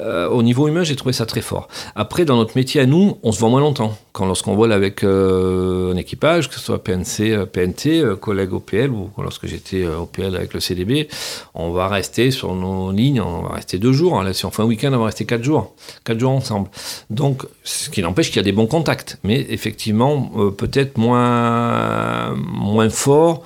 au 0.00 0.42
niveau 0.42 0.68
humain, 0.68 0.84
j'ai 0.84 0.96
trouvé 0.96 1.12
ça 1.12 1.26
très 1.26 1.42
fort. 1.42 1.68
Après, 1.94 2.24
dans 2.24 2.36
notre 2.36 2.56
métier 2.56 2.80
à 2.80 2.86
nous, 2.86 3.18
on 3.22 3.32
se 3.32 3.38
voit 3.38 3.50
moins 3.50 3.60
longtemps 3.60 3.96
quand 4.12 4.26
lorsqu'on 4.26 4.54
vole 4.54 4.72
avec 4.72 5.04
un 5.04 5.96
équipage, 5.96 6.48
que 6.48 6.54
ce 6.54 6.60
soit 6.60 6.82
PNC, 6.82 7.46
PNT, 7.46 8.02
collègue 8.20 8.52
OPL 8.52 8.90
ou 8.90 9.10
lorsque 9.18 9.46
j'étais 9.46 9.86
OPL 9.86 10.34
avec 10.36 10.54
le 10.54 10.60
CDB, 10.60 11.08
on 11.54 11.72
va 11.72 11.88
rester 11.88 12.30
sur 12.30 12.54
nos 12.54 12.90
lignes, 12.90 13.20
on 13.20 13.42
va 13.42 13.54
rester 13.54 13.78
deux 13.78 13.92
jours. 13.92 14.22
Là, 14.22 14.32
si 14.32 14.44
on 14.46 14.50
fait 14.50 14.62
un 14.62 14.66
week-end, 14.66 14.92
on 14.92 14.98
va 14.98 15.06
rester 15.06 15.24
quatre 15.24 15.44
jours, 15.44 15.74
quatre 16.04 16.18
jours 16.18 16.32
ensemble. 16.32 16.68
Donc, 17.10 17.44
ce 17.62 17.90
qui 17.90 18.02
n'empêche 18.02 18.28
qu'il 18.28 18.36
y 18.36 18.40
a 18.40 18.44
des 18.44 18.52
bons 18.52 18.66
contacts, 18.66 19.18
mais 19.24 19.46
effectivement, 19.50 20.30
peut-être 20.56 20.98
moins, 20.98 22.34
moins 22.34 22.90
fort 22.90 23.44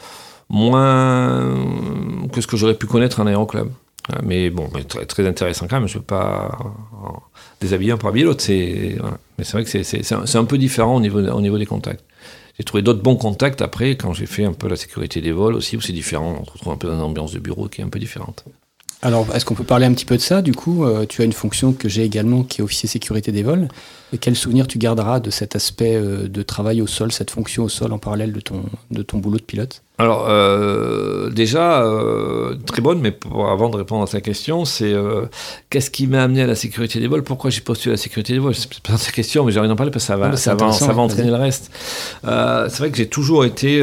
moins 0.48 1.56
que 2.32 2.40
ce 2.40 2.46
que 2.46 2.56
j'aurais 2.56 2.74
pu 2.74 2.86
connaître 2.86 3.20
en 3.20 3.26
aéroclub. 3.26 3.68
Mais 4.22 4.50
bon, 4.50 4.70
très, 5.08 5.26
intéressant 5.26 5.66
quand 5.68 5.80
même. 5.80 5.88
Je 5.88 5.94
ne 5.94 5.98
veux 5.98 6.04
pas 6.04 6.58
déshabiller 7.60 7.92
un 7.92 7.96
pour 7.96 8.08
habiller 8.08 8.24
l'autre. 8.24 8.44
Mais 8.48 9.44
c'est 9.44 9.52
vrai 9.52 9.64
que 9.64 9.82
c'est 9.82 10.36
un, 10.36 10.44
peu 10.44 10.58
différent 10.58 10.96
au 10.96 11.00
niveau, 11.00 11.20
au 11.20 11.40
niveau 11.40 11.58
des 11.58 11.66
contacts. 11.66 12.04
J'ai 12.58 12.64
trouvé 12.64 12.82
d'autres 12.82 13.02
bons 13.02 13.16
contacts 13.16 13.60
après, 13.60 13.96
quand 13.96 14.14
j'ai 14.14 14.26
fait 14.26 14.44
un 14.44 14.52
peu 14.52 14.68
la 14.68 14.76
sécurité 14.76 15.20
des 15.20 15.32
vols 15.32 15.54
aussi, 15.54 15.76
où 15.76 15.80
c'est 15.80 15.92
différent. 15.92 16.38
On 16.40 16.44
se 16.44 16.52
retrouve 16.52 16.72
un 16.72 16.76
peu 16.76 16.88
dans 16.88 16.94
une 16.94 17.02
ambiance 17.02 17.32
de 17.32 17.38
bureau 17.38 17.68
qui 17.68 17.82
est 17.82 17.84
un 17.84 17.88
peu 17.88 17.98
différente. 17.98 18.44
Alors, 19.02 19.26
est-ce 19.34 19.44
qu'on 19.44 19.54
peut 19.54 19.64
parler 19.64 19.84
un 19.84 19.92
petit 19.92 20.06
peu 20.06 20.16
de 20.16 20.22
ça 20.22 20.40
Du 20.40 20.54
coup, 20.54 20.84
euh, 20.84 21.04
tu 21.06 21.20
as 21.20 21.26
une 21.26 21.34
fonction 21.34 21.72
que 21.72 21.88
j'ai 21.88 22.02
également, 22.02 22.44
qui 22.44 22.60
est 22.60 22.64
officier 22.64 22.88
sécurité 22.88 23.30
des 23.30 23.42
vols. 23.42 23.68
Et 24.12 24.18
quel 24.18 24.36
souvenir 24.36 24.68
tu 24.68 24.78
garderas 24.78 25.18
de 25.18 25.30
cet 25.30 25.56
aspect 25.56 25.96
euh, 25.96 26.28
de 26.28 26.42
travail 26.42 26.80
au 26.80 26.86
sol, 26.86 27.10
cette 27.10 27.30
fonction 27.32 27.64
au 27.64 27.68
sol 27.68 27.92
en 27.92 27.98
parallèle 27.98 28.32
de 28.32 28.40
ton, 28.40 28.62
de 28.92 29.02
ton 29.02 29.18
boulot 29.18 29.38
de 29.38 29.42
pilote? 29.42 29.82
Alors 29.98 30.26
euh, 30.28 31.30
déjà 31.30 31.82
euh, 31.82 32.54
très 32.66 32.82
bonne, 32.82 33.00
mais 33.00 33.18
avant 33.50 33.68
de 33.68 33.76
répondre 33.76 34.04
à 34.04 34.06
ta 34.06 34.20
question, 34.20 34.64
c'est 34.64 34.94
qu'est-ce 35.70 35.90
qui 35.90 36.06
m'a 36.06 36.22
amené 36.22 36.42
à 36.42 36.46
la 36.46 36.54
sécurité 36.54 37.00
des 37.00 37.08
vols? 37.08 37.24
Pourquoi 37.24 37.50
j'ai 37.50 37.62
postulé 37.62 37.92
à 37.92 37.94
la 37.94 38.02
sécurité 38.02 38.34
des 38.34 38.38
vols? 38.38 38.54
C'est 38.54 38.80
pas 38.80 38.96
ta 38.96 39.10
question, 39.10 39.44
mais 39.44 39.52
j'ai 39.52 39.58
envie 39.58 39.68
d'en 39.68 39.76
parler 39.76 39.90
parce 39.90 40.04
que 40.04 40.08
ça 40.08 40.16
va, 40.16 40.36
ça 40.36 40.54
va, 40.54 40.70
ça 40.70 40.92
va 40.92 41.00
entraîner 41.00 41.30
le 41.30 41.36
reste. 41.36 41.72
c'est 42.22 42.78
vrai 42.78 42.90
que 42.90 42.98
j'ai 42.98 43.08
toujours 43.08 43.44
été 43.44 43.82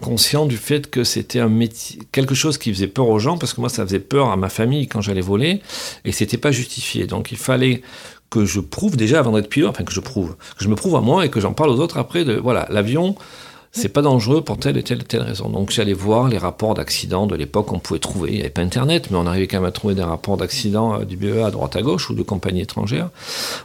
conscient 0.00 0.46
du 0.46 0.56
fait 0.56 0.88
que 0.88 1.02
c'était 1.02 1.40
un 1.40 1.48
métier, 1.48 1.98
quelque 2.12 2.34
chose 2.34 2.56
qui 2.56 2.72
faisait 2.72 2.86
peur 2.86 3.08
aux 3.08 3.18
gens, 3.18 3.36
parce 3.36 3.52
que 3.52 3.60
moi 3.60 3.68
ça 3.68 3.84
faisait 3.84 3.98
peur 3.98 4.30
à 4.30 4.36
ma 4.36 4.48
famille 4.48 4.86
quand 4.86 5.00
j'allais 5.00 5.20
voler, 5.20 5.60
et 6.04 6.12
c'était 6.12 6.38
pas 6.38 6.52
justifié. 6.52 7.06
Donc 7.08 7.32
il 7.32 7.38
fallait 7.38 7.82
que 8.30 8.44
je 8.44 8.60
prouve 8.60 8.96
déjà 8.96 9.18
avant 9.18 9.32
d'être 9.32 9.48
pilote, 9.48 9.70
enfin 9.70 9.84
que 9.84 9.92
je 9.92 10.00
prouve, 10.00 10.36
que 10.56 10.64
je 10.64 10.68
me 10.68 10.76
prouve 10.76 10.96
à 10.96 11.00
moi 11.00 11.26
et 11.26 11.30
que 11.30 11.40
j'en 11.40 11.52
parle 11.52 11.70
aux 11.70 11.80
autres 11.80 11.98
après 11.98 12.24
de 12.24 12.34
voilà, 12.34 12.66
l'avion, 12.70 13.16
c'est 13.72 13.88
pas 13.88 14.02
dangereux 14.02 14.42
pour 14.42 14.58
telle 14.58 14.76
et 14.76 14.82
telle 14.82 15.00
et 15.00 15.04
telle 15.04 15.22
raison. 15.22 15.48
Donc 15.48 15.70
j'allais 15.70 15.92
voir 15.92 16.28
les 16.28 16.38
rapports 16.38 16.74
d'accidents 16.74 17.26
de 17.26 17.36
l'époque 17.36 17.66
qu'on 17.66 17.78
pouvait 17.78 18.00
trouver. 18.00 18.30
Il 18.30 18.34
n'y 18.36 18.40
avait 18.40 18.50
pas 18.50 18.62
Internet, 18.62 19.10
mais 19.10 19.16
on 19.16 19.26
arrivait 19.26 19.46
quand 19.46 19.58
même 19.58 19.68
à 19.68 19.72
trouver 19.72 19.94
des 19.94 20.02
rapports 20.02 20.36
d'accidents 20.36 21.00
euh, 21.00 21.04
du 21.04 21.16
BEA 21.16 21.44
à 21.44 21.50
droite 21.50 21.76
à 21.76 21.82
gauche 21.82 22.10
ou 22.10 22.14
de 22.14 22.22
compagnies 22.22 22.62
étrangères. 22.62 23.10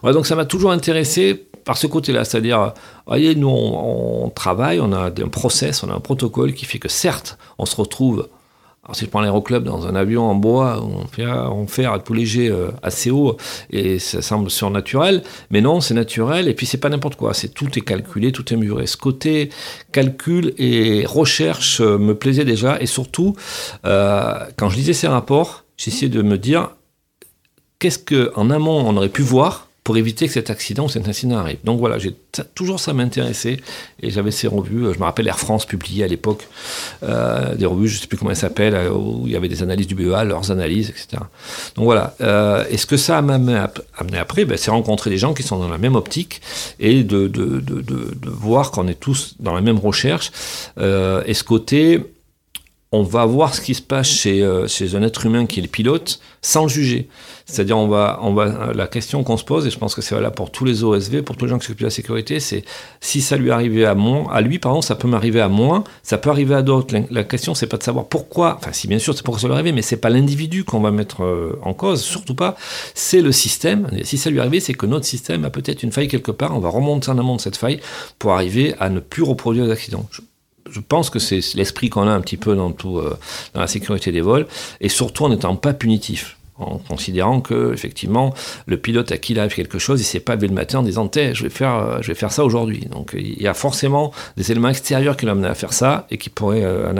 Voilà, 0.02 0.16
donc 0.16 0.28
ça 0.28 0.36
m'a 0.36 0.46
toujours 0.46 0.72
intéressé 0.72 1.48
par 1.64 1.78
ce 1.78 1.88
côté-là, 1.88 2.26
c'est-à-dire, 2.26 2.74
voyez, 3.08 3.34
nous 3.34 3.48
on, 3.48 4.26
on, 4.26 4.30
travaille, 4.30 4.80
on 4.80 4.94
a 4.94 5.08
un 5.08 5.28
process, 5.28 5.84
on 5.84 5.90
a 5.90 5.94
un 5.96 6.00
protocole 6.00 6.54
qui 6.54 6.66
fait 6.66 6.78
que 6.78 6.90
certes, 6.90 7.40
on 7.58 7.66
se 7.66 7.76
retrouve 7.76 8.28
alors 8.86 8.96
si 8.96 9.06
je 9.06 9.10
prends 9.10 9.22
l'aéroclub 9.22 9.64
dans 9.64 9.88
un 9.88 9.96
avion 9.96 10.24
en 10.24 10.36
bois, 10.36 10.82
on 10.84 11.08
fait, 11.08 11.26
on 11.26 11.68
fait 11.68 11.86
un 11.86 11.98
tout 11.98 12.14
léger 12.14 12.54
assez 12.84 13.10
haut 13.10 13.36
et 13.72 13.98
ça 13.98 14.22
semble 14.22 14.52
surnaturel, 14.52 15.24
mais 15.50 15.62
non, 15.62 15.82
c'est 15.82 15.96
naturel 15.96 16.48
et 16.48 16.54
puis 16.54 16.66
c'est 16.66 16.78
pas 16.78 16.90
n'importe 16.90 17.16
quoi, 17.16 17.34
c'est 17.34 17.50
tout 17.50 17.68
est 17.78 17.82
calculé, 17.82 18.32
tout 18.32 18.54
est 18.54 18.58
mesuré. 18.58 18.86
Ce 18.86 18.98
côté 18.98 19.50
calcul 19.92 20.54
et 20.58 21.06
recherche 21.06 21.82
euh, 21.82 21.98
me 21.98 22.16
plaisait 22.16 22.46
déjà 22.46 22.80
et 22.82 22.86
surtout 22.86 23.36
euh, 23.86 24.34
quand 24.58 24.70
je 24.70 24.78
lisais 24.78 24.94
ces 24.94 25.08
rapports, 25.08 25.64
j'essayais 25.78 26.10
de 26.10 26.22
me 26.22 26.38
dire 26.38 26.72
qu'est-ce 27.80 28.00
que 28.00 28.32
en 28.36 28.50
amont 28.50 28.84
on 28.86 28.96
aurait 28.98 29.10
pu 29.10 29.22
voir 29.22 29.65
pour 29.86 29.98
éviter 29.98 30.26
que 30.26 30.34
cet 30.34 30.50
accident 30.50 30.86
ou 30.86 30.90
cet 30.90 31.08
incident 31.08 31.38
arrive. 31.38 31.60
Donc 31.64 31.78
voilà, 31.80 32.00
j'ai 32.00 32.16
toujours 32.56 32.80
ça 32.80 32.92
m'intéressait 32.92 33.58
et 34.02 34.10
j'avais 34.10 34.32
ces 34.32 34.48
revues. 34.48 34.92
Je 34.92 34.98
me 34.98 35.04
rappelle 35.04 35.28
Air 35.28 35.38
France 35.38 35.68
publiait 35.68 36.04
à 36.04 36.08
l'époque 36.08 36.48
euh, 37.04 37.54
des 37.54 37.68
revues, 37.68 37.88
je 37.88 37.98
ne 37.98 38.02
sais 38.02 38.08
plus 38.08 38.18
comment 38.18 38.32
elles 38.32 38.36
s'appellent, 38.36 38.74
euh, 38.74 38.90
où 38.90 39.28
il 39.28 39.32
y 39.32 39.36
avait 39.36 39.48
des 39.48 39.62
analyses 39.62 39.86
du 39.86 39.94
BEA, 39.94 40.24
leurs 40.24 40.50
analyses, 40.50 40.90
etc. 40.90 41.22
Donc 41.76 41.86
voilà. 41.86 42.16
Euh, 42.22 42.66
et 42.72 42.78
ce 42.78 42.88
que 42.88 42.98
ça 42.98 43.22
m'a 43.22 43.36
amené 43.36 44.18
après, 44.18 44.46
ben, 44.46 44.58
c'est 44.58 44.72
rencontrer 44.72 45.12
des 45.12 45.20
gens 45.20 45.36
qui 45.36 45.44
sont 45.44 45.60
dans 45.60 45.70
la 45.70 45.78
même 45.78 45.96
optique 45.96 46.42
et 46.80 47.04
de, 47.04 47.28
de, 47.28 47.60
de, 47.60 47.82
de 47.82 48.30
voir 48.30 48.72
qu'on 48.72 48.88
est 48.88 49.00
tous 49.00 49.36
dans 49.40 49.54
la 49.54 49.62
même 49.62 49.78
recherche. 49.78 50.32
et 50.80 51.34
ce 51.36 51.44
côté, 51.44 52.02
on 52.92 53.04
va 53.04 53.26
voir 53.26 53.54
ce 53.54 53.62
qui 53.62 53.74
se 53.74 53.82
passe 53.82 54.08
chez, 54.08 54.42
euh, 54.42 54.68
chez 54.68 54.96
un 54.96 55.04
être 55.04 55.26
humain 55.26 55.46
qui 55.46 55.60
est 55.60 55.64
le 55.64 55.68
pilote 55.68 56.20
sans 56.42 56.68
juger. 56.68 57.10
C'est-à-dire, 57.46 57.78
on 57.78 57.88
va, 57.88 58.20
on 58.22 58.34
va, 58.34 58.72
la 58.74 58.88
question 58.88 59.24
qu'on 59.24 59.38
se 59.38 59.44
pose, 59.44 59.68
et 59.68 59.70
je 59.70 59.78
pense 59.78 59.94
que 59.94 60.02
c'est 60.02 60.16
valable 60.16 60.36
pour 60.36 60.52
tous 60.52 60.66
les 60.66 60.84
OSV, 60.84 61.22
pour 61.22 61.36
tous 61.38 61.46
les 61.46 61.52
gens 61.52 61.60
qui 61.60 61.66
s'occupent 61.66 61.82
de 61.82 61.86
la 61.86 61.92
sécurité, 61.92 62.40
c'est 62.40 62.64
si 63.02 63.22
ça 63.22 63.38
lui 63.38 63.52
arrivait 63.52 63.86
à 63.86 63.96
moi, 63.96 64.32
à 64.32 64.42
lui, 64.42 64.58
pardon, 64.58 64.82
ça 64.82 64.96
peut 64.96 65.08
m'arriver 65.08 65.42
à 65.42 65.48
moi, 65.48 65.84
ça 66.04 66.18
peut 66.18 66.30
arriver 66.30 66.56
à 66.56 66.62
d'autres. 66.62 66.96
La, 67.12 67.24
question, 67.24 67.54
c'est 67.54 67.68
pas 67.68 67.78
de 67.78 67.84
savoir 67.84 68.06
pourquoi, 68.06 68.58
enfin, 68.60 68.72
si 68.72 68.88
bien 68.88 69.00
sûr, 69.00 69.16
c'est 69.16 69.24
pourquoi 69.24 69.42
ça 69.42 69.48
lui 69.48 69.54
arrive, 69.54 69.74
mais 69.74 69.82
c'est 69.82 69.98
pas 69.98 70.10
l'individu 70.10 70.64
qu'on 70.64 70.80
va 70.80 70.92
mettre 70.92 71.24
euh, 71.24 71.60
en 71.64 71.74
cause, 71.74 72.02
surtout 72.02 72.36
pas, 72.36 72.56
c'est 72.94 73.22
le 73.22 73.32
système. 73.32 73.90
Et 73.96 74.06
si 74.06 74.18
ça 74.18 74.30
lui 74.30 74.40
arrivait, 74.40 74.60
c'est 74.60 74.74
que 74.74 74.86
notre 74.86 75.06
système 75.06 75.46
a 75.46 75.50
peut-être 75.50 75.84
une 75.84 75.92
faille 75.92 76.08
quelque 76.08 76.32
part, 76.32 76.56
on 76.56 76.60
va 76.60 76.70
remonter 76.70 77.10
en 77.10 77.18
amont 77.18 77.36
de 77.36 77.42
cette 77.42 77.58
faille 77.58 77.80
pour 78.18 78.34
arriver 78.34 78.76
à 78.80 78.90
ne 78.90 79.00
plus 79.00 79.24
reproduire 79.24 79.68
d'accidents 79.68 80.08
je 80.12 80.22
pense 80.80 81.10
que 81.10 81.20
c'est 81.20 81.42
l'esprit 81.56 81.90
qu'on 81.90 82.08
a 82.08 82.12
un 82.12 82.22
petit 82.22 82.38
peu 82.38 82.56
dans, 82.56 82.72
tout, 82.72 82.98
euh, 82.98 83.18
dans 83.54 83.62
la 83.62 83.68
sécurité 83.68 84.12
des 84.12 84.22
vols, 84.22 84.48
et 84.82 84.90
surtout 84.90 85.26
en 85.26 85.30
n'étant 85.30 85.56
pas 85.56 85.74
punitif 85.74 86.38
en 86.58 86.78
considérant 86.78 87.42
que 87.42 87.74
effectivement 87.74 88.34
le 88.66 88.78
pilote 88.78 89.12
à 89.12 89.18
qui 89.18 89.34
il 89.34 89.40
arrive 89.40 89.54
quelque 89.54 89.78
chose, 89.78 90.00
il 90.00 90.06
s'est 90.06 90.22
pas 90.22 90.36
levé 90.36 90.48
le 90.48 90.54
matin 90.54 90.80
en 90.80 90.84
disant 90.84 91.12
je 91.14 91.44
vais 91.44 91.50
faire 91.50 91.76
euh, 91.76 91.98
je 92.02 92.08
vais 92.08 92.16
faire 92.16 92.32
ça 92.32 92.46
aujourd'hui. 92.46 92.86
Donc 92.90 93.12
il 93.14 93.42
y 93.42 93.48
a 93.48 93.54
forcément 93.54 94.14
des 94.38 94.52
éléments 94.52 94.70
extérieurs 94.70 95.18
qui 95.18 95.26
l'amènent 95.26 95.52
à 95.52 95.56
faire 95.56 95.74
ça 95.74 96.08
et 96.12 96.18
qui 96.18 96.30
pourraient 96.30 96.64
euh, 96.64 96.94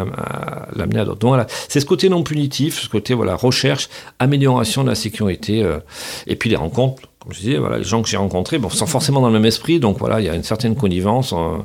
l'amener 0.76 1.00
à 1.00 1.06
d'autres. 1.06 1.20
Donc 1.20 1.30
voilà, 1.30 1.48
c'est 1.70 1.80
ce 1.80 1.86
côté 1.86 2.10
non 2.10 2.24
punitif, 2.24 2.82
ce 2.82 2.90
côté 2.90 3.14
voilà 3.14 3.36
recherche, 3.36 3.88
amélioration 4.20 4.84
de 4.84 4.90
la 4.90 4.96
sécurité 4.96 5.66
et 6.28 6.36
puis 6.36 6.50
les 6.50 6.58
rencontres 6.58 7.04
comme 7.26 7.34
je 7.34 7.40
disais, 7.40 7.58
voilà, 7.58 7.80
les 7.80 7.84
gens 7.84 8.04
que 8.04 8.08
j'ai 8.08 8.18
rencontrés 8.18 8.60
bon, 8.60 8.70
sont 8.70 8.86
forcément 8.86 9.20
dans 9.20 9.28
le 9.28 9.34
même 9.34 9.46
esprit, 9.46 9.80
donc 9.80 9.98
voilà, 9.98 10.22
il 10.22 10.28
y 10.28 10.30
a 10.30 10.36
une 10.36 10.44
certaine 10.44 10.76
connivence. 10.76 11.34
Euh, 11.34 11.58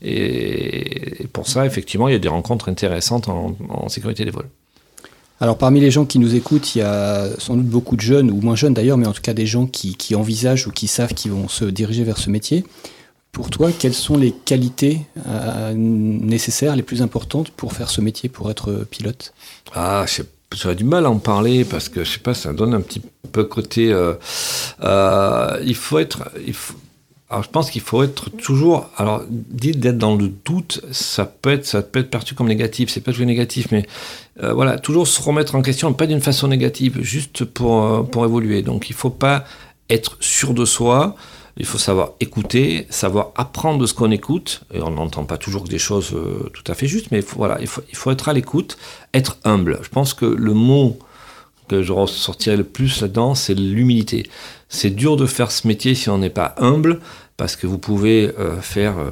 et, 0.00 1.26
pour 1.32 1.48
ça, 1.48 1.66
effectivement, 1.66 2.06
il 2.06 2.12
y 2.12 2.14
a 2.14 2.20
des 2.20 2.28
rencontres 2.28 2.68
intéressantes 2.68 3.28
en, 3.28 3.88
sécurité 3.88 4.24
des 4.24 4.30
vols. 4.30 4.48
Alors 5.40 5.58
parmi 5.58 5.80
les 5.80 5.90
gens 5.90 6.04
qui 6.04 6.20
nous 6.20 6.36
écoutent, 6.36 6.76
il 6.76 6.78
y 6.78 6.82
a 6.82 7.28
sans 7.38 7.56
doute 7.56 7.66
beaucoup 7.66 7.96
de 7.96 8.00
jeunes, 8.00 8.30
ou 8.30 8.40
moins 8.40 8.54
jeunes 8.54 8.74
d'ailleurs, 8.74 8.96
mais 8.96 9.06
en 9.06 9.12
tout 9.12 9.22
cas 9.22 9.34
des 9.34 9.46
gens 9.46 9.66
qui, 9.66 10.14
envisagent 10.14 10.68
ou 10.68 10.70
qui 10.70 10.86
savent 10.86 11.14
qu'ils 11.14 11.32
vont 11.32 11.48
se 11.48 11.64
diriger 11.64 12.04
vers 12.04 12.18
ce 12.18 12.30
métier. 12.30 12.64
Pour 13.32 13.50
toi, 13.50 13.70
quelles 13.76 13.94
sont 13.94 14.16
les 14.16 14.32
qualités 14.32 15.00
euh, 15.26 15.72
nécessaires, 15.74 16.76
les 16.76 16.82
plus 16.82 17.02
importantes 17.02 17.50
pour 17.50 17.72
faire 17.72 17.90
ce 17.90 18.00
métier, 18.00 18.28
pour 18.28 18.50
être 18.50 18.86
pilote? 18.90 19.32
Ah, 19.74 20.04
je 20.06 20.14
sais 20.14 20.24
j'aurais 20.54 20.74
du 20.74 20.84
mal 20.84 21.06
à 21.06 21.10
en 21.10 21.18
parler 21.18 21.64
parce 21.64 21.88
que 21.88 22.04
je 22.04 22.12
sais 22.12 22.18
pas, 22.18 22.34
ça 22.34 22.52
donne 22.52 22.74
un 22.74 22.80
petit 22.80 23.02
peu 23.32 23.44
côté. 23.44 23.92
Euh, 23.92 24.14
euh, 24.82 25.60
il 25.64 25.74
faut 25.74 25.98
être. 25.98 26.30
Alors 27.30 27.42
je 27.42 27.50
pense 27.50 27.70
qu'il 27.70 27.82
faut 27.82 28.02
être 28.02 28.30
toujours. 28.30 28.88
Alors 28.96 29.22
dit 29.28 29.72
d'être 29.72 29.98
dans 29.98 30.16
le 30.16 30.28
doute, 30.28 30.80
ça 30.92 31.26
peut 31.26 31.50
être, 31.50 31.66
ça 31.66 31.82
peut 31.82 32.00
être 32.00 32.10
perçu 32.10 32.34
comme 32.34 32.48
négatif. 32.48 32.90
C'est 32.90 33.00
pas 33.00 33.12
toujours 33.12 33.26
négatif, 33.26 33.68
mais 33.70 33.86
euh, 34.42 34.52
voilà, 34.52 34.78
toujours 34.78 35.06
se 35.06 35.20
remettre 35.20 35.54
en 35.54 35.62
question, 35.62 35.92
pas 35.92 36.06
d'une 36.06 36.22
façon 36.22 36.48
négative, 36.48 36.98
juste 37.02 37.44
pour 37.44 38.08
pour 38.10 38.24
évoluer. 38.24 38.62
Donc 38.62 38.88
il 38.90 38.94
faut 38.94 39.10
pas 39.10 39.44
être 39.90 40.16
sûr 40.20 40.54
de 40.54 40.64
soi. 40.64 41.16
Il 41.58 41.66
faut 41.66 41.78
savoir 41.78 42.12
écouter, 42.20 42.86
savoir 42.88 43.32
apprendre 43.34 43.80
de 43.80 43.86
ce 43.86 43.92
qu'on 43.92 44.12
écoute. 44.12 44.62
Et 44.72 44.80
on 44.80 44.90
n'entend 44.90 45.24
pas 45.24 45.38
toujours 45.38 45.64
des 45.64 45.78
choses 45.78 46.12
euh, 46.14 46.48
tout 46.54 46.64
à 46.70 46.74
fait 46.74 46.86
justes, 46.86 47.08
mais 47.10 47.20
voilà, 47.20 47.58
il 47.60 47.66
faut, 47.66 47.82
faut 47.92 48.10
être 48.12 48.28
à 48.28 48.32
l'écoute, 48.32 48.78
être 49.12 49.38
humble. 49.44 49.80
Je 49.82 49.88
pense 49.88 50.14
que 50.14 50.24
le 50.24 50.54
mot 50.54 50.98
que 51.66 51.82
je 51.82 51.92
ressortirais 51.92 52.56
le 52.56 52.64
plus 52.64 53.00
là-dedans, 53.00 53.34
c'est 53.34 53.54
l'humilité. 53.54 54.30
C'est 54.68 54.90
dur 54.90 55.16
de 55.16 55.26
faire 55.26 55.50
ce 55.50 55.66
métier 55.66 55.94
si 55.94 56.08
on 56.08 56.18
n'est 56.18 56.30
pas 56.30 56.54
humble, 56.58 57.00
parce 57.36 57.56
que 57.56 57.66
vous 57.66 57.78
pouvez 57.78 58.32
euh, 58.38 58.60
faire... 58.60 58.98
Euh, 58.98 59.10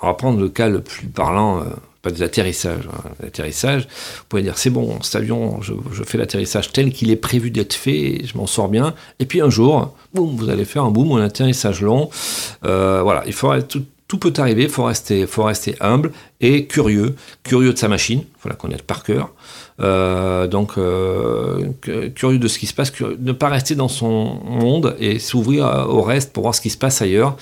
on 0.00 0.06
va 0.06 0.14
prendre 0.14 0.38
le 0.38 0.48
cas 0.48 0.68
le 0.68 0.80
plus 0.80 1.06
parlant 1.06 1.64
pas 2.04 2.10
des 2.10 2.22
atterrissages. 2.22 2.86
Hein. 2.92 3.78
Vous 3.78 4.24
pouvez 4.28 4.42
dire 4.42 4.58
c'est 4.58 4.70
bon, 4.70 5.02
cet 5.02 5.16
avion, 5.16 5.60
je, 5.62 5.72
fais 6.04 6.18
l'atterrissage 6.18 6.70
tel 6.70 6.92
qu'il 6.92 7.10
est 7.10 7.16
prévu 7.16 7.50
d'être 7.50 7.72
fait, 7.72 8.20
je 8.24 8.36
m'en 8.36 8.46
sors 8.46 8.68
bien. 8.68 8.94
Et 9.18 9.26
puis 9.26 9.40
un 9.40 9.50
jour, 9.50 9.94
boum, 10.12 10.36
vous 10.36 10.50
allez 10.50 10.66
faire 10.66 10.84
un 10.84 10.90
boum, 10.90 11.12
un 11.12 11.24
atterrissage 11.24 11.80
long. 11.80 12.10
Euh, 12.64 13.00
voilà, 13.02 13.24
il 13.26 13.32
faut 13.32 13.50
tout, 13.62 14.18
peut 14.18 14.32
arriver, 14.36 14.64
il 14.64 14.68
faut 14.68 14.84
rester, 14.84 15.74
humble 15.80 16.12
et 16.40 16.66
curieux, 16.66 17.16
curieux 17.42 17.72
de 17.72 17.78
sa 17.78 17.88
machine, 17.88 18.20
il 18.20 18.40
faut 18.40 18.48
la 18.48 18.54
connaître 18.54 18.84
par 18.84 19.02
cœur. 19.02 19.32
Euh, 19.80 20.46
donc 20.46 20.78
euh, 20.78 21.70
curieux 22.14 22.38
de 22.38 22.46
ce 22.46 22.60
qui 22.60 22.66
se 22.66 22.74
passe, 22.74 22.92
ne 23.00 23.32
pas 23.32 23.48
rester 23.48 23.74
dans 23.74 23.88
son 23.88 24.38
monde 24.44 24.94
et 25.00 25.18
s'ouvrir 25.18 25.86
au 25.88 26.02
reste 26.02 26.32
pour 26.32 26.44
voir 26.44 26.54
ce 26.54 26.60
qui 26.60 26.70
se 26.70 26.78
passe 26.78 27.02
ailleurs, 27.02 27.36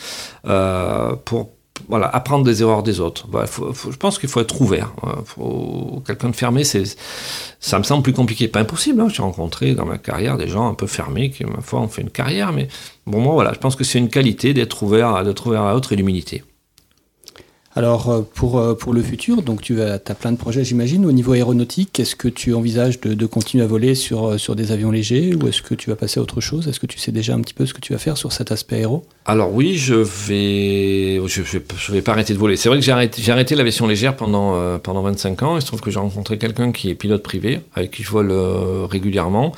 voilà, 1.88 2.08
apprendre 2.08 2.44
des 2.44 2.62
erreurs 2.62 2.82
des 2.82 3.00
autres. 3.00 3.26
Bah, 3.28 3.44
je 3.46 3.96
pense 3.96 4.18
qu'il 4.18 4.28
faut 4.28 4.40
être 4.40 4.60
ouvert. 4.60 4.92
Faut, 5.24 6.02
quelqu'un 6.06 6.30
de 6.30 6.36
fermé, 6.36 6.64
ça 6.64 7.78
me 7.78 7.84
semble 7.84 8.02
plus 8.02 8.12
compliqué. 8.12 8.48
Pas 8.48 8.60
impossible. 8.60 9.00
Hein. 9.00 9.08
J'ai 9.08 9.22
rencontré 9.22 9.74
dans 9.74 9.86
ma 9.86 9.98
carrière 9.98 10.36
des 10.36 10.48
gens 10.48 10.68
un 10.68 10.74
peu 10.74 10.86
fermés 10.86 11.30
qui, 11.30 11.44
ma 11.44 11.60
foi, 11.60 11.80
ont 11.80 11.88
fait 11.88 12.02
une 12.02 12.10
carrière. 12.10 12.52
Mais 12.52 12.68
bon, 13.06 13.20
moi, 13.20 13.34
voilà, 13.34 13.52
je 13.52 13.58
pense 13.58 13.76
que 13.76 13.84
c'est 13.84 13.98
une 13.98 14.10
qualité 14.10 14.54
d'être 14.54 14.82
ouvert, 14.82 15.24
d'être 15.24 15.46
ouvert 15.46 15.62
à 15.62 15.72
l'autre 15.72 15.92
et 15.92 15.96
l'humilité. 15.96 16.44
Alors 17.74 18.10
euh, 18.10 18.20
pour, 18.34 18.58
euh, 18.58 18.74
pour 18.74 18.92
le 18.92 19.02
futur, 19.02 19.40
donc 19.40 19.62
tu 19.62 19.80
as, 19.80 19.98
plein 19.98 20.32
de 20.32 20.36
projets 20.36 20.62
j'imagine. 20.62 21.06
Au 21.06 21.12
niveau 21.12 21.32
aéronautique, 21.32 21.98
est-ce 21.98 22.14
que 22.14 22.28
tu 22.28 22.52
envisages 22.52 23.00
de, 23.00 23.26
continuer 23.26 23.64
à 23.64 23.66
voler 23.66 23.94
sur, 23.94 24.28
euh, 24.28 24.38
sur 24.38 24.54
des 24.54 24.72
avions 24.72 24.90
légers 24.90 25.34
ou 25.34 25.48
est-ce 25.48 25.62
que 25.62 25.74
tu 25.74 25.88
vas 25.88 25.96
passer 25.96 26.20
à 26.20 26.22
autre 26.22 26.42
chose? 26.42 26.68
Est-ce 26.68 26.80
que 26.80 26.86
tu 26.86 26.98
sais 26.98 27.12
déjà 27.12 27.34
un 27.34 27.40
petit 27.40 27.54
peu 27.54 27.64
ce 27.64 27.72
que 27.72 27.80
tu 27.80 27.94
vas 27.94 27.98
faire 27.98 28.18
sur 28.18 28.32
cet 28.32 28.52
aspect 28.52 28.76
aéro? 28.76 29.04
Alors 29.24 29.54
oui, 29.54 29.76
je 29.76 29.94
vais 29.94 31.18
vais 31.88 32.02
pas 32.02 32.12
arrêter 32.12 32.34
de 32.34 32.38
voler. 32.38 32.56
C'est 32.56 32.68
vrai 32.68 32.78
que 32.78 32.84
j'ai 32.84 32.92
arrêté, 32.92 33.30
arrêté 33.30 33.54
l'aviation 33.54 33.86
légère 33.86 34.16
pendant, 34.16 34.78
pendant 34.80 35.02
25 35.02 35.42
ans. 35.42 35.56
Il 35.56 35.62
se 35.62 35.66
trouve 35.66 35.80
que 35.80 35.90
j'ai 35.90 36.00
rencontré 36.00 36.38
quelqu'un 36.38 36.72
qui 36.72 36.90
est 36.90 36.94
pilote 36.94 37.22
privé, 37.22 37.60
avec 37.74 37.92
qui 37.92 38.02
je 38.02 38.10
vole 38.10 38.32
régulièrement. 38.32 39.52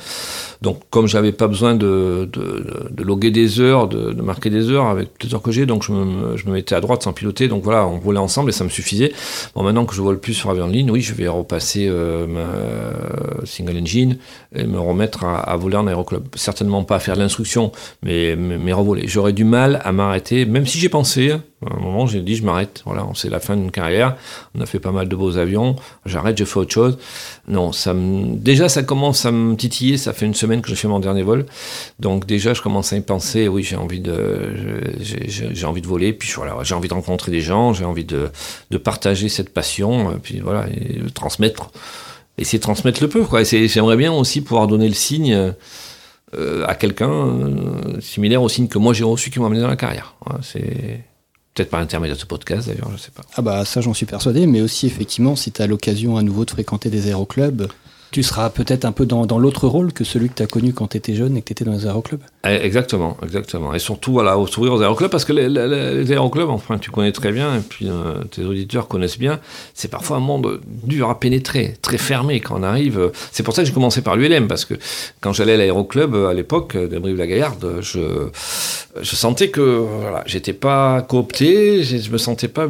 Donc 0.65 0.79
comme 0.89 1.05
j'avais 1.05 1.31
pas 1.31 1.47
besoin 1.47 1.75
de, 1.75 2.27
de, 2.33 2.89
de, 2.89 3.03
loguer 3.03 3.29
des 3.29 3.59
heures, 3.59 3.87
de, 3.87 4.19
marquer 4.19 4.49
des 4.49 4.71
heures 4.71 4.87
avec 4.87 5.09
les 5.23 5.31
heures 5.31 5.43
que 5.43 5.51
j'ai, 5.51 5.67
donc 5.67 5.83
je 5.83 5.91
me, 5.91 6.35
je 6.37 6.47
me 6.47 6.53
mettais 6.53 6.73
à 6.73 6.81
droite 6.81 7.03
sans 7.03 7.13
piloter. 7.13 7.47
Donc 7.47 7.63
voilà, 7.63 7.85
on 7.85 7.99
volait 7.99 8.17
ensemble 8.17 8.49
et 8.49 8.51
ça 8.51 8.63
me 8.63 8.69
suffisait. 8.69 9.13
Bon, 9.53 9.61
maintenant 9.61 9.85
que 9.85 9.93
je 9.93 10.01
vole 10.01 10.19
plus 10.19 10.33
sur 10.33 10.49
avion 10.49 10.65
ligne, 10.67 10.89
oui, 10.89 11.01
je 11.01 11.13
vais 11.13 11.27
repasser 11.27 11.85
euh, 11.87 12.25
ma 12.25 13.45
single 13.45 13.77
engine 13.77 14.17
et 14.55 14.63
me 14.63 14.79
remettre 14.79 15.23
à, 15.23 15.55
voler 15.55 15.77
en 15.77 15.85
aéroclub. 15.85 16.23
Certainement 16.33 16.83
pas 16.83 16.95
à 16.95 16.99
faire 16.99 17.15
l'instruction, 17.15 17.71
mais, 18.01 18.35
mais, 18.35 18.73
revoler. 18.73 19.07
J'aurais 19.07 19.33
du 19.33 19.43
mal 19.43 19.79
à 19.85 19.91
m'arrêter, 19.91 20.45
même 20.45 20.65
si 20.65 20.79
j'ai 20.79 20.89
pensé. 20.89 21.33
Un 21.69 21.79
moment, 21.79 22.05
j'ai 22.05 22.21
dit, 22.21 22.35
je 22.35 22.43
m'arrête. 22.43 22.81
Voilà, 22.85 23.07
c'est 23.15 23.29
la 23.29 23.39
fin 23.39 23.55
d'une 23.55 23.71
carrière. 23.71 24.15
On 24.55 24.61
a 24.61 24.65
fait 24.65 24.79
pas 24.79 24.91
mal 24.91 25.07
de 25.07 25.15
beaux 25.15 25.37
avions. 25.37 25.75
J'arrête, 26.05 26.37
je 26.37 26.45
fais 26.45 26.59
autre 26.59 26.71
chose. 26.71 26.97
Non, 27.47 27.71
ça 27.71 27.93
me... 27.93 28.35
déjà, 28.35 28.69
ça 28.69 28.83
commence 28.83 29.25
à 29.25 29.31
me 29.31 29.55
titiller. 29.55 29.97
Ça 29.97 30.13
fait 30.13 30.25
une 30.25 30.33
semaine 30.33 30.61
que 30.61 30.69
je 30.69 30.75
fais 30.75 30.87
mon 30.87 30.99
dernier 30.99 31.23
vol. 31.23 31.45
Donc, 31.99 32.25
déjà, 32.25 32.53
je 32.53 32.61
commence 32.61 32.93
à 32.93 32.97
y 32.97 33.01
penser. 33.01 33.47
Oui, 33.47 33.63
j'ai 33.63 33.75
envie 33.75 33.99
de, 33.99 34.53
j'ai 34.99 35.65
envie 35.65 35.81
de 35.81 35.87
voler. 35.87 36.13
Puis 36.13 36.31
voilà, 36.35 36.55
j'ai 36.63 36.75
envie 36.75 36.89
de 36.89 36.93
rencontrer 36.93 37.31
des 37.31 37.41
gens. 37.41 37.73
J'ai 37.73 37.85
envie 37.85 38.05
de, 38.05 38.29
de, 38.71 38.77
partager 38.77 39.29
cette 39.29 39.53
passion. 39.53 40.19
Puis 40.21 40.39
voilà, 40.39 40.67
et 40.69 41.01
transmettre. 41.13 41.71
Essayer 42.37 42.59
de 42.59 42.63
transmettre 42.63 43.01
le 43.01 43.07
peu, 43.07 43.23
quoi. 43.23 43.43
J'aimerais 43.43 43.97
bien 43.97 44.11
aussi 44.11 44.41
pouvoir 44.41 44.67
donner 44.67 44.87
le 44.87 44.93
signe. 44.93 45.53
Euh, 46.37 46.65
à 46.67 46.75
quelqu'un 46.75 47.11
euh, 47.11 48.01
similaire 48.01 48.41
au 48.41 48.49
signe 48.49 48.67
que 48.67 48.79
moi 48.79 48.93
j'ai 48.93 49.03
reçu 49.03 49.29
qui 49.29 49.39
m'a 49.39 49.45
amené 49.45 49.61
dans 49.61 49.67
la 49.67 49.75
carrière. 49.75 50.15
c'est 50.41 51.03
Peut-être 51.55 51.69
par 51.69 51.79
l'intermédiaire 51.79 52.17
de 52.17 52.21
ce 52.21 52.25
podcast 52.25 52.67
d'ailleurs, 52.67 52.89
je 52.89 52.93
ne 52.93 52.97
sais 52.97 53.11
pas. 53.11 53.23
Ah 53.35 53.41
bah 53.41 53.63
ça 53.63 53.79
j'en 53.79 53.93
suis 53.93 54.05
persuadé, 54.05 54.45
mais 54.45 54.59
aussi 54.61 54.87
effectivement 54.87 55.37
si 55.37 55.53
tu 55.53 55.61
as 55.61 55.67
l'occasion 55.67 56.17
à 56.17 56.21
nouveau 56.21 56.43
de 56.43 56.51
fréquenter 56.51 56.89
des 56.89 57.07
aéroclubs, 57.07 57.67
tu 58.15 58.23
seras 58.23 58.49
peut-être 58.49 58.85
un 58.85 58.93
peu 58.93 59.05
dans, 59.05 59.37
l'autre 59.37 59.67
rôle 59.67 59.91
que 59.91 60.05
celui 60.05 60.29
que 60.29 60.35
tu 60.35 60.43
as 60.43 60.47
connu 60.47 60.71
quand 60.71 60.87
tu 60.87 60.95
étais 60.95 61.15
jeune 61.15 61.35
et 61.35 61.41
que 61.41 61.47
tu 61.47 61.51
étais 61.51 61.65
dans 61.65 61.73
les 61.73 61.85
aéroclubs. 61.85 62.21
Eh, 62.47 62.65
exactement, 62.65 63.17
exactement. 63.21 63.73
Et 63.73 63.79
surtout, 63.79 64.13
voilà, 64.13 64.37
au 64.37 64.47
sourire 64.47 64.71
aux 64.71 64.81
aéroclubs, 64.81 65.09
parce 65.11 65.25
que 65.25 65.33
les, 65.33 66.11
aéroclubs, 66.13 66.49
enfin, 66.49 66.77
tu 66.77 66.91
connais 66.91 67.11
très 67.11 67.33
bien, 67.33 67.57
et 67.57 67.59
puis 67.59 67.89
euh, 67.89 68.23
tes 68.31 68.45
auditeurs 68.45 68.87
connaissent 68.87 69.19
bien, 69.19 69.41
c'est 69.73 69.89
parfois 69.89 70.15
un 70.15 70.21
monde 70.21 70.61
dur 70.65 71.09
à 71.09 71.19
pénétrer, 71.19 71.75
très 71.81 71.97
fermé 71.97 72.39
quand 72.39 72.57
on 72.57 72.63
arrive. 72.63 73.11
C'est 73.33 73.43
pour 73.43 73.53
ça 73.53 73.63
que 73.63 73.67
j'ai 73.67 73.73
commencé 73.73 74.01
par 74.01 74.15
l'ULM, 74.15 74.47
parce 74.47 74.63
que 74.63 74.75
quand 75.19 75.33
j'allais 75.33 75.55
à 75.55 75.57
l'aéroclub 75.57 76.15
à 76.15 76.33
l'époque, 76.33 76.77
de 76.77 76.97
Brive-la-Gaillarde, 76.97 77.79
je, 77.81 78.29
je 79.01 79.15
sentais 79.17 79.49
que 79.49 79.59
voilà, 79.59 80.23
j'étais 80.25 80.53
pas 80.53 81.01
coopté, 81.01 81.83
je 81.83 82.09
me 82.09 82.17
sentais 82.17 82.47
pas 82.47 82.69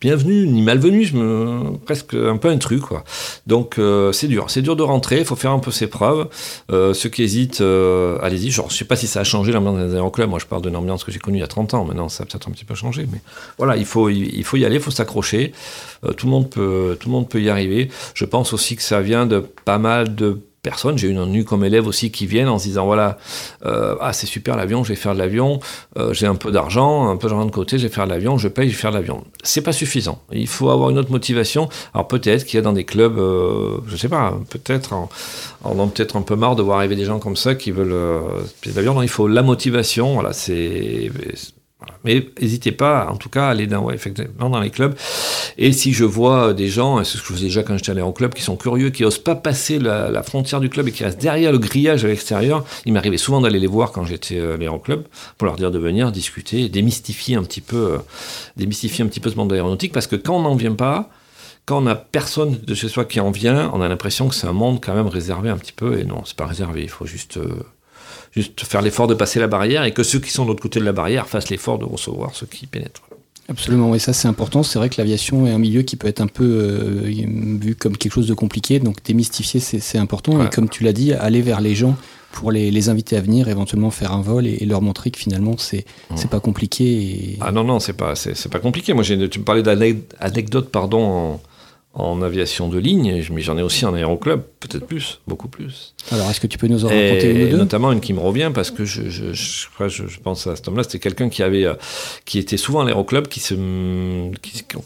bienvenue 0.00 0.46
ni 0.46 0.62
malvenue, 0.62 1.04
je 1.04 1.16
me 1.16 1.76
presque 1.78 2.14
un 2.14 2.36
peu 2.36 2.48
intrus 2.48 2.80
quoi. 2.80 3.04
Donc 3.46 3.78
euh, 3.78 4.12
c'est 4.12 4.28
dur, 4.28 4.50
c'est 4.50 4.62
dur 4.62 4.76
de 4.76 4.82
rentrer, 4.82 5.18
il 5.18 5.24
faut 5.24 5.36
faire 5.36 5.52
un 5.52 5.58
peu 5.58 5.70
ses 5.70 5.86
preuves. 5.86 6.28
Euh, 6.70 6.94
ceux 6.94 7.08
qui 7.08 7.22
hésitent, 7.22 7.60
euh, 7.60 8.18
allez-y. 8.20 8.50
Je 8.50 8.62
ne 8.62 8.68
sais 8.68 8.84
pas 8.84 8.96
si 8.96 9.06
ça 9.06 9.20
a 9.20 9.24
changé 9.24 9.52
l'ambiance 9.52 9.78
des 9.78 9.94
aéroclubs. 9.94 10.28
Moi, 10.28 10.38
je 10.38 10.46
parle 10.46 10.62
d'une 10.62 10.76
ambiance 10.76 11.04
que 11.04 11.12
j'ai 11.12 11.18
connue 11.18 11.38
il 11.38 11.40
y 11.40 11.44
a 11.44 11.48
30 11.48 11.74
ans. 11.74 11.84
Maintenant, 11.84 12.08
ça 12.08 12.24
a 12.24 12.26
peut-être 12.26 12.48
un 12.48 12.52
petit 12.52 12.64
peu 12.64 12.74
changé, 12.74 13.06
mais 13.10 13.20
voilà, 13.58 13.76
il 13.76 13.86
faut 13.86 14.08
il 14.08 14.44
faut 14.44 14.56
y 14.56 14.64
aller, 14.64 14.76
il 14.76 14.82
faut 14.82 14.90
s'accrocher. 14.90 15.52
tout 16.16 16.26
le 16.26 16.30
monde 16.30 16.50
peut 16.50 16.96
tout 16.98 17.08
le 17.08 17.12
monde 17.12 17.28
peut 17.28 17.40
y 17.40 17.48
arriver. 17.48 17.88
Je 18.14 18.24
pense 18.24 18.52
aussi 18.52 18.76
que 18.76 18.82
ça 18.82 19.00
vient 19.00 19.26
de 19.26 19.44
pas 19.64 19.78
mal 19.78 20.14
de 20.14 20.40
personnes. 20.62 20.96
J'ai 20.96 21.08
eu 21.10 21.44
comme 21.44 21.64
élève 21.64 21.88
aussi 21.88 22.12
qui 22.12 22.26
viennent 22.26 22.48
en 22.48 22.58
se 22.58 22.64
disant 22.64 22.86
voilà, 22.86 23.18
euh, 23.66 23.96
ah 24.00 24.12
c'est 24.12 24.26
super 24.28 24.56
l'avion, 24.56 24.84
je 24.84 24.90
vais 24.90 24.96
faire 24.96 25.12
de 25.12 25.18
l'avion, 25.18 25.58
euh, 25.98 26.12
j'ai 26.12 26.26
un 26.26 26.36
peu 26.36 26.52
d'argent, 26.52 27.08
un 27.08 27.16
peu 27.16 27.28
d'argent 27.28 27.46
de 27.46 27.50
côté, 27.50 27.78
je 27.78 27.88
vais 27.88 27.92
faire 27.92 28.04
de 28.04 28.10
l'avion, 28.10 28.38
je 28.38 28.46
paye, 28.46 28.68
je 28.68 28.76
vais 28.76 28.80
faire 28.80 28.92
de 28.92 28.96
l'avion. 28.96 29.24
C'est 29.42 29.62
pas 29.62 29.72
suffisant. 29.72 30.22
Il 30.30 30.46
faut 30.46 30.70
avoir 30.70 30.90
une 30.90 30.98
autre 30.98 31.10
motivation. 31.10 31.68
Alors 31.94 32.06
peut-être 32.06 32.44
qu'il 32.44 32.58
y 32.58 32.60
a 32.60 32.62
dans 32.62 32.72
des 32.72 32.84
clubs, 32.84 33.18
euh, 33.18 33.78
je 33.88 33.96
sais 33.96 34.08
pas, 34.08 34.38
peut-être 34.50 34.92
en, 34.92 35.08
en 35.64 35.88
peut-être 35.88 36.16
un 36.16 36.22
peu 36.22 36.36
marre 36.36 36.54
de 36.54 36.62
voir 36.62 36.78
arriver 36.78 36.94
des 36.94 37.06
gens 37.06 37.18
comme 37.18 37.36
ça 37.36 37.56
qui 37.56 37.72
veulent 37.72 37.92
euh, 37.92 38.20
l'avion. 38.72 38.94
Non, 38.94 39.02
il 39.02 39.08
faut 39.08 39.26
la 39.26 39.42
motivation. 39.42 40.14
Voilà, 40.14 40.32
c'est 40.32 41.10
mais 42.04 42.28
n'hésitez 42.40 42.72
pas, 42.72 43.08
en 43.10 43.16
tout 43.16 43.28
cas, 43.28 43.46
à 43.46 43.50
aller 43.50 43.66
dans, 43.66 43.90
effectivement, 43.90 44.50
dans 44.50 44.60
les 44.60 44.70
clubs. 44.70 44.94
Et 45.58 45.72
si 45.72 45.92
je 45.92 46.04
vois 46.04 46.52
des 46.54 46.68
gens, 46.68 47.02
c'est 47.04 47.18
ce 47.18 47.22
que 47.22 47.28
je 47.28 47.32
faisais 47.34 47.46
déjà 47.46 47.62
quand 47.62 47.76
j'étais 47.76 47.90
allé 47.90 48.02
en 48.02 48.12
club, 48.12 48.34
qui 48.34 48.42
sont 48.42 48.56
curieux, 48.56 48.90
qui 48.90 49.02
n'osent 49.02 49.18
pas 49.18 49.34
passer 49.34 49.78
la, 49.78 50.22
frontière 50.22 50.60
du 50.60 50.68
club 50.68 50.88
et 50.88 50.92
qui 50.92 51.04
restent 51.04 51.20
derrière 51.20 51.52
le 51.52 51.58
grillage 51.58 52.04
à 52.04 52.08
l'extérieur, 52.08 52.64
il 52.86 52.92
m'arrivait 52.92 53.16
souvent 53.16 53.40
d'aller 53.40 53.58
les 53.58 53.66
voir 53.66 53.92
quand 53.92 54.04
j'étais 54.04 54.38
euh, 54.38 54.54
allé 54.54 54.68
en 54.68 54.78
club 54.78 55.04
pour 55.36 55.46
leur 55.46 55.56
dire 55.56 55.70
de 55.70 55.78
venir 55.78 56.12
discuter, 56.12 56.68
démystifier 56.68 57.36
un 57.36 57.42
petit 57.42 57.60
peu, 57.60 57.94
euh, 57.94 57.98
démystifier 58.56 59.04
un 59.04 59.08
petit 59.08 59.20
peu 59.20 59.30
ce 59.30 59.36
monde 59.36 59.52
aéronautique, 59.52 59.92
parce 59.92 60.06
que 60.06 60.16
quand 60.16 60.36
on 60.36 60.42
n'en 60.42 60.54
vient 60.54 60.74
pas, 60.74 61.10
quand 61.66 61.78
on 61.78 61.82
n'a 61.82 61.94
personne 61.94 62.58
de 62.58 62.74
chez 62.74 62.88
soi 62.88 63.04
qui 63.04 63.20
en 63.20 63.30
vient, 63.30 63.70
on 63.72 63.80
a 63.80 63.88
l'impression 63.88 64.28
que 64.28 64.34
c'est 64.34 64.46
un 64.46 64.52
monde 64.52 64.80
quand 64.82 64.94
même 64.94 65.06
réservé 65.06 65.48
un 65.48 65.56
petit 65.56 65.72
peu, 65.72 65.98
et 65.98 66.04
non, 66.04 66.22
c'est 66.24 66.36
pas 66.36 66.46
réservé, 66.46 66.82
il 66.82 66.88
faut 66.88 67.06
juste. 67.06 67.36
Euh, 67.36 67.62
juste 68.32 68.64
faire 68.64 68.82
l'effort 68.82 69.06
de 69.06 69.14
passer 69.14 69.40
la 69.40 69.46
barrière 69.46 69.84
et 69.84 69.92
que 69.92 70.02
ceux 70.02 70.18
qui 70.18 70.30
sont 70.30 70.44
de 70.44 70.48
l'autre 70.48 70.62
côté 70.62 70.80
de 70.80 70.84
la 70.84 70.92
barrière 70.92 71.28
fassent 71.28 71.50
l'effort 71.50 71.78
de 71.78 71.84
recevoir 71.84 72.34
ceux 72.34 72.46
qui 72.46 72.66
pénètrent. 72.66 73.02
Absolument, 73.48 73.94
et 73.94 73.98
ça 73.98 74.12
c'est 74.12 74.28
important. 74.28 74.62
C'est 74.62 74.78
vrai 74.78 74.88
que 74.88 74.94
l'aviation 74.98 75.46
est 75.46 75.50
un 75.50 75.58
milieu 75.58 75.82
qui 75.82 75.96
peut 75.96 76.06
être 76.06 76.20
un 76.20 76.28
peu 76.28 76.44
euh, 76.44 77.00
vu 77.60 77.74
comme 77.74 77.96
quelque 77.96 78.12
chose 78.12 78.28
de 78.28 78.34
compliqué, 78.34 78.78
donc 78.78 79.02
démystifier 79.02 79.58
c'est 79.60 79.98
important. 79.98 80.44
Et 80.44 80.48
comme 80.48 80.68
tu 80.68 80.84
l'as 80.84 80.92
dit, 80.92 81.12
aller 81.12 81.42
vers 81.42 81.60
les 81.60 81.74
gens 81.74 81.96
pour 82.30 82.50
les, 82.50 82.70
les, 82.70 82.88
inviter 82.88 83.16
à 83.16 83.20
venir, 83.20 83.48
éventuellement 83.48 83.90
faire 83.90 84.12
un 84.12 84.22
vol 84.22 84.46
et, 84.46 84.64
leur 84.64 84.80
montrer 84.80 85.10
que 85.10 85.18
finalement 85.18 85.56
c'est 85.58 85.84
c'est 86.14 86.30
pas 86.30 86.40
compliqué. 86.40 86.84
Et... 86.84 87.38
Ah 87.40 87.52
non 87.52 87.64
non 87.64 87.80
c'est 87.80 87.92
pas 87.92 88.14
c'est 88.14 88.48
pas 88.48 88.60
compliqué. 88.60 88.94
Moi 88.94 89.02
tu 89.04 89.16
me 89.16 89.44
parlais 89.44 89.62
d'anecdotes 89.62 90.70
pardon 90.70 91.02
en, 91.02 91.40
en 91.94 92.22
aviation 92.22 92.68
de 92.68 92.78
ligne, 92.78 93.22
mais 93.32 93.42
j'en 93.42 93.58
ai 93.58 93.62
aussi 93.62 93.84
en 93.84 93.94
aéroclub, 93.94 94.42
peut-être 94.66 94.86
plus, 94.86 95.20
beaucoup 95.26 95.48
plus. 95.48 95.94
Alors, 96.10 96.30
est-ce 96.30 96.40
que 96.40 96.46
tu 96.46 96.58
peux 96.58 96.68
nous 96.68 96.84
en 96.84 96.88
raconter 96.88 97.30
une 97.30 97.46
ou 97.46 97.50
deux? 97.50 97.56
Notamment 97.56 97.92
une 97.92 98.00
qui 98.00 98.12
me 98.12 98.20
revient 98.20 98.50
parce 98.54 98.70
que 98.70 98.84
je, 98.84 99.08
je, 99.10 99.32
je, 99.32 99.88
je 99.88 100.20
pense 100.20 100.46
à 100.46 100.56
cet 100.56 100.68
homme-là, 100.68 100.82
c'était 100.84 100.98
quelqu'un 100.98 101.28
qui 101.28 101.42
avait, 101.42 101.64
euh, 101.64 101.74
qui 102.24 102.38
était 102.38 102.56
souvent 102.56 102.80
à 102.80 102.84
l'aéroclub, 102.84 103.28
qui 103.28 103.40
se, 103.40 103.54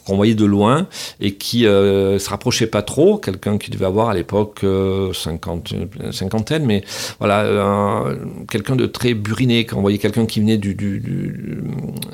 qu'on 0.05 0.15
voyait 0.15 0.35
de 0.35 0.45
loin 0.45 0.87
et 1.19 1.33
qui 1.33 1.65
euh, 1.65 2.19
se 2.19 2.29
rapprochait 2.29 2.67
pas 2.67 2.81
trop. 2.81 3.17
Quelqu'un 3.17 3.57
qui 3.57 3.71
devait 3.71 3.85
avoir 3.85 4.09
à 4.09 4.13
l'époque 4.13 4.61
euh, 4.63 5.13
50, 5.13 5.73
cinquantaine, 6.11 6.65
mais 6.65 6.83
voilà, 7.19 8.05
quelqu'un 8.49 8.75
de 8.75 8.85
très 8.85 9.13
buriné. 9.13 9.65
Quand 9.65 9.77
on 9.77 9.81
voyait 9.81 9.97
quelqu'un 9.97 10.25
qui 10.25 10.39
venait 10.39 10.57
du, 10.57 10.75
du, 10.75 10.99
du, 10.99 11.63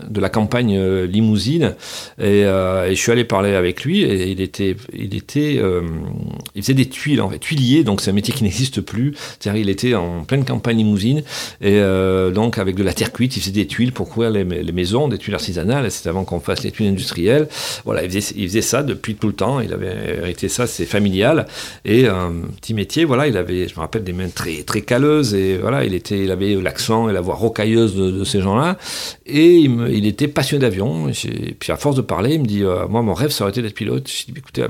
de 0.09 0.19
la 0.19 0.29
campagne 0.29 0.75
euh, 0.77 1.05
limousine, 1.05 1.75
et, 2.19 2.43
euh, 2.45 2.87
et 2.87 2.95
je 2.95 3.01
suis 3.01 3.11
allé 3.11 3.23
parler 3.23 3.53
avec 3.53 3.83
lui 3.83 4.01
et 4.03 4.29
il 4.31 4.41
était 4.41 4.75
il 4.93 5.15
était, 5.15 5.57
euh, 5.59 5.81
il 6.55 6.61
faisait 6.61 6.73
des 6.73 6.87
tuiles, 6.87 7.21
en 7.21 7.29
fait, 7.29 7.39
tuilier, 7.39 7.83
donc 7.83 8.01
c'est 8.01 8.11
un 8.11 8.13
métier 8.13 8.33
qui 8.33 8.43
n'existe 8.43 8.81
plus. 8.81 9.13
C'est-à-dire, 9.39 9.61
il 9.61 9.69
était 9.69 9.95
en 9.95 10.23
pleine 10.23 10.45
campagne 10.45 10.77
limousine, 10.77 11.19
et 11.61 11.79
euh, 11.79 12.31
donc 12.31 12.57
avec 12.57 12.75
de 12.75 12.83
la 12.83 12.93
terre 12.93 13.11
cuite, 13.11 13.35
il 13.37 13.39
faisait 13.39 13.51
des 13.51 13.67
tuiles 13.67 13.91
pour 13.91 14.09
couvrir 14.09 14.31
les, 14.31 14.43
maisons, 14.43 15.07
des 15.07 15.17
tuiles 15.17 15.33
artisanales. 15.33 15.89
C'est 15.91 16.07
avant 16.09 16.25
qu'on 16.25 16.39
fasse 16.39 16.63
les 16.63 16.71
tuiles 16.71 16.87
industrielles. 16.87 17.47
Voilà, 17.85 18.03
il 18.03 18.11
faisait, 18.11 18.61
ça 18.61 18.83
depuis 18.83 19.15
tout 19.15 19.27
le 19.27 19.33
temps. 19.33 19.59
Il 19.59 19.73
avait 19.73 20.17
hérité 20.19 20.47
ça, 20.47 20.67
c'est 20.67 20.85
familial. 20.85 21.47
Et 21.85 22.07
un 22.07 22.33
petit 22.61 22.73
métier, 22.73 23.05
voilà, 23.05 23.27
il 23.27 23.37
avait, 23.37 23.67
je 23.67 23.75
me 23.75 23.79
rappelle, 23.79 24.03
des 24.03 24.13
mains 24.13 24.29
très 24.29 24.63
très 24.63 24.81
calleuses, 24.81 25.33
et 25.33 25.57
voilà, 25.57 25.85
il 25.85 25.93
était, 25.93 26.23
il 26.23 26.31
avait 26.31 26.55
l'accent 26.55 27.09
et 27.09 27.13
la 27.13 27.21
voix 27.21 27.35
rocailleuse 27.35 27.95
de, 27.95 28.23
ces 28.23 28.41
gens-là. 28.41 28.77
Et 29.25 29.55
il, 29.55 30.05
était 30.05 30.27
passionné 30.27 30.61
d'avion. 30.61 31.09
Puis 31.59 31.71
à 31.71 31.77
force 31.77 31.95
de 31.95 32.01
parler, 32.01 32.35
il 32.35 32.41
me 32.41 32.45
dit, 32.45 32.63
euh, 32.63 32.87
moi, 32.87 33.01
mon 33.01 33.13
rêve, 33.13 33.31
ça 33.31 33.43
aurait 33.43 33.51
été 33.51 33.61
d'être 33.61 33.73
pilote. 33.73 34.07
Je 34.09 34.31
dis, 34.31 34.33
écoutez, 34.37 34.65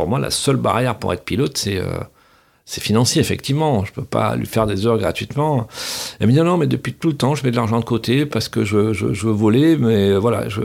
pour 0.00 0.08
moi, 0.08 0.18
la 0.18 0.30
seule 0.30 0.56
barrière 0.56 0.98
pour 0.98 1.12
être 1.12 1.26
pilote, 1.26 1.58
c'est 1.58 1.76
euh, 1.76 2.00
financier, 2.64 3.20
effectivement. 3.20 3.84
Je 3.84 3.90
ne 3.90 3.96
peux 3.96 4.04
pas 4.04 4.34
lui 4.34 4.46
faire 4.46 4.66
des 4.66 4.86
heures 4.86 4.96
gratuitement. 4.96 5.68
Elle 6.18 6.28
me 6.28 6.32
dit 6.32 6.40
non, 6.40 6.56
mais 6.56 6.66
depuis 6.66 6.94
tout 6.94 7.08
le 7.08 7.16
temps, 7.16 7.34
je 7.34 7.44
mets 7.44 7.50
de 7.50 7.56
l'argent 7.56 7.78
de 7.78 7.84
côté 7.84 8.24
parce 8.24 8.48
que 8.48 8.64
je, 8.64 8.94
je, 8.94 9.26
veux 9.26 9.32
voler, 9.32 9.76
mais 9.76 10.16
voilà, 10.16 10.48
je, 10.48 10.62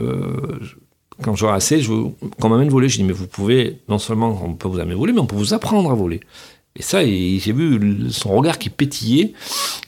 quand 1.22 1.34
j'aurai 1.34 1.52
assez, 1.52 1.76
veux 1.80 2.04
qu'on 2.40 2.48
m'amène 2.48 2.70
voler. 2.70 2.88
Je 2.88 2.96
dis, 2.96 3.04
mais 3.04 3.12
vous 3.12 3.26
pouvez, 3.26 3.82
non 3.90 3.98
seulement 3.98 4.40
on 4.42 4.54
peut 4.54 4.68
vous 4.68 4.78
amener 4.78 4.94
voler, 4.94 5.12
mais 5.12 5.20
on 5.20 5.26
peut 5.26 5.36
vous 5.36 5.52
apprendre 5.52 5.90
à 5.90 5.94
voler. 5.94 6.20
Et 6.76 6.82
ça, 6.82 7.04
j'ai 7.04 7.52
vu 7.52 8.10
son 8.10 8.36
regard 8.36 8.58
qui 8.58 8.70
pétillait. 8.70 9.32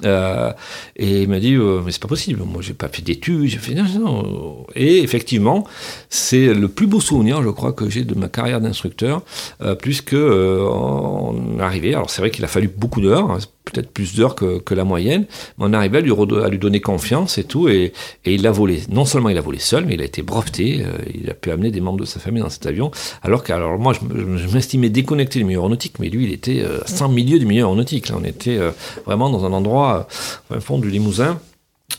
Euh, 0.04 0.52
et 0.96 1.22
il 1.22 1.28
m'a 1.28 1.40
dit, 1.40 1.54
euh, 1.54 1.80
mais 1.84 1.92
c'est 1.92 2.00
pas 2.00 2.08
possible, 2.08 2.42
moi 2.44 2.62
j'ai 2.62 2.74
pas 2.74 2.88
fait 2.88 3.02
d'études, 3.02 3.46
j'ai 3.46 3.58
fait 3.58 3.74
non. 3.74 4.66
Et 4.74 4.98
effectivement, 5.02 5.66
c'est 6.08 6.54
le 6.54 6.68
plus 6.68 6.86
beau 6.86 7.00
souvenir, 7.00 7.42
je 7.42 7.48
crois, 7.48 7.72
que 7.72 7.88
j'ai 7.90 8.04
de 8.04 8.14
ma 8.14 8.28
carrière 8.28 8.60
d'instructeur, 8.60 9.22
euh, 9.62 9.74
puisque 9.74 10.14
on 10.14 11.58
est 11.58 11.62
arrivé. 11.62 11.94
Alors 11.94 12.10
c'est 12.10 12.22
vrai 12.22 12.30
qu'il 12.30 12.44
a 12.44 12.48
fallu 12.48 12.68
beaucoup 12.68 13.00
d'heures, 13.00 13.30
hein, 13.30 13.38
peut-être 13.64 13.90
plus 13.90 14.14
d'heures 14.14 14.34
que, 14.34 14.74
la 14.74 14.84
moyenne, 14.84 15.26
mais 15.58 15.66
on 15.66 15.72
arrivé 15.72 15.98
à 15.98 16.00
lui, 16.00 16.12
à 16.42 16.48
lui 16.48 16.58
donner 16.58 16.80
confiance 16.80 17.36
et 17.38 17.44
tout, 17.44 17.68
et, 17.68 17.92
et, 18.24 18.34
il 18.34 18.46
a 18.46 18.50
volé. 18.52 18.82
Non 18.90 19.04
seulement 19.04 19.28
il 19.28 19.36
a 19.36 19.40
volé 19.40 19.58
seul, 19.58 19.84
mais 19.84 19.94
il 19.94 20.00
a 20.00 20.04
été 20.04 20.22
breveté, 20.22 20.84
il 21.12 21.28
a 21.28 21.34
pu 21.34 21.50
amener 21.50 21.70
des 21.70 21.80
membres 21.80 21.98
de 21.98 22.04
sa 22.04 22.20
famille 22.20 22.42
dans 22.42 22.48
cet 22.48 22.66
avion, 22.66 22.90
alors 23.22 23.42
que 23.42 23.52
alors 23.52 23.78
moi 23.78 23.92
je, 23.94 24.00
je 24.36 24.54
m'estimais 24.54 24.88
déconnecté 24.88 25.40
du 25.40 25.44
milieu 25.44 25.58
aéronautique, 25.58 25.98
mais 25.98 26.08
lui 26.08 26.24
il 26.24 26.32
était 26.32 26.62
100 26.86 27.08
milieu 27.08 27.38
du 27.38 27.46
milieu 27.46 27.62
aéronautique. 27.62 28.08
Là, 28.08 28.16
on 28.20 28.24
était 28.24 28.58
vraiment 29.06 29.30
dans 29.30 29.44
un 29.44 29.52
endroit 29.52 30.08
au 30.50 30.60
fond 30.60 30.78
du 30.78 30.90
Limousin. 30.90 31.38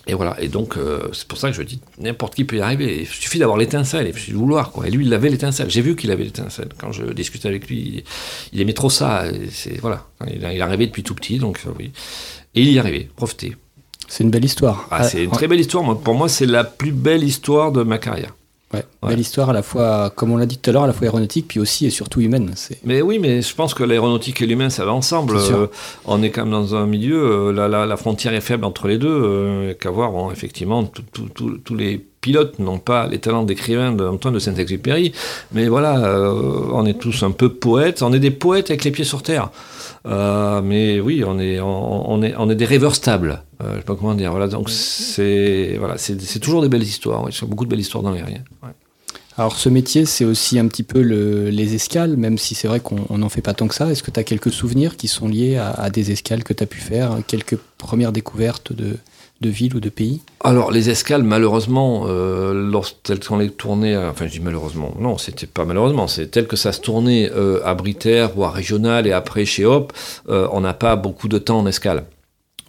Et 0.07 0.13
voilà, 0.13 0.39
et 0.41 0.47
donc 0.47 0.77
euh, 0.77 1.09
c'est 1.13 1.27
pour 1.27 1.37
ça 1.37 1.49
que 1.49 1.55
je 1.55 1.61
dis 1.61 1.81
n'importe 1.99 2.35
qui 2.35 2.43
peut 2.43 2.57
y 2.57 2.61
arriver. 2.61 3.01
Il 3.01 3.07
suffit 3.07 3.39
d'avoir 3.39 3.57
l'étincelle, 3.57 4.07
il 4.07 4.13
suffit 4.13 4.31
de 4.31 4.37
vouloir 4.37 4.71
quoi. 4.71 4.87
Et 4.87 4.91
lui, 4.91 5.05
il 5.05 5.13
avait 5.13 5.29
l'étincelle. 5.29 5.69
J'ai 5.69 5.81
vu 5.81 5.95
qu'il 5.95 6.11
avait 6.11 6.23
l'étincelle 6.23 6.69
quand 6.77 6.91
je 6.91 7.05
discutais 7.11 7.47
avec 7.47 7.67
lui. 7.67 8.03
Il, 8.53 8.61
aimait 8.61 8.73
trop 8.73 8.89
ça. 8.89 9.25
C'est 9.51 9.79
voilà, 9.81 10.05
il, 10.27 10.47
il 10.53 10.61
arrivé 10.61 10.87
depuis 10.87 11.03
tout 11.03 11.15
petit, 11.15 11.37
donc 11.37 11.61
euh, 11.65 11.71
oui. 11.77 11.91
Et 12.55 12.61
il 12.61 12.71
y 12.71 12.79
arrivait, 12.79 13.09
profiter. 13.15 13.55
C'est 14.07 14.23
une 14.23 14.31
belle 14.31 14.45
histoire. 14.45 14.87
Ah, 14.89 15.03
c'est 15.03 15.23
une 15.23 15.31
très 15.31 15.47
belle 15.47 15.59
histoire. 15.59 15.99
pour 15.99 16.15
moi, 16.15 16.29
c'est 16.29 16.47
la 16.47 16.63
plus 16.63 16.91
belle 16.91 17.23
histoire 17.23 17.71
de 17.71 17.83
ma 17.83 17.99
carrière. 17.99 18.35
Ouais, 18.73 18.85
belle 19.01 19.19
histoire 19.19 19.49
à 19.49 19.53
la 19.53 19.63
fois, 19.63 20.11
comme 20.15 20.31
on 20.31 20.37
l'a 20.37 20.45
dit 20.45 20.57
tout 20.59 20.69
à 20.69 20.73
l'heure, 20.73 20.83
à 20.83 20.87
la 20.87 20.93
fois 20.93 21.05
aéronautique, 21.05 21.47
puis 21.47 21.59
aussi 21.59 21.87
et 21.87 21.89
surtout 21.89 22.21
humaine. 22.21 22.53
Mais 22.83 23.01
oui, 23.01 23.17
mais 23.17 23.41
je 23.41 23.55
pense 23.55 23.73
que 23.73 23.83
l'aéronautique 23.83 24.41
et 24.41 24.45
l'humain, 24.45 24.69
ça 24.69 24.85
va 24.85 24.93
ensemble. 24.93 25.37
Euh, 25.37 25.65
on 26.05 26.21
est 26.21 26.29
quand 26.29 26.43
même 26.43 26.51
dans 26.51 26.75
un 26.75 26.85
milieu, 26.85 27.47
euh, 27.47 27.51
la, 27.51 27.67
la, 27.67 27.87
la, 27.87 27.97
frontière 27.97 28.33
est 28.33 28.41
faible 28.41 28.65
entre 28.65 28.87
les 28.87 28.99
deux. 28.99 29.09
Euh, 29.09 29.73
Qu'à 29.73 29.89
voir, 29.89 30.11
bon, 30.11 30.29
effectivement, 30.29 30.83
tous 30.83 31.75
les 31.75 32.05
pilotes 32.21 32.59
n'ont 32.59 32.79
pas 32.79 33.07
les 33.07 33.19
talents 33.19 33.43
d'écrivain 33.43 33.91
d'Antoine 33.91 34.33
de 34.33 34.39
Saint-Exupéry, 34.39 35.13
mais 35.51 35.67
voilà, 35.67 35.97
euh, 36.05 36.69
on 36.73 36.85
est 36.85 36.99
tous 36.99 37.23
un 37.23 37.31
peu 37.31 37.49
poètes, 37.49 38.01
on 38.01 38.13
est 38.13 38.19
des 38.19 38.31
poètes 38.31 38.69
avec 38.69 38.83
les 38.83 38.91
pieds 38.91 39.05
sur 39.05 39.23
terre. 39.23 39.49
Euh, 40.05 40.61
mais 40.61 40.99
oui, 40.99 41.23
on 41.25 41.39
est, 41.39 42.55
des 42.55 42.65
rêveurs 42.65 42.95
stables. 42.95 43.43
Euh, 43.61 43.73
je 43.73 43.79
sais 43.79 43.85
pas 43.85 43.95
comment 43.95 44.15
dire. 44.15 44.31
Voilà, 44.31 44.47
donc 44.47 44.69
c'est 44.69 45.75
voilà, 45.77 45.97
c'est 45.97 46.39
toujours 46.39 46.61
des 46.61 46.69
belles 46.69 46.83
histoires. 46.83 47.25
Il 47.29 47.35
y 47.35 47.37
a 47.43 47.47
beaucoup 47.47 47.65
de 47.65 47.69
belles 47.69 47.79
histoires 47.79 48.03
dans. 48.03 48.13
Ouais. 48.13 48.41
Alors 49.37 49.57
ce 49.57 49.69
métier, 49.69 50.05
c'est 50.05 50.25
aussi 50.25 50.59
un 50.59 50.67
petit 50.67 50.83
peu 50.83 51.01
le, 51.01 51.49
les 51.49 51.73
escales, 51.73 52.17
même 52.17 52.37
si 52.37 52.55
c'est 52.55 52.67
vrai 52.67 52.81
qu'on 52.81 53.17
n'en 53.17 53.29
fait 53.29 53.41
pas 53.41 53.53
tant 53.53 53.67
que 53.67 53.75
ça. 53.75 53.89
Est-ce 53.89 54.03
que 54.03 54.11
tu 54.11 54.19
as 54.19 54.23
quelques 54.23 54.51
souvenirs 54.51 54.97
qui 54.97 55.07
sont 55.07 55.27
liés 55.27 55.55
à, 55.55 55.69
à 55.69 55.89
des 55.89 56.11
escales 56.11 56.43
que 56.43 56.53
tu 56.53 56.63
as 56.63 56.67
pu 56.67 56.79
faire, 56.79 57.17
quelques 57.25 57.57
premières 57.77 58.11
découvertes 58.11 58.73
de, 58.73 58.97
de 59.41 59.49
villes 59.49 59.75
ou 59.75 59.79
de 59.79 59.89
pays 59.89 60.21
Alors, 60.41 60.71
les 60.71 60.89
escales, 60.89 61.23
malheureusement, 61.23 62.03
euh, 62.07 62.53
lorsqu'elles 62.53 63.19
qu'on 63.19 63.37
les 63.37 63.49
tournait, 63.49 63.95
enfin, 63.95 64.27
je 64.27 64.31
dis 64.31 64.39
malheureusement, 64.39 64.93
non, 64.99 65.17
c'était 65.17 65.47
pas 65.47 65.65
malheureusement, 65.65 66.07
c'est 66.07 66.27
tel 66.27 66.47
que 66.47 66.55
ça 66.55 66.71
se 66.71 66.81
tournait 66.81 67.31
euh, 67.31 67.61
à 67.65 67.73
Briter 67.73 68.27
ou 68.35 68.43
à 68.43 68.51
Régional 68.51 69.07
et 69.07 69.11
après 69.11 69.45
chez 69.45 69.65
Hop, 69.65 69.93
euh, 70.29 70.47
on 70.51 70.61
n'a 70.61 70.73
pas 70.73 70.95
beaucoup 70.95 71.27
de 71.27 71.37
temps 71.37 71.59
en 71.59 71.65
escale. 71.65 72.03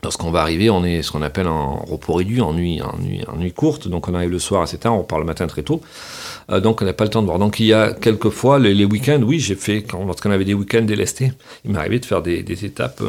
Lorsqu'on 0.03 0.31
va 0.31 0.41
arriver, 0.41 0.71
on 0.71 0.83
est 0.83 1.03
ce 1.03 1.13
qu'on 1.13 1.21
appelle 1.21 1.47
en 1.47 1.77
repos 1.77 2.15
réduit, 2.15 2.41
en 2.41 2.55
nuit, 2.55 2.81
en 2.81 2.97
nuit, 2.99 3.23
en 3.29 3.37
nuit 3.37 3.53
courte. 3.53 3.87
Donc 3.87 4.09
on 4.09 4.15
arrive 4.15 4.31
le 4.31 4.39
soir 4.39 4.67
7 4.67 4.87
heures, 4.87 4.95
on 4.95 5.03
part 5.03 5.19
le 5.19 5.27
matin 5.27 5.47
très 5.47 5.63
tôt. 5.63 5.83
Euh, 6.51 6.61
donc 6.61 6.81
on 6.81 6.87
n'a 6.87 6.95
pas 6.95 7.05
le 7.05 7.11
temps 7.11 7.21
de 7.21 7.27
voir. 7.27 7.39
Donc 7.39 7.61
il 7.61 7.67
y 7.67 7.75
a 7.75 7.93
quelques 7.93 8.31
fois, 8.31 8.59
les, 8.59 8.85
week-ends, 8.85 9.21
oui, 9.23 9.41
j'ai 9.41 9.57
fait, 9.57 9.85
lorsqu'on 9.93 10.31
avait 10.31 10.47
des 10.47 10.55
week-ends 10.55 10.83
délestés, 10.83 11.33
il 11.67 11.77
arrivé 11.77 11.99
de 11.99 12.07
faire 12.07 12.23
des, 12.23 12.65
étapes 12.65 13.03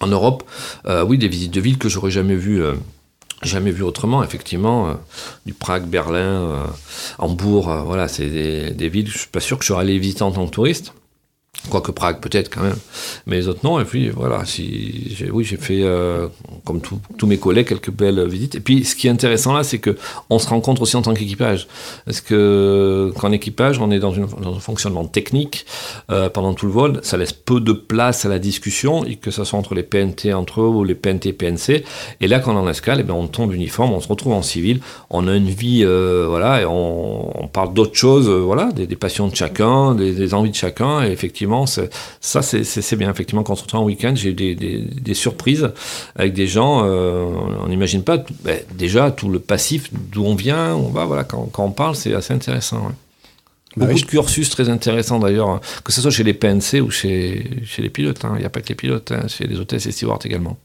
en 0.00 0.06
Europe. 0.06 0.44
Euh, 0.86 1.04
oui, 1.04 1.18
des 1.18 1.28
visites 1.28 1.52
de 1.52 1.60
villes 1.60 1.78
que 1.78 1.88
j'aurais 1.88 2.10
jamais 2.10 2.36
vues. 2.36 2.62
Euh, 2.62 2.74
vu 3.42 3.82
autrement, 3.82 4.24
effectivement, 4.24 4.88
euh, 4.88 4.94
du 5.44 5.52
Prague, 5.52 5.86
Berlin, 5.86 6.66
Hambourg, 7.18 7.70
voilà, 7.84 8.08
c'est 8.08 8.28
des, 8.28 8.70
des, 8.70 8.88
villes, 8.88 9.08
je 9.08 9.18
suis 9.18 9.28
pas 9.28 9.40
sûr 9.40 9.58
que 9.58 9.64
je 9.64 9.68
serais 9.68 9.82
allé 9.82 9.98
visiter 9.98 10.22
en 10.22 10.32
tant 10.32 10.46
que 10.46 10.50
touriste, 10.50 10.94
quoique 11.70 11.90
Prague 11.90 12.20
peut-être 12.20 12.54
quand 12.54 12.62
même, 12.62 12.78
mais 13.26 13.36
les 13.36 13.48
autres 13.48 13.60
non. 13.64 13.80
Et 13.80 13.84
puis 13.84 14.10
voilà, 14.10 14.44
si 14.44 15.16
oui, 15.32 15.44
j'ai 15.44 15.56
fait 15.56 15.82
euh, 15.82 16.28
comme 16.64 16.80
tous 16.80 17.26
mes 17.26 17.38
collègues 17.38 17.68
quelques 17.68 17.90
belles 17.90 18.26
visites. 18.28 18.54
Et 18.54 18.60
puis 18.60 18.84
ce 18.84 18.94
qui 18.94 19.08
est 19.08 19.10
intéressant 19.10 19.52
là, 19.52 19.64
c'est 19.64 19.78
que 19.78 19.96
on 20.30 20.38
se 20.38 20.48
rencontre 20.48 20.82
aussi 20.82 20.96
en 20.96 21.02
tant 21.02 21.14
qu'équipage, 21.14 21.66
parce 22.04 22.20
que 22.20 23.12
qu'en 23.16 23.32
équipage, 23.32 23.78
on 23.80 23.90
est 23.90 23.98
dans, 23.98 24.14
un 24.14 24.60
fonctionnement 24.60 25.04
technique 25.04 25.66
euh, 26.10 26.28
pendant 26.28 26.54
tout 26.54 26.66
le 26.66 26.72
vol, 26.72 27.00
ça 27.02 27.16
laisse 27.16 27.32
peu 27.32 27.60
de 27.60 27.72
place 27.72 28.24
à 28.24 28.28
la 28.28 28.38
discussion, 28.38 29.04
que 29.20 29.30
ce 29.30 29.44
soit 29.44 29.58
entre 29.58 29.74
les 29.74 29.82
PNT 29.82 30.32
entre 30.32 30.62
eux 30.62 30.68
ou 30.68 30.84
les 30.84 30.94
PNT 30.94 31.32
PNC. 31.32 31.84
Et 32.20 32.28
là, 32.28 32.38
quand 32.38 32.54
on 32.54 32.58
est 32.58 32.60
en 32.60 32.68
escale, 32.68 33.00
et 33.00 33.02
bien, 33.02 33.14
on 33.14 33.26
tombe 33.26 33.52
uniforme, 33.52 33.92
on 33.92 34.00
se 34.00 34.08
retrouve 34.08 34.32
en 34.32 34.42
civil, 34.42 34.80
on 35.10 35.28
a 35.28 35.34
une 35.34 35.48
vie, 35.48 35.82
euh, 35.84 36.26
voilà, 36.28 36.62
et 36.62 36.64
on, 36.64 37.42
on 37.42 37.48
parle 37.48 37.74
d'autres 37.74 37.96
choses, 37.96 38.28
voilà, 38.28 38.70
des, 38.72 38.86
des, 38.86 38.96
passions 38.96 39.28
de 39.28 39.34
chacun, 39.34 39.94
des, 39.94 40.12
des 40.12 40.34
envies 40.34 40.50
de 40.50 40.56
chacun, 40.56 41.04
et 41.04 41.10
effectivement 41.10 41.45
ça 42.20 42.42
c'est 42.42 42.96
bien. 42.96 43.10
Effectivement, 43.10 43.42
quand 43.42 43.54
on 43.54 43.56
se 43.56 43.62
retrouve 43.62 43.80
en 43.80 43.84
week-end, 43.84 44.12
j'ai 44.14 44.30
eu 44.30 44.34
des, 44.34 44.54
des, 44.54 44.78
des, 44.78 45.14
surprises 45.14 45.70
avec 46.14 46.32
des 46.32 46.46
gens, 46.46 46.82
euh, 46.84 47.24
on 47.62 47.68
n'imagine 47.68 48.02
pas 48.02 48.18
ben, 48.44 48.60
déjà 48.74 49.10
tout 49.10 49.28
le 49.28 49.38
passif, 49.38 49.90
d'où 49.92 50.24
on 50.24 50.34
vient, 50.34 50.74
on 50.74 50.88
va, 50.88 51.04
voilà, 51.04 51.24
quand, 51.24 51.48
quand 51.52 51.64
on 51.64 51.70
parle, 51.70 51.96
c'est 51.96 52.14
assez 52.14 52.34
intéressant. 52.34 52.78
Ouais. 52.78 52.92
Beaucoup 53.76 53.88
bah 53.88 53.94
oui, 53.94 54.02
de 54.02 54.06
cursus 54.06 54.48
très 54.48 54.70
intéressants 54.70 55.18
d'ailleurs, 55.18 55.50
hein, 55.50 55.60
que 55.84 55.92
ce 55.92 56.00
soit 56.00 56.10
chez 56.10 56.24
les 56.24 56.32
PNC 56.32 56.80
ou 56.80 56.90
chez, 56.90 57.62
chez 57.64 57.82
les 57.82 57.90
pilotes. 57.90 58.24
Hein. 58.24 58.32
Il 58.36 58.40
n'y 58.40 58.46
a 58.46 58.50
pas 58.50 58.62
que 58.62 58.68
les 58.70 58.74
pilotes, 58.74 59.12
hein, 59.12 59.28
chez 59.28 59.46
les 59.46 59.60
hôtesses 59.60 59.86
et 59.86 59.92
stewards 59.92 60.20
également. 60.24 60.56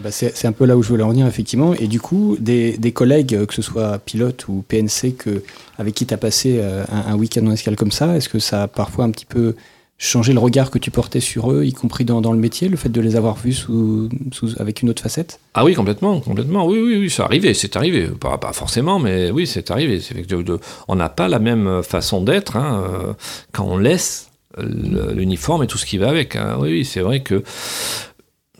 Bah 0.00 0.10
c'est 0.10 0.44
un 0.44 0.52
peu 0.52 0.66
là 0.66 0.76
où 0.76 0.82
je 0.82 0.88
voulais 0.88 1.04
en 1.04 1.10
venir, 1.10 1.26
effectivement. 1.26 1.72
Et 1.74 1.86
du 1.86 2.00
coup, 2.00 2.36
des, 2.38 2.76
des 2.76 2.92
collègues, 2.92 3.46
que 3.46 3.54
ce 3.54 3.62
soit 3.62 3.98
pilote 3.98 4.46
ou 4.48 4.62
PNC, 4.68 5.14
que, 5.16 5.42
avec 5.78 5.94
qui 5.94 6.04
tu 6.04 6.12
as 6.12 6.18
passé 6.18 6.58
euh, 6.58 6.84
un, 6.90 7.12
un 7.12 7.16
week-end 7.16 7.46
en 7.46 7.52
escale 7.52 7.76
comme 7.76 7.92
ça, 7.92 8.16
est-ce 8.16 8.28
que 8.28 8.38
ça 8.38 8.64
a 8.64 8.68
parfois 8.68 9.04
un 9.04 9.10
petit 9.10 9.24
peu 9.24 9.54
changer 9.98 10.32
le 10.32 10.38
regard 10.38 10.70
que 10.70 10.78
tu 10.78 10.90
portais 10.90 11.20
sur 11.20 11.50
eux, 11.50 11.64
y 11.64 11.72
compris 11.72 12.04
dans, 12.04 12.20
dans 12.20 12.32
le 12.32 12.38
métier, 12.38 12.68
le 12.68 12.76
fait 12.76 12.90
de 12.90 13.00
les 13.00 13.16
avoir 13.16 13.36
vus 13.36 13.54
sous, 13.54 14.08
sous, 14.32 14.50
avec 14.58 14.82
une 14.82 14.90
autre 14.90 15.02
facette? 15.02 15.40
Ah 15.54 15.64
oui, 15.64 15.74
complètement, 15.74 16.20
complètement. 16.20 16.66
Oui, 16.66 16.78
oui, 16.78 16.96
oui, 16.98 17.10
c'est 17.10 17.22
arrivé, 17.22 17.54
c'est 17.54 17.76
arrivé. 17.76 18.08
Pas, 18.08 18.36
pas, 18.38 18.52
forcément, 18.52 18.98
mais 18.98 19.30
oui, 19.30 19.46
c'est 19.46 19.70
arrivé. 19.70 20.00
De, 20.28 20.42
de, 20.42 20.60
on 20.88 20.96
n'a 20.96 21.08
pas 21.08 21.28
la 21.28 21.38
même 21.38 21.82
façon 21.82 22.22
d'être 22.22 22.56
hein, 22.56 22.84
euh, 22.88 23.12
quand 23.52 23.64
on 23.64 23.78
laisse 23.78 24.30
l'uniforme 24.58 25.64
et 25.64 25.66
tout 25.66 25.78
ce 25.78 25.86
qui 25.86 25.98
va 25.98 26.08
avec. 26.08 26.36
Hein. 26.36 26.56
Oui, 26.60 26.70
oui 26.70 26.84
c'est 26.84 27.00
vrai 27.00 27.20
que 27.20 27.42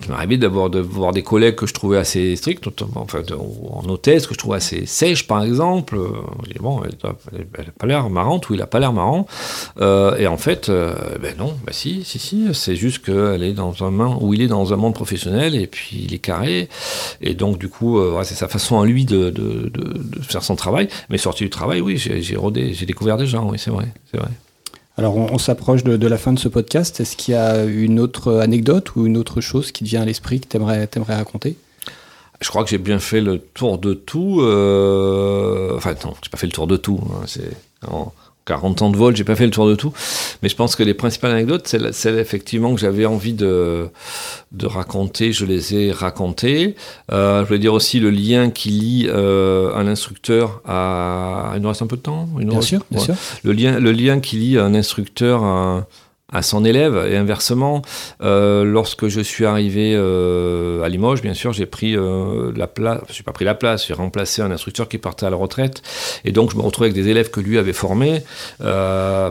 m'est 0.09 0.15
arrivé 0.15 0.37
d'avoir 0.37 0.71
de 0.71 0.79
voir 0.79 1.13
des 1.13 1.23
collègues 1.23 1.55
que 1.55 1.67
je 1.67 1.75
trouvais 1.75 1.99
assez 1.99 2.37
stricts, 2.37 2.67
enfin, 2.95 3.23
de, 3.23 3.35
en 3.35 3.89
hôtesse, 3.89 4.27
que 4.27 4.35
je 4.35 4.39
trouvais 4.39 4.57
assez 4.57 4.87
sèche, 4.87 5.27
par 5.27 5.43
exemple. 5.43 5.99
Et 6.55 6.59
bon, 6.59 6.83
elle 6.85 6.97
n'a 7.03 7.73
pas 7.79 7.87
l'air 7.87 8.11
marrante 8.11 8.49
ou 8.49 8.55
il 8.55 8.61
n'a 8.61 8.67
pas 8.67 8.79
l'air 8.79 8.93
marrant. 8.93 9.27
Euh, 9.81 10.17
et 10.17 10.27
en 10.27 10.37
fait, 10.37 10.69
euh, 10.69 10.95
ben 11.21 11.35
non, 11.39 11.57
ben 11.65 11.73
si, 11.73 12.05
si, 12.05 12.19
si. 12.19 12.49
C'est 12.53 12.77
juste 12.77 13.05
qu'elle 13.05 13.43
est 13.43 13.53
dans 13.53 13.85
un 13.85 13.91
monde 13.91 14.19
où 14.21 14.35
il 14.35 14.43
est 14.43 14.49
dans 14.49 14.73
un 14.73 14.77
monde 14.77 14.95
professionnel 14.95 15.55
et 15.55 15.67
puis 15.67 16.05
il 16.05 16.15
est 16.15 16.19
carré. 16.19 16.69
Et 17.21 17.35
donc, 17.35 17.59
du 17.59 17.69
coup, 17.69 17.99
euh, 17.99 18.21
c'est 18.25 18.35
sa 18.35 18.49
façon 18.49 18.81
à 18.81 18.87
lui 18.87 19.05
de, 19.05 19.31
de, 19.31 19.71
de, 19.73 19.99
de, 19.99 20.21
faire 20.23 20.43
son 20.43 20.57
travail. 20.57 20.89
Mais 21.09 21.19
sorti 21.19 21.45
du 21.45 21.51
travail, 21.51 21.81
oui, 21.81 21.97
j'ai 21.97 22.37
rodé, 22.37 22.75
j'ai 22.75 22.87
découvert 22.87 23.17
des 23.17 23.27
gens, 23.27 23.49
oui, 23.51 23.59
c'est 23.59 23.71
vrai, 23.71 23.87
c'est 24.11 24.19
vrai. 24.19 24.31
Alors, 24.99 25.17
on, 25.17 25.37
s'approche 25.37 25.85
de, 25.85 26.07
la 26.07 26.17
fin 26.17 26.33
de 26.33 26.39
ce 26.39 26.49
podcast. 26.49 27.01
Est-ce 27.01 27.17
qu'il 27.17 27.35
y 27.35 27.37
a 27.37 27.65
une 27.65 28.01
autre 28.01 28.37
anecdote 28.37 28.97
ou 28.97 29.07
une 29.07 29.19
autre 29.19 29.43
chose 29.43 29.71
qui 29.71 29.85
te 29.85 29.89
vient 29.89 30.03
à 30.03 30.05
l'esprit 30.07 30.41
que 30.41 30.49
tu 30.49 30.57
aimerais, 30.57 30.89
aimerais, 30.97 31.17
raconter? 31.17 31.57
Je 32.41 32.49
crois 32.49 32.65
que 32.65 32.71
j'ai 32.71 32.79
bien 32.79 32.99
fait 32.99 33.21
le 33.21 33.39
tour 33.39 33.79
de 33.79 33.93
tout. 33.93 34.41
Euh... 34.41 35.77
Enfin, 35.77 35.95
non, 36.05 36.15
j'ai 36.23 36.31
pas 36.31 36.39
fait 36.39 36.47
le 36.47 36.53
tour 36.53 36.67
de 36.67 36.79
tout. 36.79 36.99
Hein. 37.11 37.25
C'est. 37.27 37.51
40 38.47 38.83
ans 38.83 38.91
de 38.91 38.97
vol, 38.97 39.15
j'ai 39.15 39.25
pas 39.25 39.35
fait 39.35 39.45
le 39.45 39.51
tour 39.51 39.69
de 39.69 39.75
tout, 39.75 39.93
mais 40.43 40.49
je 40.49 40.57
pense 40.57 40.77
que 40.77 40.83
les 40.83 40.95
principales 40.95 41.33
anecdotes, 41.33 41.67
c'est 41.67 41.93
celles 41.93 42.19
effectivement 42.19 42.75
que 42.75 42.81
j'avais 42.81 43.05
envie 43.05 43.35
de, 43.35 43.89
de 44.53 44.67
raconter, 44.67 45.33
je 45.33 45.45
les 45.45 45.75
ai 45.75 45.93
racontées. 45.93 46.77
Euh, 47.13 47.43
je 47.43 47.47
voulais 47.49 47.59
dire 47.59 47.75
aussi 47.75 47.99
le 47.99 48.11
lien 48.11 48.51
qui 48.51 48.69
lie 48.71 49.07
euh, 49.09 49.75
un 49.75 49.87
instructeur 49.89 50.63
à... 50.65 51.53
Il 51.57 51.63
nous 51.63 51.69
reste 51.69 51.83
un 51.83 51.87
peu 51.89 51.97
de 51.97 52.03
temps? 52.03 52.29
Bien 52.37 52.61
sûr, 52.61 52.85
bien 52.91 53.01
ouais. 53.01 53.07
sûr. 53.07 53.15
Le 53.43 53.53
lien, 53.53 53.81
le 53.81 53.93
lien 53.93 54.21
qui 54.21 54.37
lie 54.37 54.59
un 54.59 54.75
instructeur 54.75 55.43
à 55.43 55.87
à 56.33 56.43
son 56.43 56.65
élève 56.65 57.07
et 57.09 57.17
inversement 57.17 57.83
euh, 58.21 58.65
lorsque 58.65 59.07
je 59.07 59.21
suis 59.21 59.47
arrivé 59.47 59.93
euh, 59.95 60.83
à 60.83 60.89
Limoges 60.89 61.23
bien 61.23 61.35
sûr 61.35 61.53
j'ai 61.53 61.67
pris 61.67 61.97
euh, 61.97 62.51
la 62.57 62.67
place 62.67 63.01
j'ai 63.11 63.23
pas 63.23 63.31
pris 63.31 63.45
la 63.45 63.55
place 63.55 63.87
j'ai 63.87 63.95
remplacé 63.95 64.43
un 64.43 64.51
instructeur 64.51 64.89
qui 64.89 64.99
partait 64.99 65.27
à 65.27 65.31
la 65.31 65.37
retraite 65.37 65.83
et 66.25 66.33
donc 66.33 66.51
je 66.51 66.57
me 66.57 66.63
retrouvais 66.63 66.87
avec 66.87 67.01
des 67.01 67.09
élèves 67.09 67.31
que 67.31 67.39
lui 67.39 67.59
avait 67.59 67.73
formés 67.73 68.25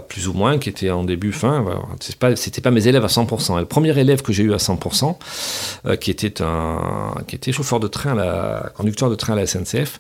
plus 0.08 0.28
ou 0.30 0.34
moins 0.34 0.58
qui 0.58 0.70
étaient 0.70 0.90
en 0.90 1.04
début 1.04 1.34
fin 1.34 1.66
c'est 2.00 2.16
pas 2.16 2.34
c'était 2.38 2.62
pas 2.62 2.72
mes 2.72 2.88
élèves 2.88 3.04
à 3.04 3.08
100% 3.08 3.58
et 3.58 3.60
le 3.60 3.66
premier 3.66 3.98
élève 4.00 4.22
que 4.22 4.32
j'ai 4.32 4.44
eu 4.44 4.54
à 4.54 4.58
100% 4.58 5.18
euh, 5.88 5.96
qui 5.98 6.12
était 6.12 6.42
un 6.42 7.14
qui 7.28 7.36
était 7.36 7.52
chauffeur 7.52 7.82
de 7.82 7.88
train 7.88 8.16
la 8.16 8.72
conducteur 8.74 9.10
de 9.10 9.16
train 9.16 9.34
à 9.34 9.36
la 9.36 9.46
SNCF 9.46 10.00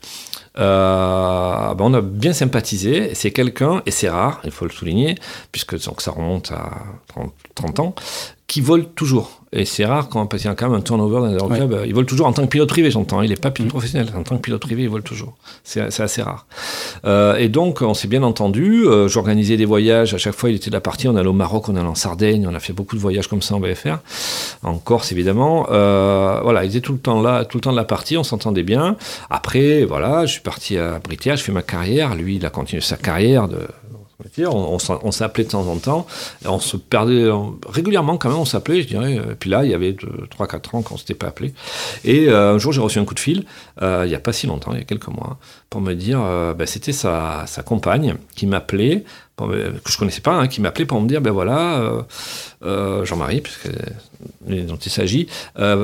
ben 0.56 1.76
on 1.80 1.93
a 1.93 2.02
bien 2.02 2.34
sympathisé. 2.34 3.14
C'est 3.14 3.32
quelqu'un, 3.32 3.82
et 3.86 3.91
c'est 3.91 4.10
rare, 4.10 4.39
il 4.46 4.52
faut 4.52 4.66
le 4.66 4.72
souligner, 4.72 5.16
puisque 5.52 5.78
ça 5.80 6.12
remonte 6.12 6.52
à 6.52 6.85
30, 7.08 7.34
30 7.56 7.80
ans, 7.80 7.96
qui 8.48 8.62
vole 8.62 8.88
toujours. 8.90 9.42
Et 9.52 9.64
c'est 9.64 9.86
rare 9.86 10.10
quand, 10.10 10.26
parce 10.28 10.42
qu'il 10.42 10.50
y 10.50 10.52
a 10.52 10.56
quand 10.56 10.70
même 10.70 10.78
un 10.78 10.82
turnover 10.82 11.38
dans 11.38 11.48
les. 11.48 11.62
Ouais. 11.62 11.88
Ils 11.88 11.94
volent 11.94 12.06
toujours 12.06 12.28
en 12.28 12.34
tant 12.34 12.44
que 12.44 12.50
pilote 12.50 12.68
privé, 12.68 12.92
j'entends. 12.92 13.22
Il 13.22 13.30
n'est 13.30 13.36
pas 13.36 13.52
pilote 13.52 13.70
mmh. 13.70 13.72
professionnel. 13.72 14.14
En 14.16 14.24
tant 14.24 14.36
que 14.36 14.42
pilote 14.42 14.62
privé, 14.62 14.84
ils 14.84 14.90
volent 14.90 15.02
toujours. 15.02 15.38
C'est 15.64 15.82
assez 15.82 16.22
rare. 16.22 16.46
Euh, 17.06 17.38
et 17.38 17.48
donc, 17.48 17.82
on 17.82 17.94
s'est 17.94 18.10
bien 18.10 18.22
entendu. 18.22 18.86
Euh, 18.86 19.08
J'organisais 19.08 19.56
des 19.56 19.66
voyages. 19.66 20.14
À 20.14 20.18
chaque 20.18 20.36
fois, 20.36 20.50
il 20.50 20.58
était 20.58 20.70
de 20.70 20.76
la 20.76 20.82
partie. 20.82 21.08
On 21.08 21.16
allait 21.16 21.30
au 21.30 21.34
Maroc, 21.34 21.70
on 21.70 21.76
allait 21.78 21.88
en 21.88 21.96
Sardaigne. 21.96 22.48
On 22.52 22.54
a 22.54 22.60
fait 22.60 22.74
beaucoup 22.74 22.98
de 22.98 23.02
voyages 23.02 23.30
comme 23.30 23.42
ça 23.42 23.56
en 23.56 23.62
VFR. 23.62 23.98
En 24.64 24.78
Corse, 24.78 25.14
évidemment. 25.14 25.68
Euh, 25.72 26.42
voilà, 26.44 26.66
il 26.66 26.70
était 26.70 26.82
tout 26.82 26.94
le 26.94 27.00
temps 27.00 27.22
là, 27.22 27.46
tout 27.46 27.58
le 27.58 27.62
temps 27.62 27.72
de 27.72 27.78
la 27.78 27.86
partie. 27.86 28.18
On 28.18 28.24
s'entendait 28.24 28.64
bien. 28.64 28.98
Après, 29.30 29.86
voilà, 29.86 30.26
je 30.26 30.34
suis 30.34 30.42
parti 30.42 30.78
à 30.78 31.00
Britia. 31.00 31.38
Je 31.38 31.44
fais 31.44 31.54
ma 31.54 31.64
carrière. 31.64 32.14
Lui, 32.16 32.36
il 32.36 32.46
a 32.46 32.50
continué 32.50 32.82
sa 32.82 32.98
carrière 32.98 33.48
de 33.48 33.60
on, 34.47 35.11
s'appelait 35.11 35.43
de 35.43 35.49
temps 35.49 35.68
en 35.68 35.78
temps, 35.78 36.07
on 36.45 36.59
se 36.59 36.78
perdait 36.78 37.30
régulièrement 37.68 38.18
quand 38.18 38.30
même, 38.30 38.38
on 38.38 38.45
s'appelait, 38.45 38.82
je 38.82 38.88
dirais. 38.88 39.16
Et 39.16 39.36
puis 39.39 39.49
là, 39.49 39.66
il 39.66 39.72
y 39.72 39.74
avait 39.74 39.91
3-4 39.91 40.76
ans 40.76 40.82
qu'on 40.82 40.95
ne 40.95 40.99
s'était 40.99 41.13
pas 41.13 41.28
appelé. 41.28 41.53
Et 42.03 42.30
euh, 42.30 42.55
un 42.55 42.57
jour, 42.57 42.72
j'ai 42.72 42.82
reçu 42.82 42.99
un 42.99 43.05
coup 43.05 43.13
de 43.13 43.20
fil, 43.20 43.45
euh, 43.82 44.03
il 44.05 44.09
n'y 44.09 44.16
a 44.16 44.20
pas 44.20 44.34
si 44.34 44.47
longtemps, 44.47 44.72
il 44.74 44.80
y 44.80 44.82
a 44.82 44.86
quelques 44.86 45.07
mois, 45.07 45.38
pour 45.70 45.82
me 45.82 45.93
dire, 45.93 46.22
euh, 46.22 46.53
ben, 46.53 46.66
c'était 46.66 46.93
sa, 46.93 47.45
compagne 47.66 48.16
qui 48.36 48.47
m'appelait, 48.47 49.03
que 49.38 49.91
je 49.91 49.97
connaissais 49.97 50.22
pas, 50.22 50.34
hein, 50.34 50.47
qui 50.47 50.61
m'appelait 50.61 50.86
pour 50.86 51.01
me 51.01 51.09
dire, 51.09 51.20
ben 51.20 51.32
voilà, 51.32 52.05
Jean-Marie, 52.61 53.41
puisque 53.41 53.70
dont 54.41 54.78
il 54.78 54.91
s'agit, 54.91 55.28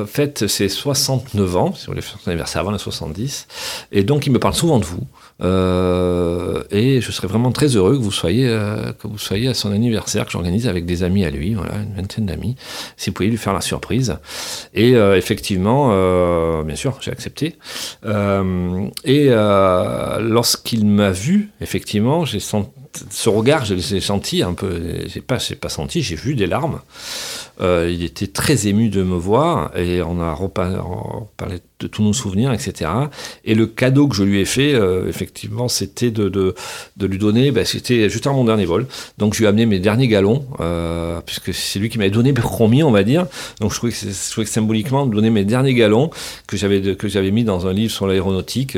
fête 0.08 0.48
ses 0.48 0.70
69 0.70 1.58
ans, 1.58 1.74
si 1.74 1.86
vous 1.86 1.92
voulez 1.92 2.02
faire 2.02 2.18
son 2.24 2.30
anniversaire 2.30 2.62
avant 2.62 2.72
les 2.72 2.78
70, 2.78 3.48
et 3.92 4.04
donc 4.04 4.26
il 4.26 4.32
me 4.32 4.40
parle 4.40 4.54
souvent 4.54 4.80
de 4.80 4.86
vous. 4.86 5.06
Euh, 5.42 6.64
et 6.72 7.02
je 7.02 7.12
serais 7.12 7.28
vraiment 7.28 7.52
très 7.52 7.76
heureux 7.76 7.98
que 7.98 8.04
vous 8.04 8.12
soyez, 8.12 8.48
euh, 8.48 8.92
que 8.94 9.08
vous 9.08 9.18
soyez 9.18 9.48
à 9.48 9.54
son 9.54 9.72
anniversaire, 9.72 10.26
que 10.26 10.32
j'organise 10.32 10.68
avec 10.68 10.86
des 10.86 11.04
amis 11.04 11.26
à 11.26 11.30
lui, 11.30 11.54
voilà, 11.54 11.76
une 11.76 11.94
vingtaine 11.96 12.26
d'amis, 12.26 12.56
si 12.98 13.10
vous 13.10 13.14
pouvez 13.14 13.30
lui 13.30 13.38
faire 13.38 13.54
la 13.54 13.62
surprise. 13.62 14.18
Et 14.74 14.96
euh, 14.96 15.18
effectivement, 15.18 15.90
bien 16.64 16.76
sûr, 16.76 16.98
j'ai 17.02 17.12
accepté. 17.12 17.56
Et 19.06 19.30
lorsqu'il 20.20 20.86
m'a 20.86 21.12
vu, 21.12 21.52
effectivement, 21.62 22.26
j'ai 22.26 22.40
senti 22.40 22.72
ce 23.10 23.30
regard, 23.30 23.66
je 23.66 23.76
l'ai 23.76 24.02
senti 24.02 24.44
un 24.44 24.54
peu, 24.54 25.08
j'ai 25.08 25.22
pas, 25.22 25.38
pas 25.60 25.70
senti, 25.70 26.02
j'ai 26.02 26.16
vu 26.16 26.36
des 26.36 26.48
larmes. 26.48 26.82
Euh, 27.62 27.92
il 27.94 28.04
était 28.04 28.28
très 28.28 28.68
ému 28.68 28.90
de 28.90 29.04
me 29.04 29.16
voir 29.16 29.78
et 29.78 30.02
on 30.02 30.20
a 30.20 30.34
reparlé, 30.34 30.78
de 31.80 31.88
tous 31.88 32.04
nos 32.04 32.14
souvenirs, 32.14 32.54
etc. 32.54 32.90
Et 33.44 33.56
le 33.56 33.66
cadeau 33.66 34.08
que 34.08 34.16
je 34.16 34.24
lui 34.24 34.40
ai 34.40 34.46
fait, 34.46 34.74
euh, 34.74 35.08
effectivement, 35.08 35.68
c'était 35.68 36.12
de, 36.12 36.56
lui 37.00 37.18
donner, 37.18 37.52
ben, 37.52 37.66
c'était 37.66 38.10
juste 38.10 38.28
avant 38.28 38.38
mon 38.38 38.46
dernier 38.46 38.66
vol. 38.66 38.88
Donc 39.18 39.34
je 39.34 39.40
lui 39.40 39.46
ai 39.46 39.48
amené 39.48 39.66
mes 39.66 39.80
derniers 39.80 40.08
galons, 40.08 40.46
euh, 40.60 41.20
puisque 41.26 41.54
c'est 41.54 41.80
lui 41.80 41.90
qui 41.90 41.98
m'avait 41.98 42.12
donné 42.12 42.34
promis, 42.34 42.84
on 42.84 42.92
va 42.92 43.04
dire. 43.04 43.26
Donc 43.60 43.72
je 43.72 43.78
trouvais 43.78 43.94
que, 43.94 44.52
symboliquement, 44.52 45.06
de 45.06 45.14
donner 45.14 45.30
mes 45.30 45.44
derniers 45.44 45.74
galons 45.74 46.10
que 46.48 46.58
j'avais 46.58 46.96
que 46.96 47.08
j'avais 47.08 47.32
mis 47.32 47.44
dans 47.44 47.68
un 47.68 47.74
livre 47.74 47.92
sur 47.92 48.08
l'aéronautique. 48.08 48.78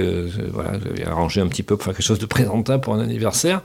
Voilà, 0.51 0.74
j'avais 0.84 1.05
arrangé 1.05 1.41
un 1.41 1.47
petit 1.47 1.64
peu 1.64 1.76
pour 1.78 1.86
faire 1.86 1.93
quelque 1.93 2.05
chose 2.05 2.20
de 2.20 2.26
présentable 2.26 2.84
pour 2.84 2.93
un 2.93 2.99
anniversaire. 2.99 3.61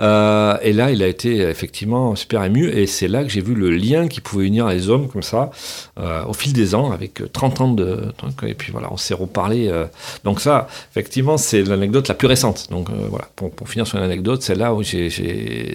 Euh, 0.00 0.56
et 0.62 0.72
là, 0.72 0.90
il 0.90 1.02
a 1.02 1.08
été 1.08 1.40
effectivement 1.40 2.14
super 2.16 2.44
ému. 2.44 2.68
Et 2.68 2.86
c'est 2.86 3.08
là 3.08 3.22
que 3.22 3.28
j'ai 3.28 3.40
vu 3.40 3.54
le 3.54 3.70
lien 3.70 4.08
qui 4.08 4.20
pouvait 4.20 4.46
unir 4.46 4.68
les 4.68 4.88
hommes 4.88 5.08
comme 5.08 5.22
ça, 5.22 5.50
euh, 5.98 6.24
au 6.24 6.32
fil 6.32 6.52
des 6.52 6.74
ans, 6.74 6.92
avec 6.92 7.22
30 7.32 7.60
ans 7.60 7.72
de 7.72 8.12
Et 8.46 8.54
puis 8.54 8.72
voilà, 8.72 8.92
on 8.92 8.96
s'est 8.96 9.14
reparlé. 9.14 9.68
Euh. 9.68 9.86
donc 10.24 10.40
ça, 10.40 10.68
effectivement, 10.90 11.36
c'est 11.36 11.62
l'anecdote 11.62 12.08
la 12.08 12.14
plus 12.14 12.28
récente. 12.28 12.68
Donc 12.70 12.90
euh, 12.90 13.06
voilà, 13.08 13.28
pour, 13.36 13.50
pour, 13.50 13.68
finir 13.68 13.86
sur 13.86 13.98
une 13.98 14.04
anecdote, 14.04 14.42
c'est 14.42 14.54
là 14.54 14.74
où 14.74 14.82
j'ai, 14.82 15.08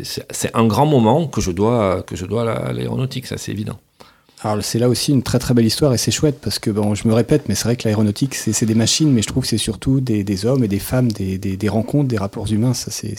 c'est 0.04 0.56
un 0.56 0.66
grand 0.66 0.86
moment 0.86 1.28
que 1.28 1.42
je 1.42 1.52
dois, 1.52 2.04
que 2.06 2.16
je 2.16 2.26
dois 2.26 2.52
à 2.52 2.74
l'aéronautique, 2.74 3.26
ça 3.28 3.38
c'est 3.38 3.52
évident. 3.52 3.80
Alors 4.44 4.64
c'est 4.64 4.78
là 4.78 4.88
aussi 4.88 5.14
une 5.14 5.24
très 5.24 5.40
très 5.40 5.56
belle 5.56 5.66
histoire 5.66 5.94
et 5.96 5.98
c'est 5.98 6.12
chouette 6.12 6.40
parce 6.40 6.60
que 6.60 6.70
bon, 6.70 6.94
je 6.94 7.08
me 7.08 7.14
répète, 7.14 7.50
mais 7.50 7.56
c'est 7.56 7.64
vrai 7.64 7.76
que 7.76 7.86
l'aéronautique 7.86 8.36
c'est 8.36 8.66
des 8.68 8.76
machines, 8.76 9.12
mais 9.12 9.24
je 9.24 9.28
trouve 9.28 9.44
que 9.44 9.50
c'est 9.50 9.58
surtout 9.58 10.00
des, 10.00 10.24
des, 10.24 10.46
hommes 10.46 10.64
et 10.64 10.68
des 10.68 10.78
femmes, 10.78 11.12
des, 11.12 11.40
des, 11.40 11.58
des, 11.58 11.70
rencontres, 11.70 12.08
des 12.08 12.18
rapports 12.18 12.52
humains. 12.52 12.76
Ça 12.76 12.92
c'est 12.92 13.16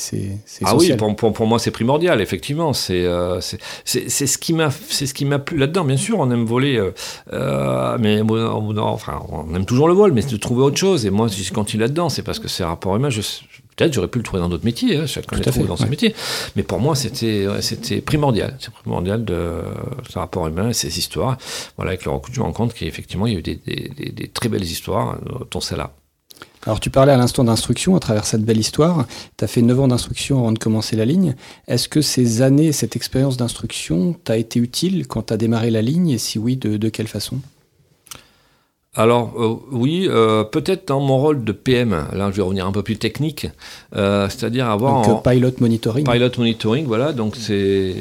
ah 0.64 0.76
oui, 0.76 0.94
pour, 0.96 1.16
pour, 1.16 1.32
pour 1.32 1.46
moi 1.46 1.58
c'est 1.58 1.72
primordial 1.72 2.20
effectivement. 2.20 2.72
C'est 2.72 3.04
euh, 3.04 3.40
c'est 3.84 4.08
ce 4.08 4.38
qui 4.38 4.52
m'a 4.52 4.70
c'est 4.70 5.06
ce 5.06 5.14
qui 5.14 5.24
m'a 5.24 5.40
plu 5.40 5.56
là-dedans. 5.56 5.84
Bien 5.84 5.96
sûr, 5.96 6.20
on 6.20 6.30
aime 6.30 6.44
voler, 6.44 6.76
euh, 6.76 6.92
euh 7.32 7.98
mais 7.98 8.20
enfin 8.78 9.20
on 9.28 9.52
aime 9.56 9.64
toujours 9.64 9.88
le 9.88 9.94
vol, 9.94 10.12
mais 10.12 10.22
de 10.22 10.36
trouver 10.36 10.62
autre 10.62 10.78
chose. 10.78 11.04
Et 11.04 11.10
moi, 11.10 11.28
si 11.28 11.42
je 11.42 11.52
continue 11.52 11.80
là-dedans, 11.80 12.10
c'est 12.10 12.22
parce 12.22 12.38
que 12.38 12.46
c'est 12.46 12.62
rapport 12.62 12.94
humain. 12.94 13.10
Je, 13.10 13.22
Peut-être 13.78 13.92
j'aurais 13.94 14.08
pu 14.08 14.18
le 14.18 14.24
trouver 14.24 14.42
dans 14.42 14.48
d'autres 14.48 14.64
métiers, 14.64 14.96
hein, 14.96 15.06
chacun 15.06 15.36
le 15.36 15.44
trouve 15.44 15.68
dans 15.68 15.76
son 15.76 15.86
métier. 15.86 16.12
Mais 16.56 16.64
pour 16.64 16.80
moi, 16.80 16.96
c'était 16.96 17.46
c'était 17.60 18.00
primordial. 18.00 18.56
C'est 18.58 18.72
primordial 18.72 19.24
de 19.24 19.62
ce 20.10 20.18
rapport 20.18 20.48
humain 20.48 20.70
et 20.70 20.72
ces 20.72 20.98
histoires. 20.98 21.38
Voilà, 21.76 21.92
avec 21.92 22.04
le 22.04 22.10
recul, 22.10 22.34
je 22.34 22.40
me 22.40 22.44
rends 22.44 22.52
compte 22.52 22.74
qu'effectivement, 22.74 23.28
il 23.28 23.34
y 23.34 23.36
a 23.36 23.38
eu 23.38 23.42
des, 23.42 23.54
des, 23.54 24.10
des, 24.10 24.28
très 24.28 24.48
belles 24.48 24.64
histoires, 24.64 25.18
dont 25.52 25.60
celle-là. 25.60 25.92
Alors 26.66 26.80
tu 26.80 26.90
parlais 26.90 27.12
à 27.12 27.16
l'instant 27.16 27.44
d'instruction 27.44 27.94
à 27.94 28.00
travers 28.00 28.26
cette 28.26 28.42
belle 28.42 28.58
histoire. 28.58 29.06
Tu 29.36 29.44
as 29.44 29.48
fait 29.48 29.62
9 29.62 29.80
ans 29.80 29.88
d'instruction 29.88 30.38
avant 30.38 30.52
de 30.52 30.58
commencer 30.58 30.96
la 30.96 31.04
ligne. 31.04 31.36
Est-ce 31.68 31.88
que 31.88 32.02
ces 32.02 32.42
années, 32.42 32.72
cette 32.72 32.96
expérience 32.96 33.36
d'instruction 33.36 34.14
t'a 34.24 34.36
été 34.36 34.58
utile 34.58 35.06
quand 35.06 35.22
tu 35.22 35.32
as 35.32 35.36
démarré 35.36 35.70
la 35.70 35.82
ligne? 35.82 36.10
Et 36.10 36.18
si 36.18 36.38
oui, 36.38 36.56
de, 36.56 36.76
de 36.76 36.88
quelle 36.88 37.06
façon? 37.06 37.38
Alors 38.94 39.32
euh, 39.36 39.56
oui, 39.70 40.08
euh, 40.08 40.44
peut-être 40.44 40.88
dans 40.88 40.98
mon 40.98 41.18
rôle 41.18 41.44
de 41.44 41.52
PM, 41.52 42.06
là 42.12 42.30
je 42.30 42.36
vais 42.36 42.42
revenir 42.42 42.66
un 42.66 42.72
peu 42.72 42.82
plus 42.82 42.96
technique, 42.96 43.46
euh, 43.94 44.28
c'est-à-dire 44.28 44.68
avoir... 44.68 45.06
Donc 45.06 45.22
pilot 45.22 45.52
monitoring. 45.60 46.04
Pilot 46.04 46.30
monitoring, 46.38 46.86
voilà, 46.86 47.12
donc 47.12 47.36
c'est... 47.36 47.94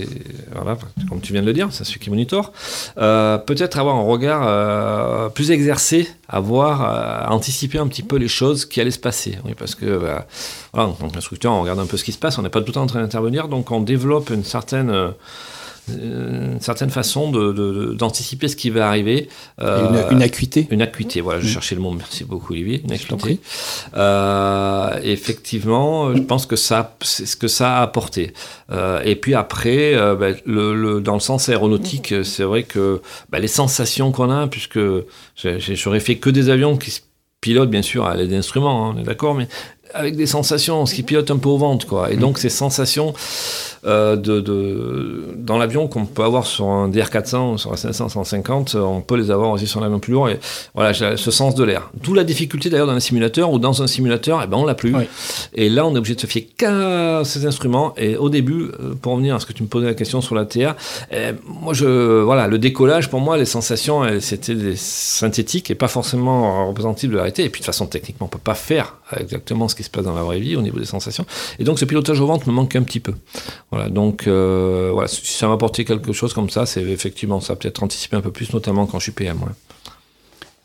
Voilà, 0.53 0.77
comme 1.09 1.19
tu 1.19 1.33
viens 1.33 1.41
de 1.41 1.47
le 1.47 1.53
dire, 1.53 1.67
c'est 1.71 1.83
celui 1.83 1.99
qui 1.99 2.09
monitore. 2.09 2.51
peut-être 2.95 3.77
avoir 3.77 3.97
un 3.97 4.03
regard 4.03 5.31
plus 5.33 5.51
exercé, 5.51 6.07
avoir 6.29 7.31
anticiper 7.31 7.77
un 7.77 7.87
petit 7.87 8.03
peu 8.03 8.15
les 8.15 8.29
choses 8.29 8.65
qui 8.65 8.81
allaient 8.81 8.89
se 8.89 8.99
passer. 8.99 9.37
Oui, 9.45 9.53
parce 9.57 9.75
que, 9.75 9.97
bah, 9.97 10.25
voilà, 10.73 10.89
en 10.89 10.93
tant 10.93 11.09
qu'instructeur, 11.09 11.51
on 11.51 11.61
regarde 11.61 11.79
un 11.79 11.85
peu 11.85 11.97
ce 11.97 12.03
qui 12.03 12.11
se 12.11 12.17
passe, 12.17 12.37
on 12.37 12.41
n'est 12.41 12.49
pas 12.49 12.61
tout 12.61 12.67
le 12.67 12.73
temps 12.73 12.83
en 12.83 12.87
train 12.87 13.01
d'intervenir, 13.01 13.49
donc 13.49 13.71
on 13.71 13.81
développe 13.81 14.29
une 14.29 14.43
certaine 14.43 14.89
euh, 14.89 15.09
une 15.89 16.59
certaine 16.59 16.89
façon 16.89 17.31
d'anticiper 17.31 18.47
de, 18.47 18.51
ce 18.51 18.55
qui 18.55 18.69
va 18.69 18.87
arriver. 18.87 19.29
Euh, 19.61 20.09
une, 20.11 20.21
acuité. 20.21 20.67
Une 20.69 20.81
acuité, 20.81 21.21
voilà, 21.21 21.39
je 21.39 21.45
mm. 21.45 21.49
cherchais 21.49 21.75
le 21.75 21.81
mot, 21.81 21.91
merci 21.91 22.23
beaucoup 22.23 22.53
Olivier, 22.53 22.81
une 22.83 22.91
acuité. 22.91 23.39
Euh, 23.95 24.99
effectivement, 25.03 26.13
je 26.13 26.21
pense 26.21 26.45
que 26.45 26.55
ça, 26.55 26.95
c'est 27.01 27.25
ce 27.25 27.37
que 27.37 27.47
ça 27.47 27.77
a 27.77 27.81
apporté. 27.81 28.33
Euh, 28.71 29.01
et 29.03 29.15
puis 29.15 29.33
après, 29.33 29.95
euh, 29.95 30.15
ben, 30.15 30.35
le, 30.45 30.75
le, 30.75 31.01
dans 31.01 31.13
le 31.13 31.19
sens 31.19 31.49
aéronautique, 31.49 32.13
c'est 32.23 32.43
vrai 32.43 32.63
que 32.63 33.01
ben, 33.29 33.39
les 33.39 33.47
sensations 33.47 34.11
qu'on 34.11 34.29
a, 34.29 34.47
puisque 34.47 34.79
j'aurais 35.35 35.99
fait 35.99 36.17
que 36.17 36.29
des 36.29 36.49
avions 36.49 36.77
qui 36.77 36.91
se 36.91 37.01
pilotent 37.39 37.69
bien 37.69 37.81
sûr 37.81 38.05
à 38.05 38.15
l'aide 38.15 38.29
d'instruments, 38.29 38.87
hein, 38.87 38.93
on 38.95 38.99
est 38.99 39.03
d'accord, 39.03 39.35
mais 39.35 39.47
avec 39.93 40.15
des 40.15 40.25
sensations, 40.25 40.85
ce 40.85 40.93
qui 40.93 41.03
pilote 41.03 41.31
un 41.31 41.37
peu 41.37 41.49
au 41.49 41.57
ventre, 41.57 41.87
quoi. 41.87 42.11
Et 42.11 42.17
mm. 42.17 42.19
donc 42.19 42.37
ces 42.37 42.49
sensations 42.49 43.13
euh, 43.85 44.15
de, 44.15 44.41
de, 44.41 45.36
dans 45.47 45.57
l'avion 45.57 45.87
qu'on 45.87 46.05
peut 46.05 46.23
avoir 46.23 46.45
sur 46.45 46.67
un 46.67 46.89
DR400, 46.89 47.57
sur 47.57 47.71
un 47.71 47.77
500, 47.77 48.09
150, 48.09 48.75
on 48.75 49.01
peut 49.01 49.15
les 49.15 49.31
avoir 49.31 49.51
aussi 49.51 49.65
sur 49.65 49.81
un 49.81 49.85
avion 49.85 49.99
plus 49.99 50.13
lourd. 50.13 50.29
Et 50.29 50.39
voilà, 50.75 50.93
ce 50.93 51.31
sens 51.31 51.55
de 51.55 51.63
l'air. 51.63 51.89
D'où 52.03 52.13
la 52.13 52.25
difficulté 52.25 52.69
d'ailleurs 52.69 52.87
dans 52.87 52.93
un 52.93 52.99
simulateur 52.99 53.51
ou 53.51 53.57
dans 53.57 53.81
un 53.81 53.87
simulateur, 53.87 54.41
eh 54.43 54.47
ben 54.47 54.57
on 54.57 54.65
l'a 54.65 54.75
plus. 54.75 54.93
Et 55.53 55.69
là, 55.69 55.87
on 55.87 55.95
est 55.95 55.97
obligé 55.97 56.15
de 56.15 56.19
se 56.19 56.27
fier 56.27 56.47
qu'à 56.57 57.23
ces 57.23 57.45
instruments. 57.45 57.93
Et 57.97 58.17
au 58.17 58.29
début, 58.29 58.71
euh, 58.79 58.93
pour 59.01 59.13
revenir 59.13 59.35
à 59.35 59.39
ce 59.39 59.45
que 59.45 59.53
tu 59.53 59.63
me 59.63 59.69
posais 59.69 59.85
la 59.85 59.93
question 59.93 60.19
sur 60.19 60.35
la 60.35 60.45
TR, 60.45 60.75
eh, 61.11 61.31
moi 61.45 61.73
je 61.73 62.21
voilà, 62.21 62.47
le 62.47 62.59
décollage 62.59 63.09
pour 63.09 63.21
moi, 63.21 63.37
les 63.37 63.45
sensations, 63.45 64.03
c'était 64.19 64.75
synthétiques 64.75 65.71
et 65.71 65.75
pas 65.75 65.87
forcément 65.87 66.67
représentatives 66.67 67.11
de 67.11 67.15
la 67.15 67.23
réalité. 67.23 67.45
Et 67.45 67.49
puis 67.49 67.61
de 67.61 67.65
toute 67.65 67.73
façon, 67.73 67.85
techniquement, 67.87 68.25
on 68.25 68.29
peut 68.29 68.37
pas 68.37 68.55
faire 68.55 68.97
exactement 69.15 69.67
ce 69.67 69.75
qui 69.75 69.83
se 69.83 69.89
passe 69.89 70.03
dans 70.03 70.15
la 70.15 70.23
vraie 70.23 70.39
vie 70.39 70.55
au 70.55 70.61
niveau 70.61 70.77
des 70.77 70.85
sensations. 70.85 71.25
Et 71.59 71.63
donc 71.63 71.79
ce 71.79 71.85
pilotage 71.85 72.19
au 72.19 72.27
ventre 72.27 72.47
me 72.47 72.53
manque 72.53 72.75
un 72.75 72.83
petit 72.83 72.99
peu. 72.99 73.13
Voilà, 73.71 73.89
donc 73.89 74.27
euh, 74.27 74.89
voilà, 74.91 75.07
ça 75.37 75.47
m'a 75.47 75.53
apporté 75.53 75.85
quelque 75.85 76.13
chose 76.13 76.33
comme 76.33 76.49
ça, 76.49 76.65
c'est 76.65 76.81
effectivement 76.81 77.39
ça 77.41 77.55
peut-être 77.55 77.83
anticiper 77.83 78.17
un 78.17 78.21
peu 78.21 78.31
plus, 78.31 78.51
notamment 78.53 78.87
quand 78.87 78.97
je 78.97 79.03
suis 79.03 79.11
PM. 79.11 79.39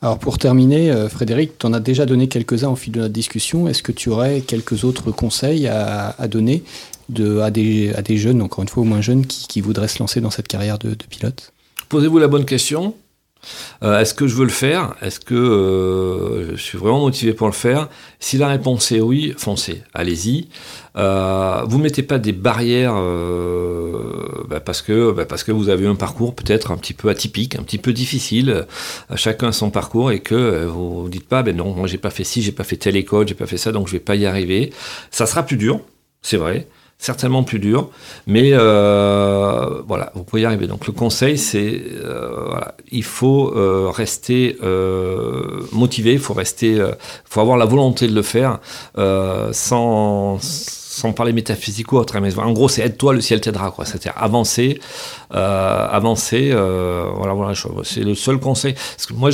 Alors 0.01 0.19
pour 0.19 0.39
terminer, 0.39 0.91
euh, 0.91 1.09
Frédéric, 1.09 1.59
tu 1.59 1.67
en 1.67 1.75
as 1.75 1.81
déjà 1.81 2.07
donné 2.07 2.27
quelques-uns 2.27 2.71
au 2.71 2.77
fil 2.77 2.93
de 2.93 3.01
notre 3.01 3.13
discussion. 3.13 3.69
Est-ce 3.69 3.83
que 3.83 3.93
tu 3.93 4.09
aurais 4.09 4.41
quelques 4.41 4.85
autres 4.85 5.11
conseils 5.13 5.69
à, 5.69 6.27
donner 6.27 6.65
de, 7.11 7.39
à, 7.41 7.51
des, 7.51 7.93
à, 7.95 8.03
des, 8.03 8.17
jeunes, 8.17 8.41
encore 8.41 8.63
une 8.63 8.69
fois, 8.69 8.83
ou 8.83 8.87
moins 8.87 9.03
jeunes, 9.03 9.27
qui, 9.27 9.61
voudraient 9.61 9.89
se 9.89 9.99
lancer 9.99 10.21
dans 10.21 10.31
cette 10.31 10.49
carrière 10.49 10.79
de 10.79 10.95
pilote? 10.95 11.53
Posez-vous 11.91 12.19
la 12.19 12.29
bonne 12.29 12.47
question. 12.47 12.95
Euh, 13.83 14.01
est-ce 14.01 14.15
que 14.15 14.27
je 14.27 14.35
veux 14.35 14.45
le 14.45 14.51
faire? 14.51 14.95
Est-ce 15.03 15.21
que 15.21 15.35
euh, 15.35 16.57
je 16.57 16.63
suis 16.63 16.79
vraiment 16.79 17.01
motivé 17.01 17.33
pour 17.33 17.47
le 17.47 17.53
faire? 17.53 17.89
Si 18.21 18.39
la 18.39 18.49
réponse 18.49 18.93
est 18.93 19.01
oui, 19.01 19.35
foncez, 19.37 19.83
allez-y. 19.95 20.49
Euh, 20.97 21.63
vous 21.67 21.79
mettez 21.79 22.03
pas 22.03 22.19
des 22.19 22.33
barrières 22.33 22.95
euh, 22.97 24.45
bah 24.49 24.61
parce 24.61 24.83
que 24.83 25.11
bah 25.13 25.25
parce 25.25 25.43
que 25.43 25.51
vous 25.51 25.71
avez 25.71 25.87
un 25.87 25.95
parcours 25.95 26.35
peut-être 26.35 26.71
un 26.71 26.77
petit 26.77 26.93
peu 26.93 27.09
atypique, 27.09 27.57
un 27.57 27.63
petit 27.63 27.79
peu 27.79 27.93
difficile. 27.93 28.67
chacun 29.17 29.53
son 29.53 29.71
parcours 29.71 30.13
et 30.13 30.21
que 30.21 30.67
vous, 30.67 31.03
vous 31.03 31.09
dites 31.09 31.27
pas 31.29 31.43
ben 31.43 31.57
non, 31.57 31.73
moi 31.75 31.87
j'ai 31.87 31.99
pas 31.99 32.11
fait 32.11 32.25
ci, 32.25 32.43
j'ai 32.43 32.53
pas 32.53 32.65
fait 32.65 32.77
telle 32.77 32.97
école, 32.97 33.27
j'ai 33.27 33.35
pas 33.35 33.47
fait 33.47 33.57
ça, 33.57 33.73
donc 33.73 33.89
je 33.89 33.93
vais 33.93 34.01
pas 34.01 34.17
y 34.17 34.27
arriver. 34.27 34.73
Ça 35.11 35.27
sera 35.27 35.45
plus 35.45 35.57
dur, 35.57 35.81
c'est 36.21 36.37
vrai 36.37 36.67
certainement 37.03 37.43
plus 37.43 37.59
dur, 37.59 37.91
mais 38.29 38.51
euh, 38.53 39.83
voilà, 39.89 40.13
vous 40.15 40.23
pouvez 40.23 40.43
y 40.43 40.45
arriver. 40.45 40.69
Donc 40.69 40.87
le 40.87 40.93
conseil, 40.93 41.37
c'est 41.37 41.83
euh, 42.05 42.45
voilà, 42.47 42.77
il 42.93 43.03
faut 43.03 43.53
euh, 43.57 43.91
rester 43.91 44.57
motivé, 45.73 46.13
il 46.13 46.21
faut 46.21 46.33
rester, 46.33 46.81
faut 47.25 47.41
avoir 47.41 47.57
la 47.57 47.65
volonté 47.65 48.07
de 48.07 48.15
le 48.15 48.23
faire 48.23 48.61
sans 49.53 50.39
sans 50.93 51.13
parler 51.13 51.33
métaphysique 51.33 51.91
ou 51.93 51.97
autre, 51.97 52.17
hein, 52.17 52.21
mais 52.21 52.39
en 52.39 52.53
gros, 52.53 52.69
c'est 52.69 52.83
aide-toi, 52.83 53.15
le 53.15 53.23
ciel 53.23 53.41
t'aidera, 53.41 53.71
quoi. 53.71 53.87
C'est-à-dire 53.87 54.13
avancer, 54.17 54.79
euh, 55.33 55.89
avancer, 55.89 56.51
euh, 56.53 57.11
voilà, 57.17 57.33
voilà, 57.33 57.55
c'est 57.83 58.05
le 58.05 58.15
seul 58.15 58.39
conseil. 58.39 58.75
Parce 58.75 59.07
que 59.07 59.15
moi, 59.15 59.31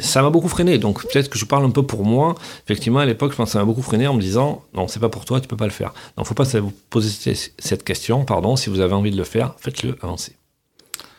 ça 0.00 0.22
m'a 0.22 0.30
beaucoup 0.30 0.48
freiné, 0.48 0.78
donc 0.78 1.02
peut-être 1.02 1.28
que 1.28 1.38
je 1.38 1.44
parle 1.44 1.64
un 1.66 1.70
peu 1.70 1.82
pour 1.82 2.04
moi. 2.04 2.34
Effectivement, 2.64 3.00
à 3.00 3.06
l'époque, 3.06 3.32
je 3.32 3.36
pense 3.36 3.48
que 3.48 3.52
ça 3.52 3.58
m'a 3.58 3.66
beaucoup 3.66 3.82
freiné 3.82 4.06
en 4.06 4.14
me 4.14 4.20
disant, 4.20 4.62
non, 4.74 4.88
c'est 4.88 5.00
pas 5.00 5.10
pour 5.10 5.26
toi, 5.26 5.40
tu 5.40 5.48
peux 5.48 5.58
pas 5.58 5.66
le 5.66 5.70
faire. 5.70 5.92
Donc, 6.16 6.26
faut 6.26 6.34
pas 6.34 6.44
vous 6.44 6.72
poser 6.88 7.34
cette 7.58 7.84
question, 7.84 8.24
pardon, 8.24 8.56
si 8.56 8.70
vous 8.70 8.80
avez 8.80 8.94
envie 8.94 9.10
de 9.10 9.18
le 9.18 9.24
faire, 9.24 9.54
faites-le, 9.58 9.96
avancez. 10.00 10.32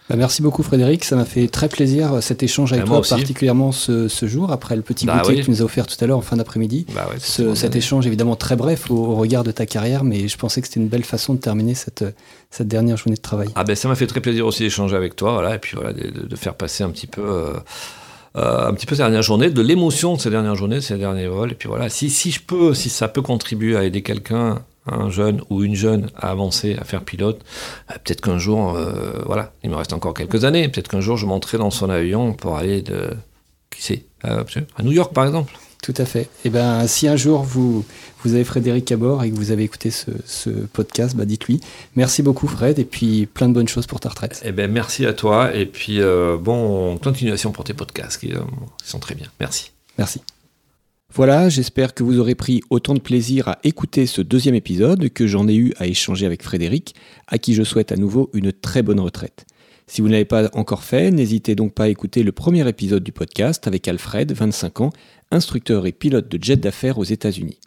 Bah, 0.09 0.15
merci 0.17 0.43
beaucoup 0.43 0.61
Frédéric, 0.61 1.03
ça 1.03 1.15
m'a 1.15 1.25
fait 1.25 1.47
très 1.47 1.67
plaisir 1.67 2.13
euh, 2.13 2.21
cet 2.21 2.43
échange 2.43 2.73
avec 2.73 2.85
bah, 2.85 3.01
toi, 3.01 3.17
particulièrement 3.17 3.71
ce, 3.71 4.07
jour, 4.27 4.51
après 4.51 4.75
le 4.75 4.83
petit 4.83 5.07
bah 5.07 5.17
goûter 5.17 5.37
que 5.37 5.45
tu 5.45 5.49
nous 5.49 5.61
as 5.61 5.65
offert 5.65 5.87
tout 5.87 5.95
à 5.99 6.05
l'heure 6.05 6.19
en 6.19 6.21
fin 6.21 6.37
d'après-midi. 6.37 6.85
cet 7.17 7.75
échange 7.75 8.05
évidemment 8.05 8.35
très 8.35 8.55
bref 8.55 8.91
au, 8.91 9.15
regard 9.15 9.43
de 9.43 9.51
ta 9.51 9.65
carrière, 9.65 10.03
mais 10.03 10.27
je 10.27 10.37
pensais 10.37 10.61
que 10.61 10.67
c'était 10.67 10.79
une 10.79 10.89
belle 10.89 11.03
façon 11.03 11.33
de 11.33 11.39
terminer 11.39 11.73
cette, 11.73 12.05
cette 12.51 12.67
dernière 12.67 12.97
journée 12.97 13.15
de 13.15 13.21
travail. 13.21 13.49
Ah 13.55 13.63
ben 13.63 13.75
ça 13.75 13.87
m'a 13.87 13.95
fait 13.95 14.07
très 14.07 14.21
plaisir 14.21 14.45
aussi 14.45 14.63
d'échanger 14.63 14.95
avec 14.95 15.15
toi, 15.15 15.33
voilà, 15.33 15.55
et 15.55 15.59
puis 15.59 15.75
voilà, 15.75 15.93
de, 15.93 16.35
faire 16.35 16.53
passer 16.53 16.83
un 16.83 16.89
petit 16.89 17.07
peu... 17.07 17.21
Euh, 17.21 17.53
euh, 18.35 18.67
un 18.67 18.73
petit 18.73 18.85
peu 18.85 18.95
ces 18.95 19.01
dernières 19.01 19.21
journées, 19.21 19.49
de 19.49 19.61
l'émotion 19.61 20.15
de 20.15 20.19
ces 20.19 20.29
dernières 20.29 20.55
journées, 20.55 20.75
de 20.75 20.81
ces 20.81 20.97
derniers 20.97 21.27
vols. 21.27 21.53
Et 21.53 21.55
puis 21.55 21.69
voilà, 21.69 21.87
si, 21.87 22.09
si 22.09 22.31
je 22.31 22.41
peux, 22.41 22.73
si 22.73 22.89
ça 22.89 23.07
peut 23.07 23.21
contribuer 23.21 23.77
à 23.77 23.85
aider 23.85 24.01
quelqu'un 24.01 24.61
un 24.85 25.09
jeune 25.09 25.41
ou 25.49 25.63
une 25.63 25.75
jeune 25.75 26.09
à 26.15 26.29
avancer, 26.31 26.75
à 26.79 26.83
faire 26.83 27.03
pilote, 27.03 27.41
euh, 27.89 27.95
peut-être 28.03 28.21
qu'un 28.21 28.37
jour, 28.37 28.75
euh, 28.75 29.21
voilà, 29.25 29.53
il 29.63 29.69
me 29.69 29.75
reste 29.75 29.93
encore 29.93 30.13
quelques 30.13 30.45
années, 30.45 30.67
peut-être 30.69 30.87
qu'un 30.87 31.01
jour 31.01 31.17
je 31.17 31.25
monterai 31.25 31.57
dans 31.57 31.71
son 31.71 31.89
avion 31.89 32.33
pour 32.33 32.55
aller 32.57 32.81
de, 32.81 33.09
qui 33.71 33.81
sait, 33.81 34.05
à, 34.23 34.43
New 34.83 34.91
York 34.91 35.13
par 35.13 35.25
exemple. 35.25 35.53
Tout 35.81 35.93
à 35.97 36.05
fait. 36.05 36.21
Et 36.21 36.45
eh 36.45 36.49
ben, 36.49 36.87
si 36.87 37.07
un 37.07 37.15
jour 37.15 37.43
vous, 37.43 37.85
vous 38.23 38.33
avez 38.33 38.43
Frédéric 38.43 38.91
à 38.91 38.97
bord 38.97 39.23
et 39.23 39.29
que 39.29 39.35
vous 39.35 39.51
avez 39.51 39.63
écouté 39.63 39.91
ce, 39.91 40.49
podcast, 40.73 41.15
bah 41.15 41.25
dites-lui. 41.25 41.61
Merci 41.95 42.23
beaucoup 42.23 42.47
Fred 42.47 42.79
et 42.79 42.85
puis 42.85 43.27
plein 43.27 43.47
de 43.47 43.53
bonnes 43.53 43.67
choses 43.67 43.85
pour 43.85 43.99
ta 43.99 44.09
retraite. 44.09 44.41
Eh 44.43 44.51
ben, 44.51 44.71
merci 44.71 45.05
à 45.05 45.13
toi 45.13 45.53
et 45.53 45.67
puis 45.67 46.01
euh, 46.01 46.37
bon 46.37 46.97
continuation 46.97 47.51
pour 47.51 47.65
tes 47.65 47.75
podcasts 47.75 48.19
qui 48.19 48.33
sont 48.83 48.99
très 48.99 49.13
bien. 49.13 49.27
Merci. 49.39 49.71
Merci. 49.99 50.21
Voilà, 51.15 51.47
j'espère 51.47 51.93
que 51.93 52.03
vous 52.03 52.19
aurez 52.19 52.35
pris 52.35 52.59
autant 52.69 52.93
de 52.93 52.99
plaisir 52.99 53.47
à 53.47 53.59
écouter 53.63 54.05
ce 54.05 54.21
deuxième 54.21 54.53
épisode 54.53 55.07
que 55.07 55.27
j'en 55.27 55.47
ai 55.47 55.55
eu 55.55 55.71
à 55.77 55.87
échanger 55.87 56.25
avec 56.25 56.43
Frédéric, 56.43 56.93
à 57.29 57.37
qui 57.37 57.53
je 57.53 57.63
souhaite 57.63 57.93
à 57.93 57.95
nouveau 57.95 58.29
une 58.33 58.51
très 58.51 58.81
bonne 58.81 58.99
retraite. 58.99 59.45
Si 59.87 60.01
vous 60.01 60.09
n'avez 60.09 60.25
pas 60.25 60.49
encore 60.51 60.83
fait, 60.83 61.11
n'hésitez 61.11 61.55
donc 61.55 61.73
pas 61.73 61.85
à 61.85 61.87
écouter 61.87 62.21
le 62.21 62.33
premier 62.33 62.67
épisode 62.67 63.01
du 63.01 63.13
podcast 63.13 63.65
avec 63.65 63.87
Alfred, 63.87 64.29
25 64.33 64.81
ans, 64.81 64.89
instructeur 65.31 65.85
et 65.85 65.93
pilote 65.93 66.27
de 66.27 66.43
jet 66.43 66.57
d'affaires 66.57 66.97
aux 66.97 67.05
États-Unis. 67.05 67.61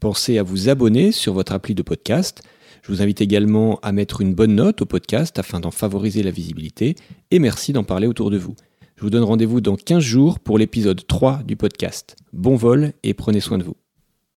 Pensez 0.00 0.38
à 0.38 0.42
vous 0.42 0.70
abonner 0.70 1.12
sur 1.12 1.34
votre 1.34 1.52
appli 1.52 1.74
de 1.74 1.82
podcast. 1.82 2.42
Je 2.80 2.90
vous 2.90 3.02
invite 3.02 3.20
également 3.20 3.78
à 3.82 3.92
mettre 3.92 4.22
une 4.22 4.32
bonne 4.32 4.54
note 4.54 4.80
au 4.80 4.86
podcast 4.86 5.38
afin 5.38 5.60
d'en 5.60 5.70
favoriser 5.70 6.22
la 6.22 6.30
visibilité 6.30 6.96
et 7.30 7.40
merci 7.40 7.74
d'en 7.74 7.84
parler 7.84 8.06
autour 8.06 8.30
de 8.30 8.38
vous. 8.38 8.54
Je 8.96 9.02
vous 9.02 9.10
donne 9.10 9.24
rendez-vous 9.24 9.60
dans 9.60 9.76
15 9.76 10.02
jours 10.02 10.40
pour 10.40 10.56
l'épisode 10.56 11.06
3 11.06 11.42
du 11.42 11.54
podcast. 11.54 12.16
Bon 12.32 12.56
vol 12.56 12.94
et 13.02 13.12
prenez 13.12 13.40
soin 13.40 13.58
de 13.58 13.64
vous. 13.64 13.76